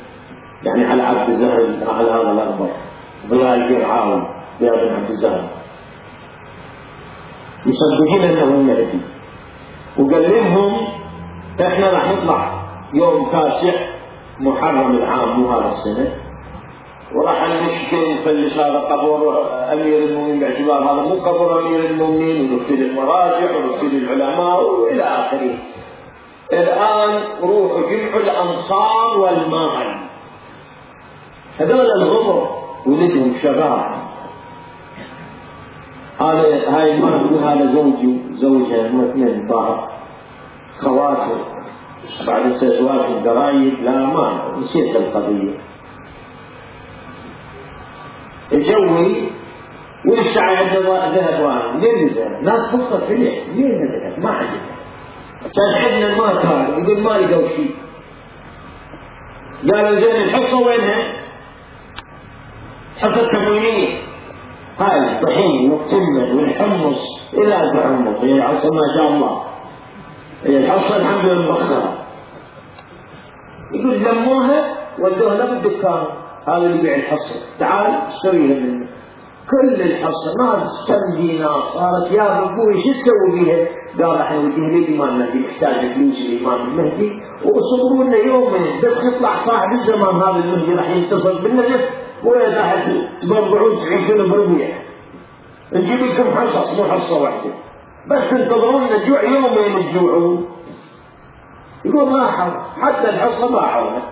يعني 0.65 0.85
على 0.85 1.03
عبد 1.03 1.29
الزهر 1.29 1.61
على 1.89 2.11
هذا 2.11 2.33
الأخضر 2.33 2.84
ضياء 3.29 3.55
الفرعون 3.55 4.27
ضياء 4.61 4.75
بن 4.77 4.95
عبد 4.95 5.11
الزهر 5.11 5.45
مصدقين 7.67 8.23
أنه 8.31 8.43
المهدي 8.43 9.01
وقال 9.99 10.31
لهم 10.31 10.87
إحنا 11.61 11.91
راح 11.91 12.11
نطلع 12.13 12.65
يوم 12.95 13.31
تاسع 13.33 13.73
محرم 14.41 14.97
العام 14.97 15.41
مو 15.41 15.51
هذا 15.53 15.73
السنة 15.73 16.15
وراح 17.15 17.49
نشكي 17.63 18.15
نفلش 18.15 18.53
هذا 18.53 18.79
قبر 18.79 19.47
امير 19.73 19.99
المؤمنين 19.99 20.41
باعتبار 20.41 20.79
هذا 20.79 21.03
مو 21.03 21.15
قبر 21.15 21.61
امير 21.61 21.91
المؤمنين 21.91 22.53
ونقتل 22.53 22.75
المراجع 22.75 23.57
ونقتل 23.57 23.97
العلماء 23.97 24.63
والى 24.65 25.03
اخره. 25.03 25.55
الان 26.53 27.23
روحوا 27.43 27.91
جمعوا 27.91 28.21
الانصار 28.21 29.19
والمال. 29.19 29.95
هذول 31.61 31.87
الغمر 32.03 32.64
ولدهم 32.87 33.35
شباب. 33.43 33.95
هذا 36.21 36.71
هاي 36.71 36.95
المرأة 36.95 37.53
هذا 37.53 37.73
زوجي 37.73 38.21
زوجها 38.35 38.91
هم 38.91 39.01
اثنين 39.05 39.49
ظهر 39.49 39.91
خواتم 40.79 41.39
بعد 42.27 42.47
استزواج 42.47 43.11
الدرايب 43.11 43.75
لا 43.83 44.07
ما 44.07 44.55
نسيت 44.59 44.97
القضية 44.97 45.59
الجوي 48.53 49.29
والشعر 50.07 50.57
عنده 50.57 50.81
ذهب 51.15 51.45
واحد 51.45 51.81
ليه 51.81 52.15
ذهب؟ 52.15 52.43
ناس 52.43 52.73
تفكر 52.73 53.07
في 53.07 53.15
ليه؟ 53.15 53.43
ليه 53.55 53.79
ذهب؟ 53.79 54.19
ما 54.25 54.31
عندنا 54.31 54.75
كان 55.43 55.93
عندنا 55.93 56.17
ما 56.17 56.43
كان 56.43 56.83
يقول 56.83 57.03
ما 57.03 57.11
لقوا 57.11 57.49
شيء 57.49 57.71
قالوا 59.73 60.01
زين 60.01 60.23
الحصة 60.23 60.59
وينها؟ 60.59 61.24
حصة 62.99 63.29
تموينية 63.33 63.89
هاي 64.79 64.99
الطحين 65.17 65.71
والتمر 65.73 66.35
والحمص 66.37 66.99
إلى 67.35 67.61
الحمص. 67.61 68.21
هي 68.23 68.43
حصة 68.43 68.69
ما 68.71 68.83
شاء 68.99 69.09
الله. 69.09 69.43
هي 70.45 70.57
الحصة 70.59 70.97
الحمد 70.97 71.25
لله 71.25 71.53
مبخرة 71.53 71.93
يقول 73.75 73.95
لموها 73.99 74.75
ودوها 74.99 75.35
له 75.35 75.45
بالدكان 75.61 76.05
هذا 76.49 76.57
اللي 76.57 76.79
يبيع 76.79 76.95
الحصة 76.95 77.41
تعال 77.59 77.93
اشتريها 78.13 78.61
منه. 78.61 78.87
كل 79.51 79.83
الحصة 79.83 80.35
ما 80.39 80.63
كم 80.89 81.17
دينار. 81.17 81.61
صارت 81.61 82.13
يا 82.13 82.39
أبوي 82.39 82.75
شو 82.83 82.93
تسوي 83.01 83.45
بيها؟ 83.45 83.69
قال 84.07 84.21
إحنا 84.21 84.39
وديها 84.39 84.69
للامام 84.69 85.09
المهدي 85.09 85.39
محتاج 85.39 85.95
فلوس 85.95 86.17
الامام 86.17 86.61
المهدي 86.69 87.13
وصبروا 87.45 88.05
لنا 88.05 88.17
يومين 88.17 88.81
بس 88.85 89.05
يطلع 89.05 89.35
صاحب 89.35 89.69
الزمان 89.81 90.17
هذا 90.17 90.45
المهدي 90.45 90.73
راح 90.75 90.91
يتصل 90.91 91.43
بالنجف. 91.43 91.91
راح 92.33 92.85
تبرعون 93.23 93.77
90 93.77 94.07
كيلو 94.07 94.29
بربيع 94.29 94.69
نجيب 95.73 96.01
لكم 96.01 96.31
حصص 96.37 96.75
مو 96.77 96.85
حصة 96.85 97.23
واحدة. 97.23 97.51
بس 98.07 98.31
تنتظرون 98.31 98.83
الجوع 98.83 99.23
يومين 99.23 99.93
تجوعون 99.93 100.49
يقول 101.85 102.11
ما 102.11 102.31
حول 102.31 102.53
حتى 102.83 103.11
الحصة 103.11 103.51
ما 103.51 103.61
حولها 103.61 104.03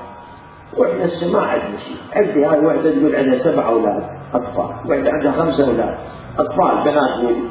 وإحنا 0.76 1.04
السماع 1.04 1.42
عندنا 1.42 1.78
شيء 1.78 1.96
عندي 2.12 2.44
هاي 2.44 2.66
واحدة 2.66 2.90
تقول 2.90 3.16
عندها 3.16 3.38
سبع 3.38 3.68
أولاد 3.68 4.02
أطفال. 4.34 4.90
واحدة 4.90 5.10
عندها 5.12 5.32
خمسة 5.32 5.66
أولاد. 5.66 5.98
أطفال 6.38 6.84
بنات 6.84 7.24
ولد 7.24 7.48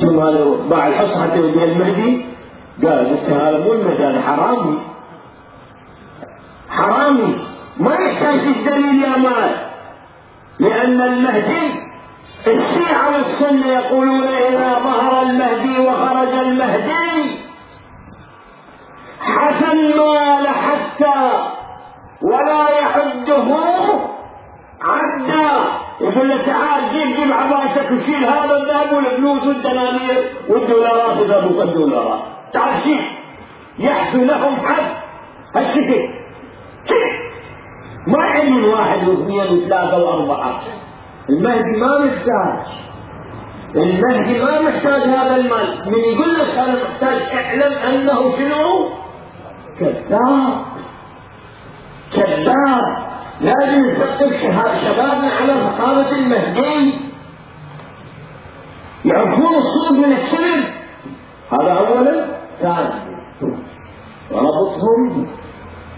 ثم 0.00 0.20
هذا 0.20 0.44
باع 0.70 0.88
الحصة 0.88 1.22
حتى 1.22 1.36
يوديها 1.36 1.64
المهدي. 1.64 2.24
قال 2.82 3.08
قلت 3.08 3.30
هذا 3.30 3.64
مو 3.64 3.72
المهدي 3.72 4.04
هذا 4.04 4.20
حرامي. 4.20 4.78
حرامي. 6.68 7.46
ما 7.80 7.94
يحتاج 7.94 8.38
دليل 8.66 9.02
يا 9.02 9.16
مال. 9.16 9.56
لأن 10.58 11.00
المهدي 11.00 11.72
الشيعة 12.46 13.12
والسنة 13.12 13.66
يقولون 13.66 14.28
إذا 14.28 14.78
ظهر 14.78 15.22
المهدي 15.22 15.78
وخرج 15.78 16.34
المهدي 16.34 17.40
حسن 19.20 19.70
المال 19.78 20.48
حتى 20.48 21.30
ولا 22.22 22.78
يحده 22.80 23.46
عدا 24.82 25.64
يقول 26.00 26.28
له 26.28 26.46
تعال 26.46 26.82
جيب 26.92 27.16
جيب 27.16 27.32
عبايتك 27.32 27.90
وشيل 27.90 28.24
هذا 28.24 28.56
الذهب 28.56 28.92
والفلوس 28.92 29.42
والدنانير 29.46 30.32
والدولارات 30.48 31.16
اذا 31.16 31.38
الدولارات. 31.38 32.20
تعال 32.52 32.82
شيل. 32.82 33.00
يحسن 33.78 34.26
لهم 34.26 34.56
حد 34.66 34.92
هالشكل 35.56 36.08
شيل 36.88 37.29
ما 38.06 38.18
يعين 38.26 38.64
واحد 38.64 39.08
واثنين 39.08 39.40
وثلاثه 39.40 40.04
واربعه 40.04 40.60
المهدي 41.28 41.80
ما 41.80 41.98
محتاج. 41.98 42.66
المهدي 43.76 44.42
ما 44.42 44.60
محتاج 44.60 45.02
هذا 45.02 45.36
المال. 45.36 45.82
من 45.86 45.98
يقول 45.98 46.34
لك 46.38 46.58
أنا 46.58 46.82
محتاج 46.82 47.22
أعلم 47.32 47.72
أنه 47.72 48.36
شنو؟ 48.36 48.88
كذاب. 49.78 50.64
كذاب. 52.12 53.10
لازم 53.40 53.90
نفكر 53.90 54.40
شبابنا 54.84 55.30
على 55.40 55.60
فقامة 55.60 56.10
المهدي. 56.10 56.94
يعرفون 59.04 59.54
الصوت 59.54 59.92
من 59.92 60.12
الكذب 60.12 60.64
هذا 61.52 61.72
اولا. 61.72 62.26
ثانيا. 62.60 63.10
وربطهم 64.30 65.26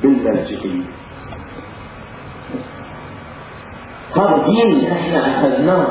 بالمرجعية. 0.02 1.01
هذا 4.16 4.46
دين 4.46 4.86
إحنا 4.86 5.26
اخذناه 5.30 5.86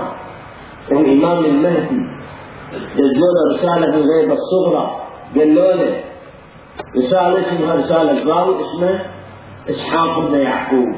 الامام 0.91 1.45
المهدي 1.45 2.01
دزونا 2.71 3.41
رسالة 3.55 3.95
من 3.97 4.03
غيب 4.09 4.31
الصغرى 4.31 4.99
قالوا 5.35 5.73
له 5.73 6.03
رسالة 6.97 7.39
اسمها 7.39 7.75
رسالة 7.75 8.33
قال 8.33 8.55
اسمه 8.55 8.99
إسحاق 9.69 10.19
بن 10.19 10.39
يعقوب 10.39 10.89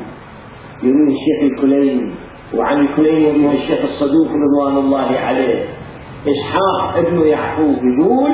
يروي 0.84 1.14
الشيخ 1.14 1.52
الكليني 1.52 2.14
وعن 2.58 2.80
الكليني 2.80 3.28
يروي 3.44 3.56
الشيخ 3.56 3.80
الصدوق 3.84 4.28
رضوان 4.28 4.78
الله 4.78 5.20
عليه. 5.20 5.66
إسحاق 6.28 6.98
ابن 6.98 7.22
يعقوب 7.26 7.78
يقول 8.00 8.32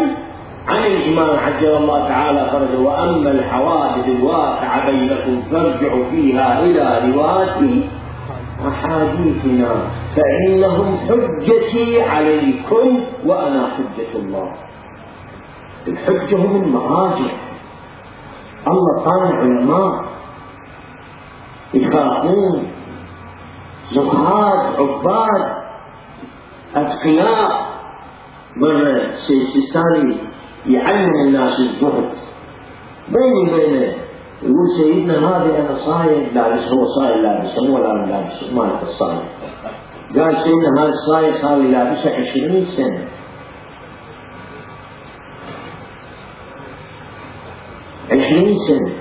عن 0.67 0.85
الإمام 0.85 1.29
عجل 1.39 1.75
الله 1.77 2.07
تعالى 2.07 2.49
فرجه 2.51 2.79
وأما 2.79 3.31
الحوادث 3.31 4.07
الواقعة 4.07 4.91
بينكم 4.91 5.41
فارجعوا 5.51 6.03
فيها 6.11 6.63
إلى 6.63 7.11
رواة 7.13 7.59
أحاديثنا 8.68 9.88
فإنهم 10.16 10.97
حجتي 10.97 12.01
عليكم 12.01 13.03
وأنا 13.26 13.68
حجة 13.68 14.20
الله. 14.20 14.53
الحجة 15.88 16.36
هم 16.38 16.64
المراجع 16.64 17.32
الله 18.68 19.03
قال 19.05 19.36
علماء 19.36 20.05
يخافون 21.74 22.72
زهاد 23.91 24.76
عباد 24.80 25.55
أتقياء 26.76 27.70
مرة 28.57 29.12
سيستاني؟ 29.28 30.18
يعلم 30.66 31.12
الناس 31.28 31.60
الزهد. 31.60 32.12
بيني 33.10 33.53
وبينه 33.53 33.93
يقول 34.43 34.67
سيدنا 34.77 35.17
هذه 35.17 35.59
أنا 35.59 35.73
صايم. 35.73 36.27
لابس 36.33 36.63
هو 36.73 36.85
صايم 36.99 37.23
لابس 37.23 37.57
مو 37.57 37.75
ولا 37.75 38.05
لابس 38.05 38.53
ما 38.53 38.81
الصايم. 38.83 39.25
قال 40.15 40.37
سيدنا 40.37 40.81
هذا 40.83 40.89
الصايم 40.89 41.33
صار 41.33 41.57
لابسه 41.57 42.09
20 42.09 42.61
سنة. 42.61 43.07
عشرين 48.11 48.55
سنة. 48.55 48.93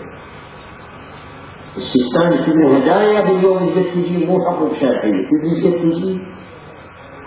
السيستاني 1.76 2.36
تبني 2.46 2.78
هدايا 2.78 3.20
باليوم 3.20 3.58
اللي 3.58 3.84
تجي 3.84 4.26
مو 4.26 4.38
حقوق 4.44 4.74
شرعية. 4.80 5.28
تدري 5.30 5.62
قد 5.64 5.90
تجي. 5.90 6.18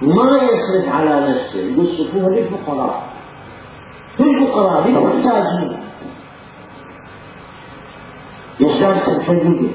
ما 0.02 0.40
يصرف 0.44 0.96
على 0.96 1.30
نفسه. 1.30 1.60
يقول 1.60 1.86
صفوها 1.86 2.30
للفقراء. 2.30 3.14
للفقراء 4.20 4.88
للمحتاجين. 4.88 5.91
يشارك 8.62 9.10
الفقير 9.10 9.72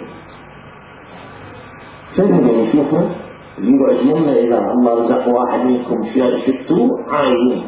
فهم 2.16 2.48
يشوفوا 2.48 3.08
يعجبون 3.58 4.28
إذا 4.28 4.58
الله 4.58 4.94
رزق 4.94 5.28
واحد 5.28 5.60
منكم 5.60 6.04
شفتوا 6.46 6.88
عاينين. 7.08 7.62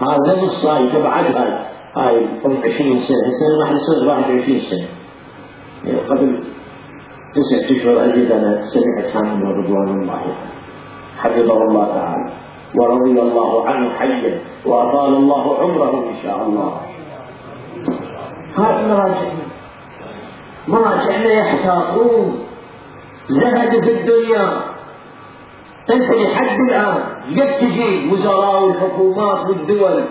هذا 0.00 0.42
نص 0.42 0.66
هاي 0.66 0.88
تبعد 0.88 1.24
هاي 1.36 1.52
هاي 1.96 2.26
20 2.44 2.98
سنة 3.08 3.26
السنة 3.26 3.54
راح 3.60 3.70
يصير 3.70 4.08
21 4.08 4.60
سنة. 4.60 4.88
يعني 5.84 6.00
قبل 6.08 6.42
تسعة 7.34 7.76
أشهر 7.76 8.04
أجد 8.04 8.32
أنا 8.32 8.62
سمعت 8.62 9.16
عنه 9.16 9.50
رضوان 9.50 9.88
الله. 10.00 10.20
حفظه 11.18 11.62
الله 11.62 11.86
تعالى. 11.86 12.32
ورضي 12.80 13.20
الله 13.20 13.66
عنه 13.66 13.90
حيا 13.90 14.38
وأطال 14.66 15.14
الله 15.16 15.58
عمره 15.58 16.08
إن 16.08 16.14
شاء 16.22 16.46
الله. 16.46 16.72
هذا 18.58 19.37
مراجعنا 20.68 21.32
مراجعنا 21.32 21.32
يحتاطون 21.32 22.38
زهدوا 23.28 23.80
في 23.80 23.90
الدنيا. 23.90 24.60
انت 25.90 26.10
لحد 26.10 26.58
الآن 26.68 26.96
قد 27.40 27.56
تجي 27.56 28.12
وزراء 28.12 28.64
والحكومات 28.64 29.46
والدول. 29.46 30.04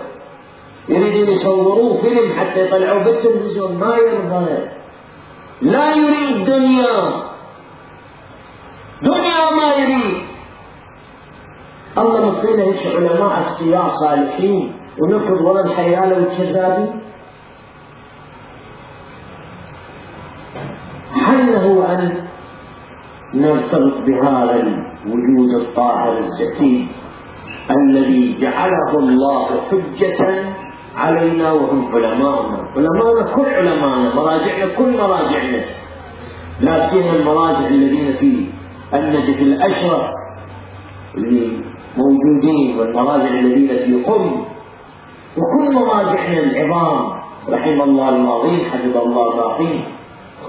يريدون 0.88 1.28
يصوروه 1.28 2.00
فيلم 2.02 2.32
حتى 2.32 2.64
يطلعوه 2.64 3.04
بالتلفزيون. 3.04 3.76
ما 3.76 3.96
يرضى 3.96 4.46
لا 5.62 5.94
يريد 5.94 6.44
دنيا. 6.44 7.12
دنيا 9.02 9.50
ما 9.56 9.74
يريد. 9.74 10.28
الله 11.98 12.28
إيش 12.60 12.86
علماء 12.86 13.40
اصفياء 13.40 13.88
صالحين 13.88 14.72
ونفرض 15.00 15.40
ورا 15.40 15.60
الحياله 15.60 16.14
والكذابين 16.14 17.00
حله 21.48 21.94
ان 21.94 22.14
نرتبط 23.34 24.06
بهذا 24.06 24.54
الوجود 24.54 25.50
الطاهر 25.60 26.18
الزكي 26.18 26.88
الذي 27.70 28.34
جعله 28.40 28.98
الله 28.98 29.46
حجة 29.70 30.44
علينا 30.96 31.52
وهم 31.52 31.94
علماؤنا. 31.94 32.58
علماؤنا 32.76 33.34
كل 33.34 33.46
علماؤنا 33.54 34.14
مراجعنا 34.14 34.74
كل 34.78 34.96
مراجعنا. 34.98 35.64
لا 36.60 36.90
سيما 36.90 37.16
المراجع 37.16 37.66
الذين 37.66 38.12
في 38.12 38.46
النجف 38.94 39.38
الأشرف 39.42 40.02
اللي 41.14 41.62
موجودين 41.96 42.78
والمراجع 42.78 43.28
الذين 43.28 43.68
في 43.68 44.04
قم. 44.04 44.44
وكل 45.38 45.74
مراجعنا 45.74 46.38
العظام 46.38 47.18
رحم 47.48 47.80
الله 47.82 48.08
الماضين 48.08 48.60
حفظ 48.70 48.96
الله 48.96 49.32
الباقين 49.32 49.84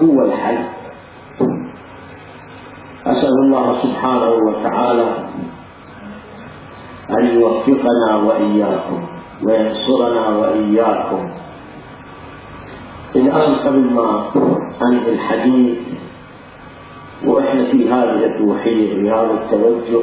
هو 0.02 0.24
الحل. 0.24 0.79
أسأل 3.06 3.34
الله 3.44 3.82
سبحانه 3.82 4.30
وتعالى 4.30 5.08
أن 7.10 7.24
يوفقنا 7.26 8.16
وإياكم 8.16 9.06
وينصرنا 9.46 10.28
وإياكم. 10.28 11.30
الآن 13.16 13.54
قبل 13.54 13.94
ما 13.94 14.30
أنهي 14.82 15.12
الحديث 15.12 15.78
وإحنا 17.26 17.64
في 17.64 17.90
هذا 17.90 18.26
التوحيد 18.26 18.88
في 18.88 19.10
هذا 19.10 19.34
التوجه 19.34 20.02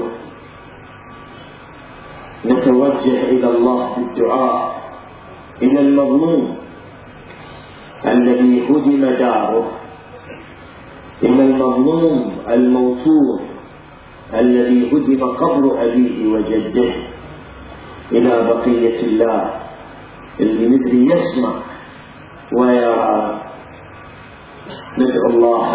نتوجه 2.46 3.22
إلى 3.24 3.48
الله 3.50 3.90
بالدعاء 3.98 4.82
إلى 5.62 5.80
المظلوم 5.80 6.58
الذي 8.06 8.70
هدم 8.70 9.02
داره. 9.06 9.68
إلى 11.24 11.44
المظلوم 11.44 12.32
الموتور 12.50 13.40
الذي 14.34 14.92
هدم 14.92 15.24
قبر 15.26 15.84
أبيه 15.84 16.34
وجده 16.34 16.92
إلى 18.12 18.30
بقية 18.30 19.00
الله 19.04 19.52
اللي 20.40 20.68
ندري 20.68 21.06
يسمع 21.06 21.54
ويرى. 22.60 23.42
ندعو 24.98 25.30
الله 25.30 25.72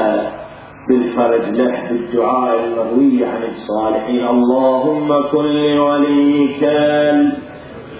بالفرج 0.88 1.44
له 1.48 1.88
بالدعاء 1.90 2.64
المروي 2.64 3.24
عن 3.24 3.42
الصالحين. 3.42 4.26
اللهم 4.26 5.08
كن 5.32 5.44
لوليك 5.76 6.62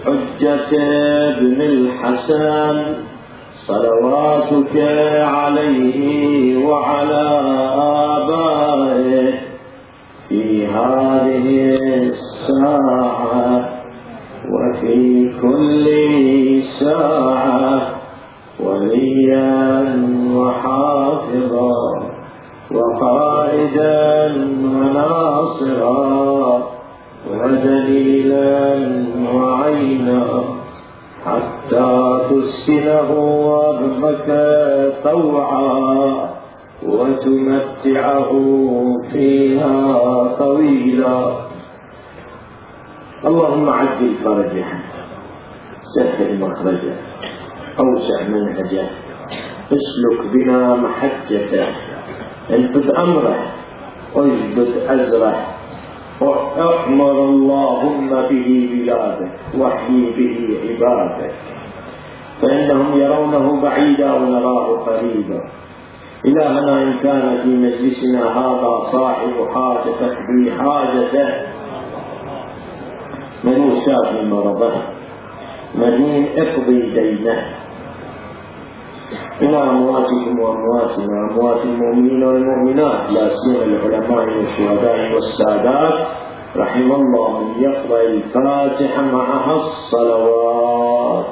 الحجة 0.07 0.70
ابن 1.28 1.61
الحسن. 1.61 2.76
صلواتك 3.66 4.76
عليه 5.20 6.66
وعلى 6.66 7.24
آبائه 8.18 9.34
في 10.28 10.66
هذه 10.66 11.46
الساعة 12.02 13.68
وفي 14.50 15.30
كل 15.42 15.86
ساعة 16.62 17.80
وليا 18.60 19.62
وحافظا 20.34 21.72
وقائدا 22.70 24.34
وناصرا 24.64 26.62
ودليلا 27.30 28.76
وعينا 29.34 30.61
حتى 31.26 32.18
تسكنه 32.30 33.10
أرضك 33.68 34.28
طوعا 35.04 36.28
وتمتعه 36.82 38.32
فيها 39.12 39.76
طويلا. 40.38 41.32
اللهم 43.24 43.70
عجل 43.70 44.14
فرجه 44.24 44.64
سهل 45.94 46.40
مخرجه 46.40 46.94
أوسع 47.78 48.28
منهجه 48.28 48.86
اسلك 49.72 50.20
بنا 50.32 50.76
محجته 50.76 51.66
انفذ 52.50 52.90
أمره 52.96 53.36
واجدد 54.16 54.70
أزره. 54.88 55.51
واعمر 56.22 57.16
اللهم 57.24 58.10
به 58.30 58.48
بلادك 58.72 59.32
واحيي 59.58 60.04
به 60.16 60.36
عبادك. 60.64 61.34
فإنهم 62.42 63.00
يرونه 63.00 63.60
بعيدا 63.62 64.12
ونراه 64.12 64.66
قريبا. 64.86 65.40
إلهنا 66.24 66.82
إن 66.82 66.92
كان 67.02 67.38
في 67.42 67.48
مجلسنا 67.48 68.22
هذا 68.38 68.72
صاحب 68.92 69.34
حاجة 69.54 69.90
تقضي 70.00 70.52
حاجته. 70.58 71.28
من 73.44 73.80
شافي 73.86 74.20
مرضه 74.30 74.72
مدين 75.74 76.26
اقضي 76.36 76.80
دينه. 76.94 77.36
إلى 79.42 79.62
أمواتكم 79.62 80.40
وأمواتنا 80.40 81.14
أموات 81.30 81.64
المؤمنين 81.64 82.24
والمؤمنات 82.24 83.10
لا 83.10 83.28
سيما 83.28 83.64
العلماء 83.64 84.24
والشهداء 84.36 84.98
والسادات 85.14 85.98
رحم 86.56 86.92
الله 86.92 87.40
من 87.40 87.62
يقرأ 87.62 88.00
الفاتحة 88.02 89.02
معها 89.02 89.54
الصلوات. 89.56 91.26